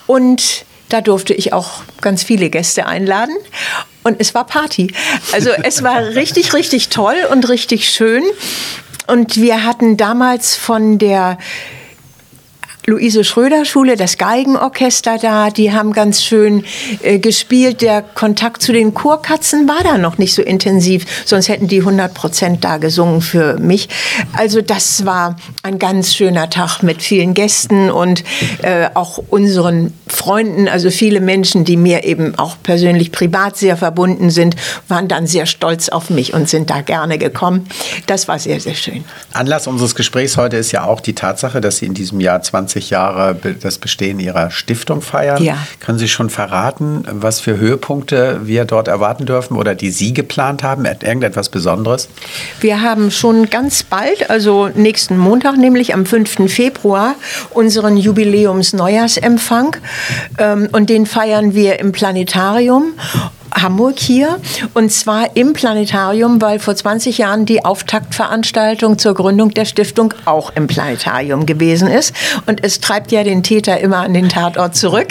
Und 0.06 0.64
da 0.88 1.02
durfte 1.02 1.34
ich 1.34 1.52
auch 1.52 1.82
ganz 2.00 2.22
viele 2.22 2.48
Gäste 2.48 2.86
einladen 2.86 3.36
und 4.02 4.16
es 4.18 4.34
war 4.34 4.46
Party. 4.46 4.92
Also 5.32 5.50
es 5.62 5.82
war 5.82 6.00
richtig, 6.14 6.54
richtig 6.54 6.88
toll 6.88 7.16
und 7.30 7.48
richtig 7.48 7.88
schön. 7.88 8.24
Und 9.06 9.36
wir 9.36 9.64
hatten 9.64 9.96
damals 9.96 10.56
von 10.56 10.98
der 10.98 11.38
Luise 12.84 13.22
Schröder 13.22 13.64
Schule, 13.64 13.96
das 13.96 14.18
Geigenorchester 14.18 15.16
da, 15.16 15.50
die 15.50 15.72
haben 15.72 15.92
ganz 15.92 16.24
schön 16.24 16.64
äh, 17.02 17.20
gespielt. 17.20 17.80
Der 17.80 18.02
Kontakt 18.02 18.60
zu 18.60 18.72
den 18.72 18.92
Chorkatzen 18.92 19.68
war 19.68 19.84
da 19.84 19.98
noch 19.98 20.18
nicht 20.18 20.34
so 20.34 20.42
intensiv, 20.42 21.06
sonst 21.24 21.48
hätten 21.48 21.68
die 21.68 21.78
100 21.78 22.12
Prozent 22.12 22.64
da 22.64 22.78
gesungen 22.78 23.20
für 23.20 23.56
mich. 23.60 23.88
Also 24.32 24.62
das 24.62 25.06
war 25.06 25.36
ein 25.62 25.78
ganz 25.78 26.12
schöner 26.12 26.50
Tag 26.50 26.82
mit 26.82 27.02
vielen 27.02 27.34
Gästen 27.34 27.88
und 27.88 28.24
äh, 28.62 28.88
auch 28.94 29.18
unseren 29.28 29.92
Freunden, 30.08 30.66
also 30.66 30.90
viele 30.90 31.20
Menschen, 31.20 31.64
die 31.64 31.76
mir 31.76 32.02
eben 32.02 32.36
auch 32.36 32.56
persönlich 32.64 33.12
privat 33.12 33.56
sehr 33.56 33.76
verbunden 33.76 34.30
sind, 34.30 34.56
waren 34.88 35.06
dann 35.06 35.28
sehr 35.28 35.46
stolz 35.46 35.88
auf 35.88 36.10
mich 36.10 36.34
und 36.34 36.48
sind 36.48 36.68
da 36.68 36.80
gerne 36.80 37.18
gekommen. 37.18 37.68
Das 38.06 38.26
war 38.26 38.40
sehr, 38.40 38.58
sehr 38.58 38.74
schön. 38.74 39.04
Anlass 39.32 39.68
unseres 39.68 39.94
Gesprächs 39.94 40.36
heute 40.36 40.56
ist 40.56 40.72
ja 40.72 40.84
auch 40.84 41.00
die 41.00 41.14
Tatsache, 41.14 41.60
dass 41.60 41.76
Sie 41.76 41.86
in 41.86 41.94
diesem 41.94 42.18
Jahr 42.18 42.42
20 42.42 42.71
20 42.72 42.90
Jahre 42.90 43.36
das 43.60 43.78
Bestehen 43.78 44.18
Ihrer 44.18 44.50
Stiftung 44.50 45.02
feiern. 45.02 45.42
Ja. 45.42 45.58
Können 45.80 45.98
Sie 45.98 46.08
schon 46.08 46.30
verraten, 46.30 47.04
was 47.10 47.40
für 47.40 47.58
Höhepunkte 47.58 48.40
wir 48.44 48.64
dort 48.64 48.88
erwarten 48.88 49.26
dürfen 49.26 49.56
oder 49.56 49.74
die 49.74 49.90
Sie 49.90 50.14
geplant 50.14 50.62
haben? 50.62 50.86
Irgendetwas 50.86 51.50
Besonderes? 51.50 52.08
Wir 52.60 52.80
haben 52.80 53.10
schon 53.10 53.50
ganz 53.50 53.82
bald, 53.82 54.30
also 54.30 54.70
nächsten 54.74 55.18
Montag, 55.18 55.58
nämlich 55.58 55.92
am 55.92 56.06
5. 56.06 56.50
Februar, 56.50 57.14
unseren 57.50 57.96
Jubiläums-Neujahrsempfang. 57.96 59.76
Ähm, 60.38 60.68
und 60.72 60.88
den 60.88 61.04
feiern 61.04 61.54
wir 61.54 61.78
im 61.78 61.92
Planetarium. 61.92 62.94
Hamburg 63.54 63.98
hier 63.98 64.40
und 64.74 64.90
zwar 64.90 65.36
im 65.36 65.52
Planetarium, 65.52 66.40
weil 66.40 66.58
vor 66.58 66.74
20 66.74 67.18
Jahren 67.18 67.46
die 67.46 67.64
Auftaktveranstaltung 67.64 68.98
zur 68.98 69.14
Gründung 69.14 69.50
der 69.50 69.64
Stiftung 69.64 70.14
auch 70.24 70.52
im 70.54 70.66
Planetarium 70.66 71.46
gewesen 71.46 71.88
ist 71.88 72.14
und 72.46 72.64
es 72.64 72.80
treibt 72.80 73.12
ja 73.12 73.24
den 73.24 73.42
Täter 73.42 73.78
immer 73.80 73.98
an 73.98 74.14
den 74.14 74.28
Tatort 74.28 74.76
zurück. 74.76 75.08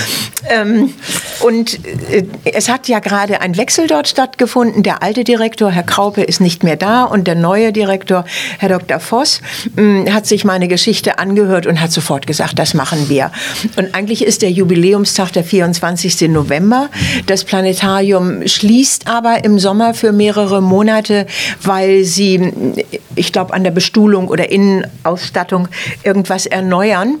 ähm, 0.48 0.92
und 1.40 1.84
äh, 2.10 2.24
es 2.44 2.68
hat 2.68 2.88
ja 2.88 2.98
gerade 2.98 3.40
ein 3.40 3.56
Wechsel 3.56 3.86
dort 3.86 4.08
stattgefunden. 4.08 4.82
Der 4.82 5.02
alte 5.02 5.24
Direktor, 5.24 5.70
Herr 5.70 5.82
Kraupe, 5.82 6.22
ist 6.22 6.40
nicht 6.40 6.64
mehr 6.64 6.76
da 6.76 7.04
und 7.04 7.26
der 7.26 7.34
neue 7.34 7.72
Direktor, 7.72 8.24
Herr 8.58 8.68
Dr. 8.68 9.00
Voss, 9.00 9.40
mh, 9.76 10.12
hat 10.12 10.26
sich 10.26 10.44
meine 10.44 10.68
Geschichte 10.68 11.18
angehört 11.18 11.66
und 11.66 11.80
hat 11.80 11.92
sofort 11.92 12.26
gesagt, 12.26 12.58
das 12.58 12.74
machen 12.74 13.08
wir. 13.08 13.30
Und 13.76 13.94
eigentlich 13.94 14.24
ist 14.24 14.42
der 14.42 14.50
Jubiläumstag 14.50 15.32
der 15.32 15.44
24. 15.44 16.28
November. 16.28 16.88
Das 17.26 17.44
Planetarium 17.44 18.46
schließt 18.46 19.06
aber 19.08 19.44
im 19.44 19.58
Sommer 19.58 19.94
für 19.94 20.12
mehrere 20.12 20.62
Monate, 20.62 21.26
weil 21.62 22.04
sie, 22.04 22.52
ich 23.14 23.32
glaube, 23.32 23.54
an 23.54 23.64
der 23.64 23.70
Bestuhlung 23.70 24.28
oder 24.28 24.50
Innenausstattung 24.50 25.68
irgendwas 26.02 26.46
erneuern. 26.46 27.18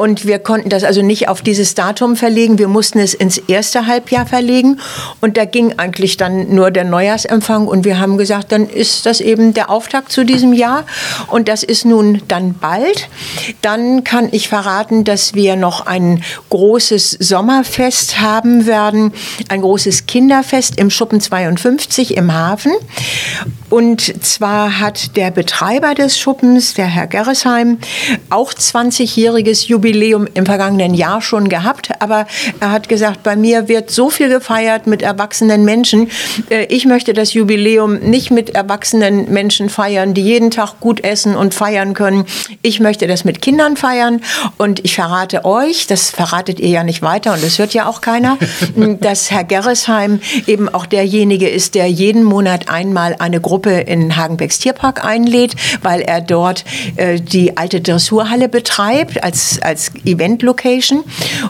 Und 0.00 0.26
wir 0.26 0.38
konnten 0.38 0.70
das 0.70 0.82
also 0.82 1.02
nicht 1.02 1.28
auf 1.28 1.42
dieses 1.42 1.74
Datum 1.74 2.16
verlegen. 2.16 2.58
Wir 2.58 2.68
mussten 2.68 3.00
es 3.00 3.12
ins 3.12 3.36
erste 3.36 3.86
Halbjahr 3.86 4.24
verlegen. 4.24 4.80
Und 5.20 5.36
da 5.36 5.44
ging 5.44 5.74
eigentlich 5.78 6.16
dann 6.16 6.54
nur 6.54 6.70
der 6.70 6.84
Neujahrsempfang. 6.84 7.68
Und 7.68 7.84
wir 7.84 8.00
haben 8.00 8.16
gesagt, 8.16 8.50
dann 8.50 8.66
ist 8.66 9.04
das 9.04 9.20
eben 9.20 9.52
der 9.52 9.68
Auftakt 9.68 10.10
zu 10.10 10.24
diesem 10.24 10.54
Jahr. 10.54 10.86
Und 11.26 11.48
das 11.48 11.62
ist 11.62 11.84
nun 11.84 12.22
dann 12.28 12.54
bald. 12.54 13.10
Dann 13.60 14.02
kann 14.02 14.30
ich 14.32 14.48
verraten, 14.48 15.04
dass 15.04 15.34
wir 15.34 15.56
noch 15.56 15.84
ein 15.84 16.24
großes 16.48 17.18
Sommerfest 17.20 18.22
haben 18.22 18.64
werden. 18.64 19.12
Ein 19.50 19.60
großes 19.60 20.06
Kinderfest 20.06 20.78
im 20.78 20.88
Schuppen 20.88 21.20
52 21.20 22.16
im 22.16 22.32
Hafen. 22.32 22.72
Und 23.68 24.24
zwar 24.24 24.80
hat 24.80 25.14
der 25.16 25.30
Betreiber 25.30 25.94
des 25.94 26.18
Schuppens, 26.18 26.72
der 26.72 26.86
Herr 26.86 27.06
Gerresheim, 27.06 27.78
auch 28.30 28.54
20-jähriges 28.54 29.68
Jubiläum 29.68 29.89
im 29.92 30.46
vergangenen 30.46 30.94
Jahr 30.94 31.22
schon 31.22 31.48
gehabt. 31.48 31.90
Aber 32.00 32.26
er 32.60 32.72
hat 32.72 32.88
gesagt, 32.88 33.22
bei 33.22 33.36
mir 33.36 33.68
wird 33.68 33.90
so 33.90 34.10
viel 34.10 34.28
gefeiert 34.28 34.86
mit 34.86 35.02
erwachsenen 35.02 35.64
Menschen. 35.64 36.10
Äh, 36.50 36.64
ich 36.64 36.86
möchte 36.86 37.12
das 37.12 37.34
Jubiläum 37.34 37.98
nicht 37.98 38.30
mit 38.30 38.50
erwachsenen 38.50 39.32
Menschen 39.32 39.68
feiern, 39.70 40.14
die 40.14 40.22
jeden 40.22 40.50
Tag 40.50 40.80
gut 40.80 41.04
essen 41.04 41.36
und 41.36 41.54
feiern 41.54 41.94
können. 41.94 42.24
Ich 42.62 42.80
möchte 42.80 43.06
das 43.06 43.24
mit 43.24 43.40
Kindern 43.40 43.76
feiern. 43.76 44.20
Und 44.58 44.84
ich 44.84 44.94
verrate 44.94 45.44
euch, 45.44 45.86
das 45.86 46.10
verratet 46.10 46.60
ihr 46.60 46.68
ja 46.68 46.84
nicht 46.84 47.02
weiter 47.02 47.32
und 47.32 47.42
das 47.42 47.58
hört 47.58 47.72
ja 47.74 47.86
auch 47.86 48.00
keiner, 48.00 48.36
dass 49.00 49.30
Herr 49.30 49.44
Gerresheim 49.44 50.20
eben 50.46 50.68
auch 50.68 50.86
derjenige 50.86 51.48
ist, 51.48 51.74
der 51.74 51.86
jeden 51.86 52.24
Monat 52.24 52.68
einmal 52.68 53.16
eine 53.18 53.40
Gruppe 53.40 53.60
Gruppe 53.60 53.80
in 53.80 54.16
Hagenbecks 54.16 54.58
Tierpark 54.58 55.04
einlädt, 55.04 55.54
weil 55.82 56.00
er 56.00 56.20
dort 56.20 56.64
äh, 56.96 57.20
die 57.20 57.56
alte 57.56 57.80
Dressurhalle 57.80 58.48
betreibt 58.48 59.22
als, 59.22 59.60
als 59.60 59.79
Event-Location. 60.04 61.04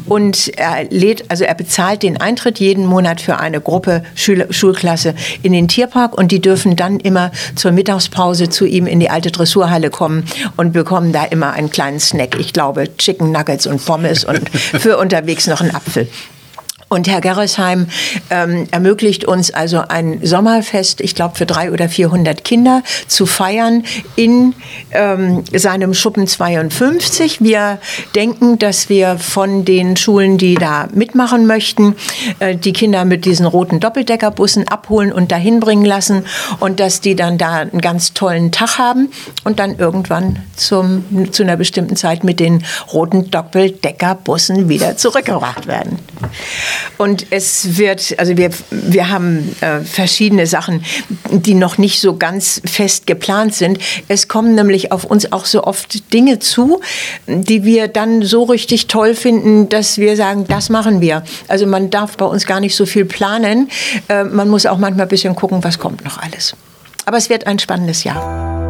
Und 0.06 0.48
er 0.56 0.84
lädt, 0.90 1.30
also 1.30 1.44
er 1.44 1.54
bezahlt 1.54 2.02
den 2.02 2.20
Eintritt 2.20 2.60
jeden 2.60 2.86
Monat 2.86 3.20
für 3.20 3.38
eine 3.38 3.60
Gruppe 3.60 4.02
Schül 4.14 4.46
Schulklasse 4.50 5.14
in 5.42 5.52
den 5.52 5.68
Tierpark 5.68 6.16
und 6.16 6.32
die 6.32 6.40
dürfen 6.40 6.76
dann 6.76 7.00
immer 7.00 7.32
zur 7.56 7.72
Mittagspause 7.72 8.48
zu 8.48 8.64
ihm 8.64 8.86
in 8.86 9.00
die 9.00 9.10
alte 9.10 9.30
Dressurhalle 9.30 9.90
kommen 9.90 10.24
und 10.56 10.72
bekommen 10.72 11.12
da 11.12 11.24
immer 11.24 11.52
einen 11.52 11.70
kleinen 11.70 12.00
Snack. 12.00 12.38
Ich 12.38 12.52
glaube, 12.52 12.96
Chicken 12.96 13.32
Nuggets 13.32 13.66
und 13.66 13.84
Pommes 13.84 14.24
und 14.24 14.48
für 14.54 14.98
unterwegs 14.98 15.46
noch 15.46 15.60
einen 15.60 15.74
Apfel. 15.74 16.08
Und 16.92 17.06
Herr 17.06 17.20
Gerresheim 17.20 17.86
ähm, 18.30 18.66
ermöglicht 18.72 19.24
uns 19.24 19.52
also 19.52 19.84
ein 19.88 20.18
Sommerfest, 20.24 21.00
ich 21.00 21.14
glaube 21.14 21.36
für 21.36 21.46
drei 21.46 21.70
oder 21.70 21.88
400 21.88 22.42
Kinder 22.42 22.82
zu 23.06 23.26
feiern 23.26 23.84
in 24.16 24.56
ähm, 24.90 25.44
seinem 25.54 25.94
Schuppen 25.94 26.26
52. 26.26 27.42
Wir 27.42 27.78
denken, 28.16 28.58
dass 28.58 28.88
wir 28.88 29.18
von 29.18 29.64
den 29.64 29.96
Schulen, 29.96 30.36
die 30.36 30.56
da 30.56 30.88
mitmachen 30.92 31.46
möchten, 31.46 31.94
äh, 32.40 32.56
die 32.56 32.72
Kinder 32.72 33.04
mit 33.04 33.24
diesen 33.24 33.46
roten 33.46 33.78
Doppeldeckerbussen 33.78 34.66
abholen 34.66 35.12
und 35.12 35.30
dahin 35.30 35.60
bringen 35.60 35.84
lassen 35.84 36.24
und 36.58 36.80
dass 36.80 37.00
die 37.00 37.14
dann 37.14 37.38
da 37.38 37.58
einen 37.58 37.80
ganz 37.80 38.14
tollen 38.14 38.50
Tag 38.50 38.78
haben 38.78 39.12
und 39.44 39.60
dann 39.60 39.78
irgendwann 39.78 40.40
zum, 40.56 41.30
zu 41.30 41.44
einer 41.44 41.56
bestimmten 41.56 41.94
Zeit 41.94 42.24
mit 42.24 42.40
den 42.40 42.64
roten 42.92 43.30
Doppeldeckerbussen 43.30 44.68
wieder 44.68 44.96
zurückgebracht 44.96 45.68
werden. 45.68 46.00
Und 46.98 47.26
es 47.30 47.78
wird, 47.78 48.14
also 48.18 48.36
wir, 48.36 48.50
wir 48.70 49.08
haben 49.08 49.54
äh, 49.60 49.80
verschiedene 49.80 50.46
Sachen, 50.46 50.84
die 51.30 51.54
noch 51.54 51.78
nicht 51.78 52.00
so 52.00 52.16
ganz 52.16 52.60
fest 52.64 53.06
geplant 53.06 53.54
sind. 53.54 53.78
Es 54.08 54.28
kommen 54.28 54.54
nämlich 54.54 54.92
auf 54.92 55.04
uns 55.04 55.32
auch 55.32 55.44
so 55.44 55.64
oft 55.64 56.12
Dinge 56.12 56.38
zu, 56.38 56.80
die 57.26 57.64
wir 57.64 57.88
dann 57.88 58.22
so 58.22 58.44
richtig 58.44 58.86
toll 58.86 59.14
finden, 59.14 59.68
dass 59.68 59.98
wir 59.98 60.16
sagen, 60.16 60.46
das 60.48 60.68
machen 60.68 61.00
wir. 61.00 61.24
Also 61.48 61.66
man 61.66 61.90
darf 61.90 62.16
bei 62.16 62.26
uns 62.26 62.46
gar 62.46 62.60
nicht 62.60 62.74
so 62.74 62.86
viel 62.86 63.04
planen. 63.04 63.70
Äh, 64.08 64.24
man 64.24 64.48
muss 64.48 64.66
auch 64.66 64.78
manchmal 64.78 65.06
ein 65.06 65.10
bisschen 65.10 65.34
gucken, 65.34 65.62
was 65.62 65.78
kommt 65.78 66.04
noch 66.04 66.18
alles. 66.18 66.54
Aber 67.06 67.16
es 67.16 67.28
wird 67.28 67.46
ein 67.46 67.58
spannendes 67.58 68.04
Jahr. 68.04 68.69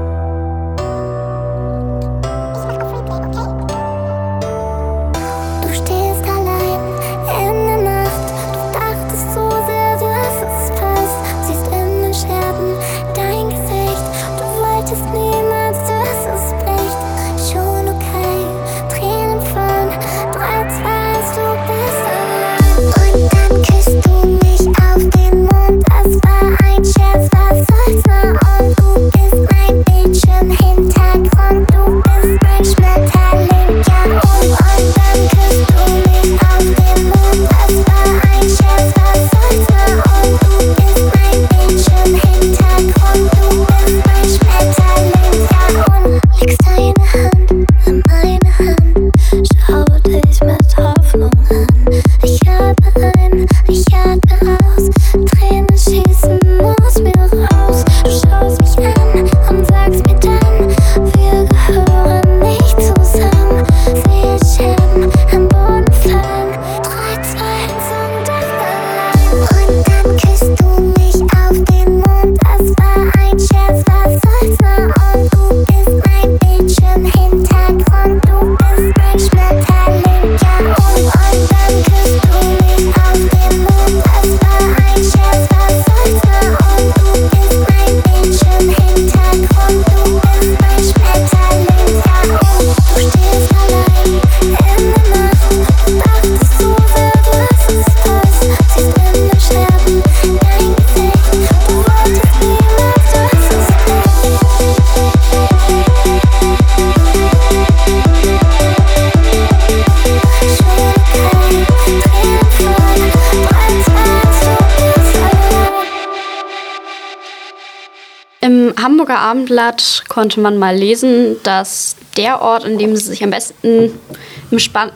Abendblatt 119.30 120.04
konnte 120.08 120.40
man 120.40 120.58
mal 120.58 120.76
lesen, 120.76 121.36
dass 121.44 121.94
der 122.16 122.42
Ort, 122.42 122.64
in 122.64 122.78
dem 122.78 122.96
sie 122.96 123.04
sich 123.04 123.22
am 123.22 123.30
besten 123.30 123.92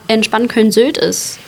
entspannen 0.07 0.47
können, 0.49 0.71
Sylt 0.71 0.97
ist. 0.97 1.39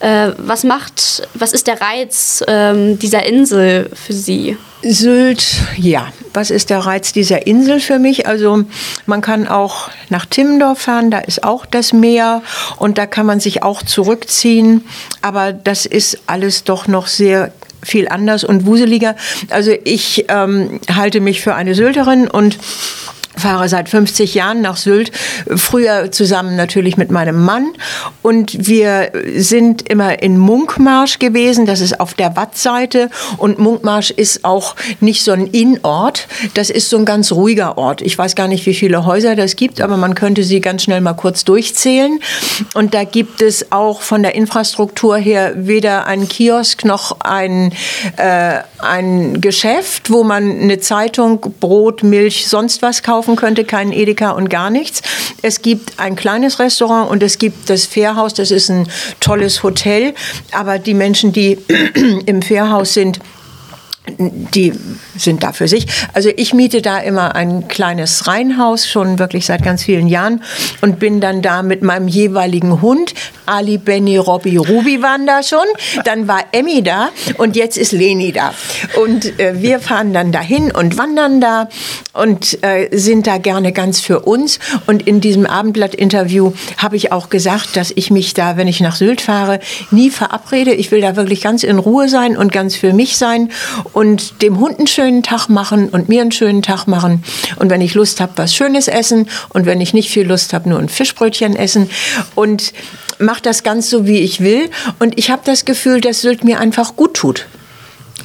Äh, 0.00 0.32
was 0.38 0.64
macht, 0.64 1.28
was 1.34 1.52
ist 1.52 1.68
der 1.68 1.80
Reiz 1.80 2.42
ähm, 2.48 2.98
dieser 2.98 3.24
Insel 3.24 3.88
für 3.94 4.12
Sie? 4.12 4.56
Sylt, 4.82 5.44
ja. 5.76 6.08
Was 6.34 6.50
ist 6.50 6.70
der 6.70 6.80
Reiz 6.80 7.12
dieser 7.12 7.46
Insel 7.46 7.78
für 7.78 8.00
mich? 8.00 8.26
Also 8.26 8.64
man 9.06 9.20
kann 9.20 9.46
auch 9.46 9.90
nach 10.08 10.26
Timmendorf 10.26 10.80
fahren, 10.80 11.12
da 11.12 11.18
ist 11.18 11.44
auch 11.44 11.66
das 11.66 11.92
Meer 11.92 12.42
und 12.78 12.98
da 12.98 13.06
kann 13.06 13.26
man 13.26 13.38
sich 13.38 13.62
auch 13.62 13.82
zurückziehen. 13.84 14.84
Aber 15.20 15.52
das 15.52 15.86
ist 15.86 16.22
alles 16.26 16.64
doch 16.64 16.88
noch 16.88 17.06
sehr 17.06 17.52
viel 17.82 18.08
anders 18.08 18.44
und 18.44 18.66
wuseliger. 18.66 19.16
Also 19.50 19.72
ich 19.84 20.26
ähm, 20.28 20.80
halte 20.94 21.20
mich 21.20 21.40
für 21.40 21.54
eine 21.54 21.74
Sylterin 21.74 22.28
und 22.28 22.58
fahre 23.36 23.68
seit 23.68 23.88
50 23.88 24.34
Jahren 24.34 24.60
nach 24.60 24.76
Sylt, 24.76 25.10
früher 25.56 26.12
zusammen 26.12 26.56
natürlich 26.56 26.96
mit 26.96 27.10
meinem 27.10 27.44
Mann. 27.44 27.72
Und 28.22 28.68
wir 28.68 29.12
sind 29.36 29.88
immer 29.88 30.22
in 30.22 30.38
Munkmarsch 30.38 31.18
gewesen, 31.18 31.66
das 31.66 31.80
ist 31.80 32.00
auf 32.00 32.14
der 32.14 32.36
Wattseite. 32.36 33.10
Und 33.38 33.58
Munkmarsch 33.58 34.10
ist 34.10 34.44
auch 34.44 34.76
nicht 35.00 35.24
so 35.24 35.32
ein 35.32 35.46
Innenort, 35.46 36.28
das 36.54 36.70
ist 36.70 36.88
so 36.88 36.98
ein 36.98 37.04
ganz 37.04 37.32
ruhiger 37.32 37.78
Ort. 37.78 38.02
Ich 38.02 38.16
weiß 38.16 38.34
gar 38.34 38.48
nicht, 38.48 38.66
wie 38.66 38.74
viele 38.74 39.06
Häuser 39.06 39.34
das 39.34 39.56
gibt, 39.56 39.80
aber 39.80 39.96
man 39.96 40.14
könnte 40.14 40.44
sie 40.44 40.60
ganz 40.60 40.82
schnell 40.82 41.00
mal 41.00 41.14
kurz 41.14 41.44
durchzählen. 41.44 42.20
Und 42.74 42.94
da 42.94 43.04
gibt 43.04 43.42
es 43.42 43.72
auch 43.72 44.02
von 44.02 44.22
der 44.22 44.34
Infrastruktur 44.34 45.16
her 45.16 45.52
weder 45.56 46.06
einen 46.06 46.28
Kiosk 46.28 46.84
noch 46.84 47.20
ein, 47.20 47.72
äh, 48.16 48.60
ein 48.78 49.40
Geschäft, 49.40 50.10
wo 50.10 50.22
man 50.22 50.60
eine 50.60 50.78
Zeitung, 50.78 51.40
Brot, 51.60 52.02
Milch, 52.02 52.48
sonst 52.48 52.82
was 52.82 53.02
kaufen 53.02 53.21
kaufen 53.22 53.36
könnte, 53.36 53.64
keinen 53.64 53.92
Edeka 53.92 54.32
und 54.32 54.50
gar 54.50 54.68
nichts. 54.68 55.00
Es 55.42 55.62
gibt 55.62 56.00
ein 56.00 56.16
kleines 56.16 56.58
Restaurant 56.58 57.08
und 57.08 57.22
es 57.22 57.38
gibt 57.38 57.70
das 57.70 57.86
Fährhaus, 57.86 58.34
das 58.34 58.50
ist 58.50 58.68
ein 58.68 58.88
tolles 59.20 59.62
Hotel. 59.62 60.14
Aber 60.50 60.80
die 60.80 60.94
Menschen, 60.94 61.32
die 61.32 61.58
im 62.26 62.42
Fährhaus 62.42 62.94
sind, 62.94 63.20
die 64.18 64.72
sind 65.16 65.44
da 65.44 65.52
für 65.52 65.68
sich. 65.68 65.86
Also 66.12 66.30
ich 66.36 66.52
miete 66.54 66.82
da 66.82 66.98
immer 66.98 67.36
ein 67.36 67.68
kleines 67.68 68.26
Reihenhaus, 68.26 68.88
schon 68.88 69.20
wirklich 69.20 69.46
seit 69.46 69.62
ganz 69.62 69.84
vielen 69.84 70.08
Jahren 70.08 70.42
und 70.80 70.98
bin 70.98 71.20
dann 71.20 71.40
da 71.40 71.62
mit 71.62 71.82
meinem 71.82 72.08
jeweiligen 72.08 72.82
Hund. 72.82 73.14
Ali, 73.46 73.78
Benny, 73.78 74.16
Robby, 74.16 74.56
Ruby 74.56 75.02
waren 75.02 75.26
da 75.26 75.42
schon. 75.42 75.64
Dann 76.04 76.26
war 76.26 76.40
Emmy 76.52 76.82
da 76.82 77.10
und 77.38 77.54
jetzt 77.54 77.76
ist 77.78 77.92
Leni 77.92 78.32
da. 78.32 78.54
Und 79.00 79.38
äh, 79.38 79.62
wir 79.62 79.78
fahren 79.78 80.12
dann 80.12 80.32
dahin 80.32 80.72
und 80.72 80.98
wandern 80.98 81.40
da 81.40 81.68
und 82.12 82.62
äh, 82.62 82.88
sind 82.96 83.26
da 83.26 83.38
gerne 83.38 83.72
ganz 83.72 84.00
für 84.00 84.20
uns. 84.20 84.58
Und 84.86 85.06
in 85.06 85.20
diesem 85.20 85.46
Abendblatt-Interview 85.46 86.52
habe 86.76 86.96
ich 86.96 87.12
auch 87.12 87.30
gesagt, 87.30 87.76
dass 87.76 87.92
ich 87.94 88.10
mich 88.10 88.34
da, 88.34 88.56
wenn 88.56 88.68
ich 88.68 88.80
nach 88.80 88.96
Sylt 88.96 89.20
fahre, 89.20 89.60
nie 89.90 90.10
verabrede. 90.10 90.74
Ich 90.74 90.90
will 90.90 91.00
da 91.00 91.14
wirklich 91.14 91.40
ganz 91.40 91.62
in 91.62 91.78
Ruhe 91.78 92.08
sein 92.08 92.36
und 92.36 92.52
ganz 92.52 92.74
für 92.74 92.92
mich 92.92 93.16
sein 93.16 93.50
und 93.92 94.42
dem 94.42 94.58
Hund 94.58 94.78
einen 94.78 94.86
schönen 94.86 95.22
Tag 95.22 95.48
machen 95.48 95.88
und 95.88 96.08
mir 96.08 96.22
einen 96.22 96.32
schönen 96.32 96.62
Tag 96.62 96.86
machen. 96.86 97.24
Und 97.56 97.70
wenn 97.70 97.80
ich 97.80 97.94
Lust 97.94 98.20
habe, 98.20 98.32
was 98.36 98.54
Schönes 98.54 98.88
essen 98.88 99.28
und 99.50 99.66
wenn 99.66 99.80
ich 99.80 99.94
nicht 99.94 100.10
viel 100.10 100.26
Lust 100.26 100.52
habe, 100.52 100.68
nur 100.68 100.78
ein 100.78 100.88
Fischbrötchen 100.88 101.56
essen 101.56 101.90
und 102.34 102.72
mache 103.18 103.42
das 103.42 103.62
ganz 103.62 103.90
so, 103.90 104.06
wie 104.06 104.18
ich 104.18 104.40
will. 104.40 104.70
Und 104.98 105.18
ich 105.18 105.30
habe 105.30 105.42
das 105.44 105.64
Gefühl, 105.64 106.00
dass 106.00 106.22
Sylt 106.22 106.44
mir 106.44 106.60
einfach 106.60 106.96
gut 106.96 107.14
tut. 107.14 107.46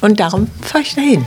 Und 0.00 0.20
darum 0.20 0.48
fahre 0.62 0.82
ich 0.82 0.94
dahin. 0.94 1.24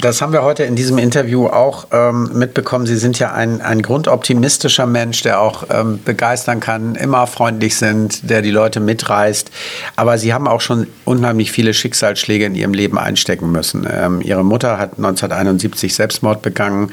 Das 0.00 0.22
haben 0.22 0.32
wir 0.32 0.42
heute 0.42 0.62
in 0.62 0.76
diesem 0.76 0.96
Interview 0.96 1.46
auch 1.46 1.88
ähm, 1.92 2.30
mitbekommen. 2.32 2.86
Sie 2.86 2.96
sind 2.96 3.18
ja 3.18 3.32
ein, 3.32 3.60
ein 3.60 3.82
grundoptimistischer 3.82 4.86
Mensch, 4.86 5.22
der 5.22 5.40
auch 5.40 5.64
ähm, 5.70 6.00
begeistern 6.02 6.60
kann, 6.60 6.94
immer 6.94 7.26
freundlich 7.26 7.76
sind, 7.76 8.30
der 8.30 8.40
die 8.40 8.50
Leute 8.50 8.80
mitreißt. 8.80 9.50
Aber 9.96 10.16
Sie 10.16 10.32
haben 10.32 10.48
auch 10.48 10.62
schon 10.62 10.86
unheimlich 11.04 11.52
viele 11.52 11.74
Schicksalsschläge 11.74 12.46
in 12.46 12.54
Ihrem 12.54 12.72
Leben 12.72 12.98
einstecken 12.98 13.52
müssen. 13.52 13.86
Ähm, 13.90 14.22
Ihre 14.22 14.44
Mutter 14.44 14.78
hat 14.78 14.92
1971 14.96 15.94
Selbstmord 15.94 16.40
begangen. 16.40 16.92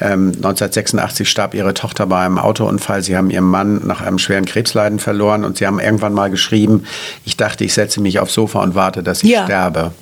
1986 0.00 1.20
ähm, 1.20 1.26
starb 1.26 1.54
Ihre 1.54 1.74
Tochter 1.74 2.06
bei 2.06 2.24
einem 2.24 2.38
Autounfall. 2.38 3.02
Sie 3.02 3.16
haben 3.16 3.30
Ihren 3.30 3.44
Mann 3.44 3.86
nach 3.86 4.00
einem 4.00 4.18
schweren 4.18 4.46
Krebsleiden 4.46 4.98
verloren 4.98 5.44
und 5.44 5.58
Sie 5.58 5.66
haben 5.66 5.78
irgendwann 5.78 6.14
mal 6.14 6.30
geschrieben, 6.30 6.84
ich 7.24 7.36
dachte, 7.36 7.64
ich 7.64 7.74
setze 7.74 8.00
mich 8.00 8.18
aufs 8.18 8.32
Sofa 8.32 8.62
und 8.62 8.74
warte, 8.74 9.02
dass 9.02 9.22
ich 9.22 9.30
ja. 9.30 9.44
sterbe. 9.44 9.92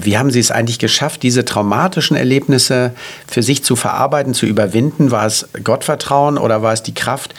Wie 0.00 0.18
haben 0.18 0.30
Sie 0.30 0.40
es 0.40 0.50
eigentlich 0.50 0.78
geschafft, 0.78 1.22
diese 1.22 1.44
traumatischen 1.44 2.16
Erlebnisse 2.16 2.92
für 3.26 3.42
sich 3.42 3.64
zu 3.64 3.76
verarbeiten, 3.76 4.34
zu 4.34 4.46
überwinden? 4.46 5.10
War 5.10 5.26
es 5.26 5.48
Gottvertrauen 5.62 6.38
oder 6.38 6.62
war 6.62 6.72
es 6.72 6.82
die 6.82 6.94
Kraft, 6.94 7.34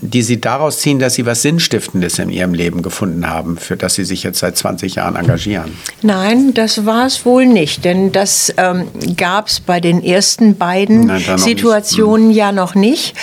die 0.00 0.22
Sie 0.22 0.40
daraus 0.40 0.80
ziehen, 0.80 0.98
dass 0.98 1.14
Sie 1.14 1.24
was 1.24 1.42
Sinnstiftendes 1.42 2.18
in 2.18 2.28
Ihrem 2.28 2.52
Leben 2.52 2.82
gefunden 2.82 3.28
haben, 3.28 3.56
für 3.56 3.76
das 3.76 3.94
Sie 3.94 4.04
sich 4.04 4.22
jetzt 4.22 4.40
seit 4.40 4.56
20 4.56 4.96
Jahren 4.96 5.16
engagieren? 5.16 5.72
Nein, 6.02 6.52
das 6.54 6.84
war 6.84 7.06
es 7.06 7.24
wohl 7.24 7.46
nicht, 7.46 7.84
denn 7.84 8.12
das 8.12 8.52
ähm, 8.56 8.88
gab 9.16 9.48
es 9.48 9.60
bei 9.60 9.80
den 9.80 10.02
ersten 10.02 10.56
beiden 10.56 11.06
Nein, 11.06 11.38
Situationen 11.38 12.28
hm. 12.28 12.36
ja 12.36 12.52
noch 12.52 12.74
nicht. 12.74 13.14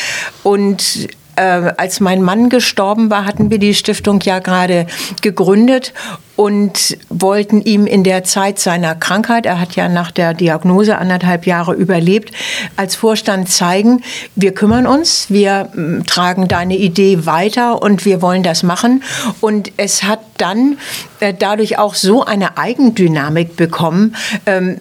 Und 0.43 1.09
äh, 1.35 1.73
als 1.77 1.99
mein 1.99 2.21
Mann 2.21 2.49
gestorben 2.49 3.09
war, 3.09 3.25
hatten 3.25 3.51
wir 3.51 3.59
die 3.59 3.73
Stiftung 3.73 4.19
ja 4.21 4.39
gerade 4.39 4.87
gegründet 5.21 5.93
und 6.41 6.97
wollten 7.09 7.61
ihm 7.61 7.85
in 7.85 8.03
der 8.03 8.23
Zeit 8.23 8.57
seiner 8.57 8.95
Krankheit, 8.95 9.45
er 9.45 9.59
hat 9.59 9.75
ja 9.75 9.87
nach 9.87 10.09
der 10.09 10.33
Diagnose 10.33 10.97
anderthalb 10.97 11.45
Jahre 11.45 11.75
überlebt, 11.75 12.33
als 12.75 12.95
Vorstand 12.95 13.47
zeigen, 13.47 14.01
wir 14.35 14.51
kümmern 14.51 14.87
uns, 14.87 15.27
wir 15.29 15.69
äh, 15.75 16.01
tragen 16.01 16.47
deine 16.47 16.77
Idee 16.77 17.27
weiter 17.27 17.83
und 17.83 18.05
wir 18.05 18.23
wollen 18.23 18.41
das 18.41 18.63
machen. 18.63 19.03
Und 19.39 19.71
es 19.77 20.01
hat 20.01 20.21
dann 20.39 20.79
äh, 21.19 21.31
dadurch 21.37 21.77
auch 21.77 21.93
so 21.93 22.25
eine 22.25 22.57
Eigendynamik 22.57 23.55
bekommen, 23.55 24.15
ähm, 24.47 24.79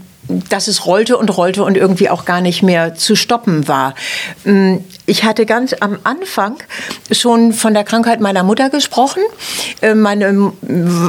dass 0.48 0.68
es 0.68 0.86
rollte 0.86 1.16
und 1.16 1.36
rollte 1.36 1.64
und 1.64 1.76
irgendwie 1.76 2.08
auch 2.08 2.24
gar 2.24 2.40
nicht 2.40 2.62
mehr 2.62 2.94
zu 2.94 3.16
stoppen 3.16 3.68
war. 3.68 3.94
Mm, 4.44 4.76
ich 5.06 5.24
hatte 5.24 5.46
ganz 5.46 5.74
am 5.80 5.98
Anfang 6.04 6.56
schon 7.10 7.52
von 7.52 7.74
der 7.74 7.84
Krankheit 7.84 8.20
meiner 8.20 8.42
Mutter 8.42 8.70
gesprochen, 8.70 9.22
äh, 9.82 9.94
meine, 9.94 10.52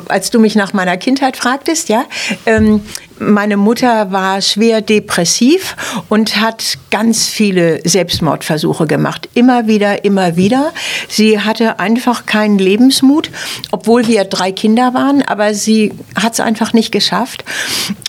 als 0.08 0.32
du 0.32 0.40
mich 0.40 0.56
nach 0.56 0.74
meiner 0.74 0.98
Kindheit 0.98 1.38
fragtest, 1.38 1.90
ja. 1.90 2.06
Ähm, 2.46 2.82
meine 3.20 3.56
Mutter 3.56 4.12
war 4.12 4.42
schwer 4.42 4.82
depressiv 4.82 5.76
und 6.10 6.42
hat 6.42 6.80
ganz 6.90 7.28
viele 7.28 7.88
Selbstmordversuche 7.88 8.88
gemacht. 8.88 9.30
Immer 9.36 9.68
wieder, 9.68 10.04
immer 10.04 10.36
wieder. 10.36 10.74
Sie 11.08 11.40
hatte 11.40 11.80
einfach 11.80 12.26
keinen 12.26 12.58
Lebensmut, 12.58 13.30
obwohl 13.72 14.08
wir 14.08 14.24
drei 14.24 14.52
Kinder 14.52 14.96
waren, 14.96 15.22
aber 15.22 15.54
sie 15.54 15.94
hat 16.16 16.34
es 16.34 16.40
einfach 16.40 16.74
nicht 16.74 16.92
geschafft. 16.92 17.46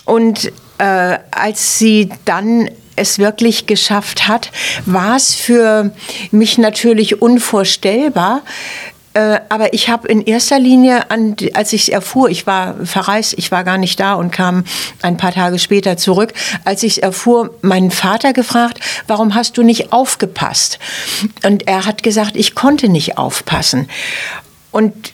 Und 0.05 0.51
äh, 0.77 1.17
als 1.31 1.77
sie 1.79 2.09
dann 2.25 2.69
es 2.95 3.19
wirklich 3.19 3.65
geschafft 3.65 4.27
hat, 4.27 4.51
war 4.85 5.15
es 5.15 5.33
für 5.33 5.91
mich 6.31 6.57
natürlich 6.57 7.21
unvorstellbar. 7.21 8.41
Äh, 9.15 9.39
aber 9.49 9.73
ich 9.73 9.89
habe 9.89 10.07
in 10.07 10.21
erster 10.21 10.57
Linie, 10.57 11.11
an, 11.11 11.35
als 11.53 11.71
ich 11.73 11.83
es 11.83 11.89
erfuhr, 11.89 12.29
ich 12.29 12.47
war 12.47 12.75
verreist, 12.83 13.35
ich 13.37 13.51
war 13.51 13.63
gar 13.63 13.77
nicht 13.77 13.99
da 13.99 14.13
und 14.13 14.31
kam 14.31 14.63
ein 15.03 15.17
paar 15.17 15.31
Tage 15.31 15.59
später 15.59 15.97
zurück, 15.97 16.33
als 16.65 16.81
ich 16.81 16.93
es 16.93 16.97
erfuhr, 16.97 17.55
meinen 17.61 17.91
Vater 17.91 18.33
gefragt, 18.33 18.79
warum 19.07 19.35
hast 19.35 19.57
du 19.57 19.63
nicht 19.63 19.93
aufgepasst? 19.93 20.79
Und 21.43 21.67
er 21.67 21.85
hat 21.85 22.01
gesagt, 22.01 22.35
ich 22.35 22.55
konnte 22.55 22.89
nicht 22.89 23.17
aufpassen. 23.17 23.87
Und 24.71 25.13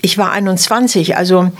ich 0.00 0.18
war 0.18 0.32
21, 0.32 1.16
also 1.16 1.52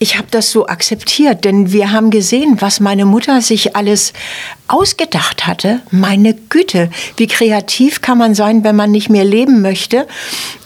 ich 0.00 0.16
habe 0.16 0.28
das 0.30 0.52
so 0.52 0.66
akzeptiert, 0.66 1.44
denn 1.44 1.72
wir 1.72 1.90
haben 1.90 2.10
gesehen, 2.10 2.60
was 2.60 2.78
meine 2.78 3.04
Mutter 3.04 3.42
sich 3.42 3.74
alles 3.74 4.12
ausgedacht 4.68 5.46
hatte. 5.46 5.80
Meine 5.90 6.34
Güte, 6.34 6.90
wie 7.16 7.26
kreativ 7.26 8.00
kann 8.00 8.18
man 8.18 8.34
sein, 8.34 8.62
wenn 8.62 8.76
man 8.76 8.92
nicht 8.92 9.10
mehr 9.10 9.24
leben 9.24 9.60
möchte? 9.60 10.06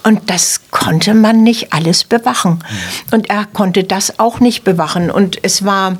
Und 0.02 0.28
das 0.28 0.60
konnte 0.70 1.14
man 1.14 1.42
nicht 1.42 1.72
alles 1.72 2.04
bewachen. 2.04 2.62
Und 3.10 3.30
er 3.30 3.46
konnte 3.46 3.84
das 3.84 4.18
auch 4.18 4.40
nicht 4.40 4.64
bewachen. 4.64 5.10
Und 5.10 5.38
es 5.42 5.64
war 5.64 5.96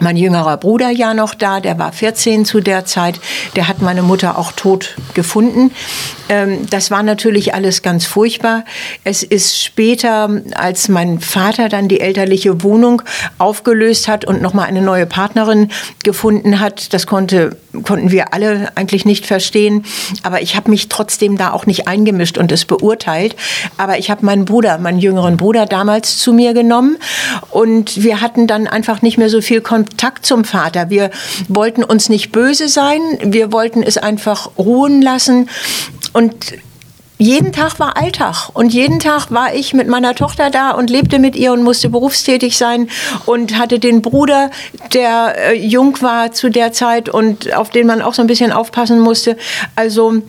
mein 0.00 0.16
jüngerer 0.16 0.56
Bruder 0.56 0.90
ja 0.90 1.14
noch 1.14 1.34
da, 1.34 1.60
der 1.60 1.78
war 1.78 1.92
14 1.92 2.44
zu 2.44 2.60
der 2.60 2.84
Zeit, 2.84 3.20
der 3.56 3.68
hat 3.68 3.82
meine 3.82 4.02
Mutter 4.02 4.38
auch 4.38 4.52
tot 4.52 4.96
gefunden. 5.14 5.70
Ähm, 6.28 6.66
das 6.70 6.90
war 6.90 7.02
natürlich 7.02 7.54
alles 7.54 7.82
ganz 7.82 8.04
furchtbar. 8.04 8.64
Es 9.04 9.22
ist 9.22 9.62
später, 9.62 10.28
als 10.54 10.88
mein 10.88 11.20
Vater 11.20 11.68
dann 11.68 11.88
die 11.88 12.00
elterliche 12.00 12.62
Wohnung 12.62 13.02
aufgelöst 13.38 14.08
hat 14.08 14.24
und 14.24 14.42
nochmal 14.42 14.66
eine 14.66 14.82
neue 14.82 15.06
Partnerin 15.06 15.70
gefunden 16.02 16.60
hat, 16.60 16.92
das 16.92 17.06
konnte, 17.06 17.56
konnten 17.82 18.10
wir 18.10 18.34
alle 18.34 18.72
eigentlich 18.74 19.04
nicht 19.04 19.26
verstehen. 19.26 19.84
Aber 20.22 20.42
ich 20.42 20.56
habe 20.56 20.70
mich 20.70 20.88
trotzdem 20.88 21.36
da 21.36 21.52
auch 21.52 21.66
nicht 21.66 21.88
eingemischt 21.88 22.38
und 22.38 22.50
es 22.52 22.64
beurteilt. 22.64 23.36
Aber 23.76 23.98
ich 23.98 24.10
habe 24.10 24.26
meinen 24.26 24.44
Bruder, 24.44 24.78
meinen 24.78 24.98
jüngeren 24.98 25.36
Bruder 25.36 25.66
damals 25.66 26.18
zu 26.18 26.32
mir 26.32 26.54
genommen 26.54 26.96
und 27.50 28.02
wir 28.02 28.20
hatten 28.20 28.46
dann 28.46 28.66
einfach 28.66 29.02
nicht 29.02 29.18
mehr 29.18 29.30
so 29.30 29.40
viel 29.40 29.60
Kontakt 29.66 30.24
zum 30.24 30.44
Vater. 30.44 30.90
Wir 30.90 31.10
wollten 31.48 31.82
uns 31.82 32.08
nicht 32.08 32.30
böse 32.30 32.68
sein, 32.68 33.00
wir 33.20 33.50
wollten 33.50 33.82
es 33.82 33.98
einfach 33.98 34.50
ruhen 34.56 35.02
lassen. 35.02 35.50
Und 36.12 36.54
jeden 37.18 37.52
Tag 37.52 37.80
war 37.80 37.96
Alltag 37.96 38.50
und 38.52 38.72
jeden 38.72 39.00
Tag 39.00 39.30
war 39.30 39.54
ich 39.54 39.74
mit 39.74 39.88
meiner 39.88 40.14
Tochter 40.14 40.50
da 40.50 40.70
und 40.70 40.88
lebte 40.88 41.18
mit 41.18 41.34
ihr 41.34 41.52
und 41.52 41.64
musste 41.64 41.88
berufstätig 41.88 42.56
sein 42.56 42.88
und 43.24 43.58
hatte 43.58 43.80
den 43.80 44.02
Bruder, 44.02 44.50
der 44.92 45.34
äh, 45.36 45.54
jung 45.54 46.00
war 46.00 46.30
zu 46.30 46.48
der 46.48 46.72
Zeit 46.72 47.08
und 47.08 47.52
auf 47.54 47.70
den 47.70 47.88
man 47.88 48.02
auch 48.02 48.14
so 48.14 48.22
ein 48.22 48.28
bisschen 48.28 48.52
aufpassen 48.52 49.00
musste. 49.00 49.36
Also 49.74 50.22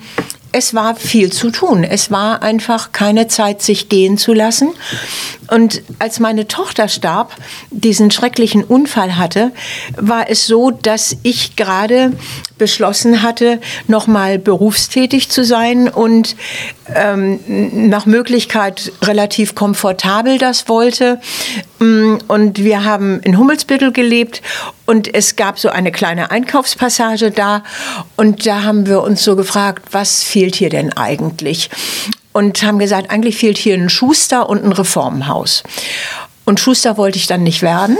es 0.51 0.73
war 0.73 0.95
viel 0.95 1.31
zu 1.31 1.51
tun. 1.51 1.83
Es 1.83 2.11
war 2.11 2.41
einfach 2.43 2.91
keine 2.91 3.27
Zeit, 3.27 3.61
sich 3.61 3.89
gehen 3.89 4.17
zu 4.17 4.33
lassen. 4.33 4.69
Und 5.49 5.81
als 5.99 6.19
meine 6.19 6.47
Tochter 6.47 6.87
starb, 6.87 7.33
diesen 7.71 8.11
schrecklichen 8.11 8.63
Unfall 8.63 9.17
hatte, 9.17 9.51
war 9.95 10.29
es 10.29 10.45
so, 10.45 10.71
dass 10.71 11.15
ich 11.23 11.55
gerade 11.55 12.13
beschlossen 12.57 13.21
hatte, 13.21 13.59
nochmal 13.87 14.39
berufstätig 14.39 15.29
zu 15.29 15.43
sein 15.43 15.87
und 15.89 16.35
ähm, 16.93 17.39
nach 17.89 18.05
Möglichkeit 18.05 18.91
relativ 19.01 19.55
komfortabel 19.55 20.37
das 20.37 20.67
wollte. 20.67 21.19
Mm, 21.79 22.15
und 22.27 22.63
wir 22.63 22.83
haben 22.83 23.19
in 23.21 23.37
Hummelsbüttel 23.37 23.91
gelebt 23.91 24.41
und 24.87 25.13
es 25.13 25.35
gab 25.35 25.59
so 25.59 25.69
eine 25.69 25.91
kleine 25.91 26.31
Einkaufspassage 26.31 27.29
da 27.29 27.63
und 28.15 28.47
da 28.47 28.63
haben 28.63 28.87
wir 28.87 29.03
uns 29.03 29.23
so 29.23 29.35
gefragt, 29.35 29.89
was 29.91 30.23
fehlt 30.23 30.55
hier 30.55 30.69
denn 30.69 30.93
eigentlich? 30.93 31.69
Und 32.31 32.63
haben 32.63 32.79
gesagt, 32.79 33.11
eigentlich 33.11 33.37
fehlt 33.37 33.57
hier 33.57 33.75
ein 33.75 33.89
Schuster 33.89 34.49
und 34.49 34.63
ein 34.63 34.71
Reformhaus. 34.71 35.63
Und 36.47 36.61
Schuster 36.61 36.95
wollte 36.95 37.17
ich 37.17 37.27
dann 37.27 37.43
nicht 37.43 37.61
werden 37.61 37.97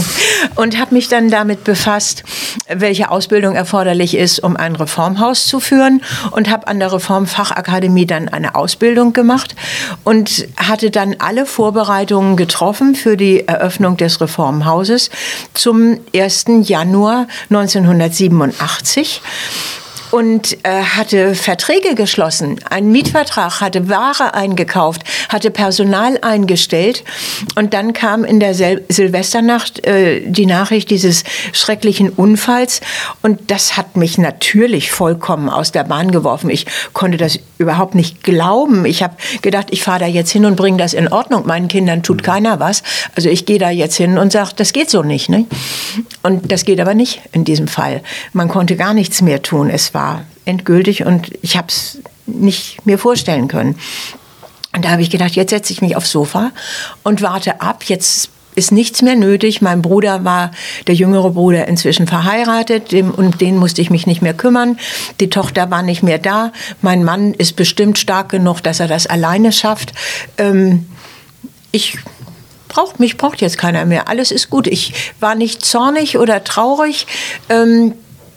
und 0.56 0.80
habe 0.80 0.94
mich 0.94 1.06
dann 1.06 1.30
damit 1.30 1.62
befasst, 1.62 2.24
welche 2.68 3.08
Ausbildung 3.08 3.54
erforderlich 3.54 4.16
ist, 4.16 4.40
um 4.40 4.56
ein 4.56 4.74
Reformhaus 4.74 5.46
zu 5.46 5.60
führen 5.60 6.02
und 6.32 6.50
habe 6.50 6.66
an 6.66 6.80
der 6.80 6.92
Reformfachakademie 6.92 8.04
dann 8.04 8.28
eine 8.28 8.56
Ausbildung 8.56 9.12
gemacht 9.12 9.54
und 10.02 10.48
hatte 10.56 10.90
dann 10.90 11.14
alle 11.20 11.46
Vorbereitungen 11.46 12.36
getroffen 12.36 12.96
für 12.96 13.16
die 13.16 13.46
Eröffnung 13.46 13.96
des 13.96 14.20
Reformhauses 14.20 15.10
zum 15.54 16.00
1. 16.12 16.46
Januar 16.62 17.28
1987 17.50 19.22
und 20.14 20.58
äh, 20.62 20.68
hatte 20.70 21.34
Verträge 21.34 21.96
geschlossen, 21.96 22.60
einen 22.70 22.92
Mietvertrag, 22.92 23.60
hatte 23.60 23.88
Ware 23.88 24.32
eingekauft, 24.32 25.02
hatte 25.28 25.50
Personal 25.50 26.20
eingestellt. 26.22 27.02
Und 27.56 27.74
dann 27.74 27.92
kam 27.94 28.22
in 28.22 28.38
der 28.38 28.54
Sil 28.54 28.86
Silvesternacht 28.88 29.84
äh, 29.84 30.22
die 30.24 30.46
Nachricht 30.46 30.90
dieses 30.90 31.24
schrecklichen 31.52 32.10
Unfalls. 32.10 32.80
Und 33.22 33.50
das 33.50 33.76
hat 33.76 33.96
mich 33.96 34.16
natürlich 34.16 34.92
vollkommen 34.92 35.48
aus 35.48 35.72
der 35.72 35.82
Bahn 35.82 36.12
geworfen. 36.12 36.48
Ich 36.48 36.66
konnte 36.92 37.16
das 37.16 37.40
überhaupt 37.58 37.96
nicht 37.96 38.22
glauben. 38.22 38.84
Ich 38.84 39.02
habe 39.02 39.16
gedacht, 39.42 39.66
ich 39.70 39.82
fahre 39.82 39.98
da 39.98 40.06
jetzt 40.06 40.30
hin 40.30 40.44
und 40.44 40.54
bringe 40.54 40.78
das 40.78 40.94
in 40.94 41.08
Ordnung. 41.08 41.44
Meinen 41.44 41.66
Kindern 41.66 42.04
tut 42.04 42.22
keiner 42.22 42.60
was. 42.60 42.84
Also 43.16 43.28
ich 43.30 43.46
gehe 43.46 43.58
da 43.58 43.70
jetzt 43.70 43.96
hin 43.96 44.16
und 44.18 44.30
sage, 44.30 44.50
das 44.54 44.72
geht 44.72 44.90
so 44.90 45.02
nicht. 45.02 45.28
Ne? 45.28 45.46
Und 46.22 46.52
das 46.52 46.64
geht 46.64 46.80
aber 46.80 46.94
nicht 46.94 47.20
in 47.32 47.44
diesem 47.44 47.66
Fall. 47.66 48.00
Man 48.32 48.46
konnte 48.46 48.76
gar 48.76 48.94
nichts 48.94 49.20
mehr 49.20 49.42
tun. 49.42 49.70
Es 49.70 49.92
war 49.92 50.03
war 50.04 50.24
endgültig 50.44 51.04
und 51.06 51.30
ich 51.40 51.56
habe 51.56 51.68
es 51.68 51.98
nicht 52.26 52.84
mir 52.84 52.98
vorstellen 52.98 53.48
können. 53.48 53.76
Und 54.74 54.84
da 54.84 54.90
habe 54.90 55.02
ich 55.02 55.10
gedacht, 55.10 55.32
jetzt 55.34 55.50
setze 55.50 55.72
ich 55.72 55.80
mich 55.80 55.96
aufs 55.96 56.10
Sofa 56.10 56.50
und 57.04 57.22
warte 57.22 57.60
ab. 57.60 57.84
Jetzt 57.84 58.30
ist 58.54 58.70
nichts 58.70 59.02
mehr 59.02 59.16
nötig. 59.16 59.62
Mein 59.62 59.82
Bruder 59.82 60.24
war, 60.24 60.50
der 60.86 60.94
jüngere 60.94 61.30
Bruder, 61.30 61.66
inzwischen 61.68 62.06
verheiratet, 62.06 62.92
dem, 62.92 63.10
um 63.12 63.36
den 63.38 63.56
musste 63.56 63.80
ich 63.80 63.90
mich 63.90 64.06
nicht 64.06 64.20
mehr 64.20 64.34
kümmern. 64.34 64.78
Die 65.20 65.30
Tochter 65.30 65.70
war 65.70 65.82
nicht 65.82 66.02
mehr 66.02 66.18
da. 66.18 66.52
Mein 66.82 67.02
Mann 67.02 67.34
ist 67.34 67.56
bestimmt 67.56 67.98
stark 67.98 68.28
genug, 68.28 68.60
dass 68.60 68.80
er 68.80 68.88
das 68.88 69.06
alleine 69.06 69.52
schafft. 69.52 69.92
Ähm, 70.38 70.86
ich 71.72 71.98
braucht 72.68 73.00
mich 73.00 73.16
braucht 73.16 73.40
jetzt 73.40 73.58
keiner 73.58 73.84
mehr. 73.86 74.08
Alles 74.08 74.30
ist 74.30 74.50
gut. 74.50 74.66
Ich 74.66 74.92
war 75.20 75.34
nicht 75.34 75.64
zornig 75.64 76.18
oder 76.18 76.44
traurig. 76.44 77.06
Ähm, 77.48 77.94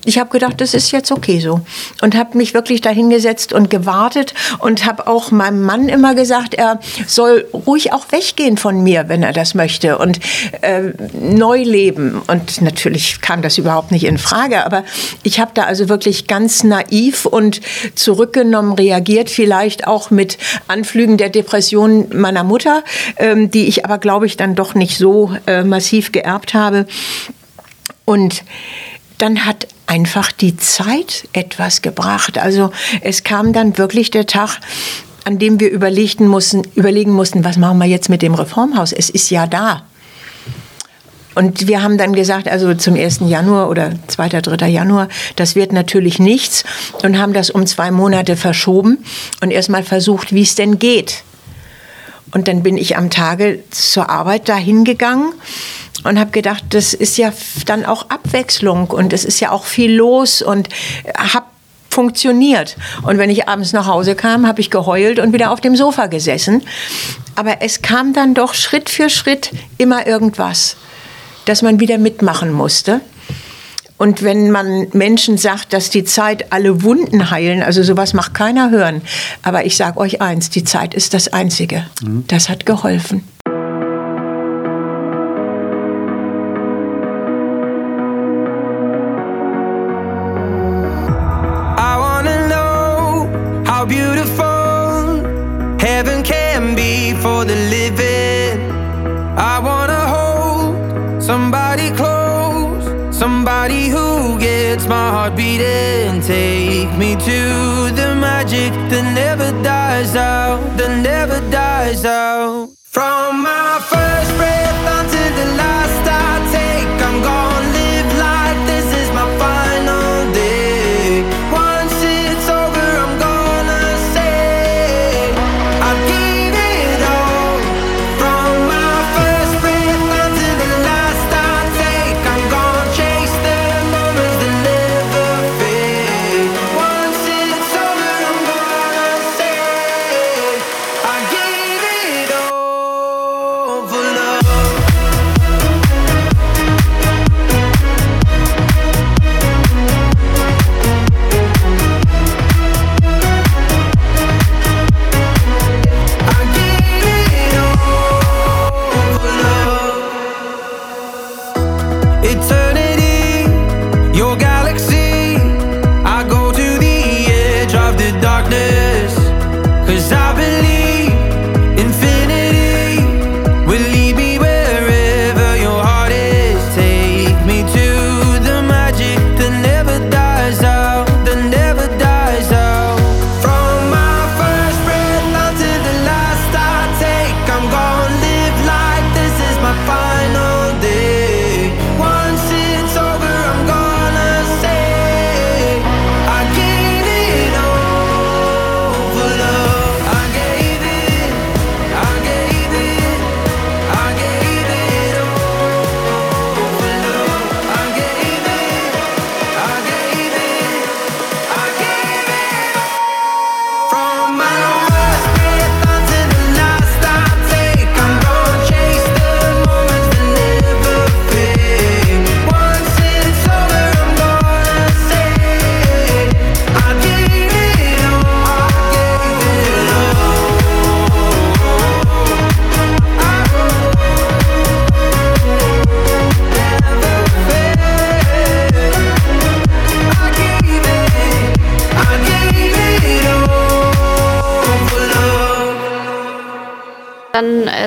ich 0.07 0.17
habe 0.17 0.29
gedacht, 0.29 0.61
das 0.61 0.73
ist 0.73 0.91
jetzt 0.91 1.11
okay 1.11 1.41
so. 1.41 1.59
Und 2.01 2.15
habe 2.15 2.37
mich 2.37 2.53
wirklich 2.53 2.79
dahingesetzt 2.79 3.51
und 3.51 3.69
gewartet 3.69 4.33
und 4.59 4.85
habe 4.85 5.05
auch 5.05 5.31
meinem 5.31 5.61
Mann 5.61 5.89
immer 5.89 6.15
gesagt, 6.15 6.53
er 6.53 6.79
soll 7.05 7.45
ruhig 7.51 7.91
auch 7.91 8.05
weggehen 8.09 8.55
von 8.55 8.81
mir, 8.81 9.09
wenn 9.09 9.21
er 9.21 9.33
das 9.33 9.53
möchte 9.53 9.97
und 9.97 10.21
äh, 10.61 10.93
neu 11.11 11.61
leben. 11.61 12.21
Und 12.25 12.61
natürlich 12.61 13.19
kam 13.19 13.41
das 13.41 13.57
überhaupt 13.57 13.91
nicht 13.91 14.05
in 14.05 14.17
Frage, 14.17 14.65
aber 14.65 14.85
ich 15.23 15.41
habe 15.41 15.51
da 15.53 15.63
also 15.63 15.89
wirklich 15.89 16.25
ganz 16.25 16.63
naiv 16.63 17.25
und 17.25 17.59
zurückgenommen 17.95 18.71
reagiert, 18.71 19.29
vielleicht 19.29 19.87
auch 19.87 20.09
mit 20.09 20.37
Anflügen 20.69 21.17
der 21.17 21.29
Depression 21.29 22.07
meiner 22.13 22.45
Mutter, 22.45 22.85
ähm, 23.17 23.51
die 23.51 23.67
ich 23.67 23.83
aber, 23.83 23.97
glaube 23.97 24.25
ich, 24.25 24.37
dann 24.37 24.55
doch 24.55 24.73
nicht 24.73 24.97
so 24.97 25.35
äh, 25.47 25.65
massiv 25.65 26.13
geerbt 26.13 26.53
habe. 26.53 26.87
Und 28.05 28.45
dann 29.17 29.45
hat 29.45 29.67
einfach 29.87 30.31
die 30.31 30.57
Zeit 30.57 31.27
etwas 31.33 31.81
gebracht. 31.81 32.37
Also 32.37 32.71
es 33.01 33.23
kam 33.23 33.53
dann 33.53 33.77
wirklich 33.77 34.11
der 34.11 34.27
Tag, 34.27 34.59
an 35.23 35.39
dem 35.39 35.59
wir 35.59 35.71
überlegten 35.71 36.27
mussten, 36.27 36.63
überlegen 36.75 37.11
mussten, 37.11 37.43
was 37.43 37.57
machen 37.57 37.79
wir 37.79 37.87
jetzt 37.87 38.09
mit 38.09 38.21
dem 38.21 38.35
Reformhaus? 38.35 38.93
Es 38.93 39.09
ist 39.09 39.29
ja 39.29 39.47
da. 39.47 39.83
Und 41.35 41.67
wir 41.67 41.83
haben 41.83 41.99
dann 41.99 42.13
gesagt, 42.13 42.47
also 42.47 42.73
zum 42.73 42.95
1. 42.95 43.19
Januar 43.27 43.69
oder 43.69 43.91
2., 44.07 44.29
3. 44.29 44.67
Januar, 44.69 45.07
das 45.35 45.55
wird 45.55 45.71
natürlich 45.71 46.17
nichts 46.17 46.63
und 47.03 47.19
haben 47.19 47.33
das 47.33 47.51
um 47.51 47.67
zwei 47.67 47.91
Monate 47.91 48.35
verschoben 48.35 49.05
und 49.41 49.51
erstmal 49.51 49.83
versucht, 49.83 50.33
wie 50.33 50.41
es 50.41 50.55
denn 50.55 50.79
geht. 50.79 51.23
Und 52.31 52.47
dann 52.47 52.63
bin 52.63 52.75
ich 52.75 52.97
am 52.97 53.11
Tage 53.11 53.59
zur 53.69 54.09
Arbeit 54.09 54.49
dahin 54.49 54.83
gegangen 54.83 55.31
und 56.07 56.19
habe 56.19 56.31
gedacht, 56.31 56.63
das 56.69 56.93
ist 56.93 57.17
ja 57.17 57.31
dann 57.65 57.85
auch 57.85 58.09
Abwechslung 58.09 58.87
und 58.87 59.13
es 59.13 59.25
ist 59.25 59.39
ja 59.39 59.51
auch 59.51 59.65
viel 59.65 59.93
los 59.93 60.41
und 60.41 60.69
habe 61.17 61.45
funktioniert. 61.89 62.77
Und 63.03 63.17
wenn 63.17 63.29
ich 63.29 63.47
abends 63.47 63.73
nach 63.73 63.87
Hause 63.87 64.13
kam, 64.13 64.45
habe 64.45 64.61
ich 64.61 64.69
geheult 64.69 65.17
und 65.19 65.33
wieder 65.33 65.51
auf 65.51 65.61
dem 65.61 65.75
Sofa 65.75 66.05
gesessen. 66.07 66.61
Aber 67.35 67.61
es 67.61 67.81
kam 67.81 68.13
dann 68.13 68.35
doch 68.35 68.53
Schritt 68.53 68.89
für 68.89 69.09
Schritt 69.09 69.51
immer 69.77 70.05
irgendwas, 70.05 70.77
dass 71.45 71.63
man 71.63 71.79
wieder 71.79 71.97
mitmachen 71.97 72.51
musste. 72.51 73.01
Und 73.97 74.21
wenn 74.21 74.51
man 74.51 74.87
Menschen 74.93 75.37
sagt, 75.39 75.73
dass 75.73 75.89
die 75.89 76.03
Zeit 76.03 76.51
alle 76.51 76.83
Wunden 76.83 77.31
heilen, 77.31 77.63
also 77.63 77.81
sowas 77.81 78.13
macht 78.13 78.35
keiner 78.35 78.69
hören. 78.69 79.01
Aber 79.41 79.65
ich 79.65 79.75
sage 79.75 79.97
euch 79.97 80.21
eins, 80.21 80.51
die 80.51 80.63
Zeit 80.63 80.93
ist 80.93 81.15
das 81.15 81.33
Einzige. 81.33 81.87
Mhm. 82.03 82.25
Das 82.27 82.47
hat 82.47 82.67
geholfen. 82.67 83.23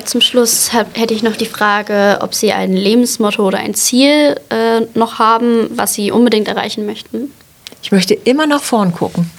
Äh, 0.00 0.04
zum 0.04 0.20
Schluss 0.20 0.72
hab, 0.72 0.98
hätte 0.98 1.14
ich 1.14 1.22
noch 1.22 1.36
die 1.36 1.46
Frage, 1.46 2.18
ob 2.20 2.34
Sie 2.34 2.52
ein 2.52 2.72
Lebensmotto 2.72 3.46
oder 3.46 3.58
ein 3.58 3.74
Ziel 3.74 4.36
äh, 4.50 4.80
noch 4.94 5.18
haben, 5.18 5.68
was 5.74 5.94
Sie 5.94 6.10
unbedingt 6.10 6.48
erreichen 6.48 6.86
möchten. 6.86 7.30
Ich 7.82 7.92
möchte 7.92 8.14
immer 8.14 8.46
nach 8.46 8.62
vorn 8.62 8.92
gucken. 8.92 9.30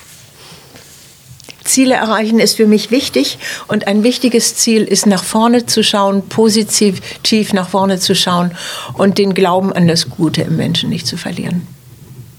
Ziele 1.63 1.93
erreichen 1.93 2.39
ist 2.39 2.57
für 2.57 2.65
mich 2.65 2.89
wichtig 2.89 3.37
und 3.67 3.87
ein 3.87 4.03
wichtiges 4.03 4.55
Ziel 4.55 4.83
ist 4.83 5.05
nach 5.05 5.23
vorne 5.23 5.67
zu 5.67 5.83
schauen, 5.83 6.27
positiv 6.27 7.01
tief 7.21 7.53
nach 7.53 7.69
vorne 7.69 7.99
zu 7.99 8.15
schauen 8.15 8.51
und 8.93 9.19
den 9.19 9.33
Glauben 9.33 9.71
an 9.71 9.87
das 9.87 10.09
Gute 10.09 10.41
im 10.41 10.57
Menschen 10.57 10.89
nicht 10.89 11.05
zu 11.05 11.17
verlieren. 11.17 11.67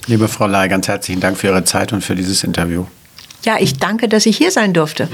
Liebe 0.07 0.27
Frau 0.27 0.49
Ley, 0.49 0.69
ganz 0.69 0.89
herzlichen 0.89 1.21
Dank 1.21 1.39
für 1.39 1.47
Ihre 1.47 1.65
Zeit 1.65 1.93
und 1.93 2.03
für 2.03 2.17
dieses 2.17 2.43
Interview. 2.43 2.85
Ja, 3.45 3.57
ich 3.59 3.79
danke, 3.79 4.09
dass 4.09 4.27
ich 4.27 4.37
hier 4.37 4.51
sein 4.51 4.73
durfte. 4.73 5.09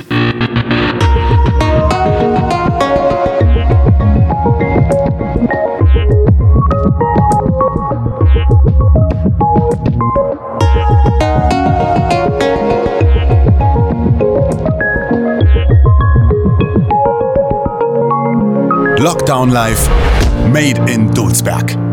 Lockdown 19.28 19.52
Live 19.52 19.90
Made 20.54 20.78
in 20.88 21.10
Dulsberg. 21.10 21.87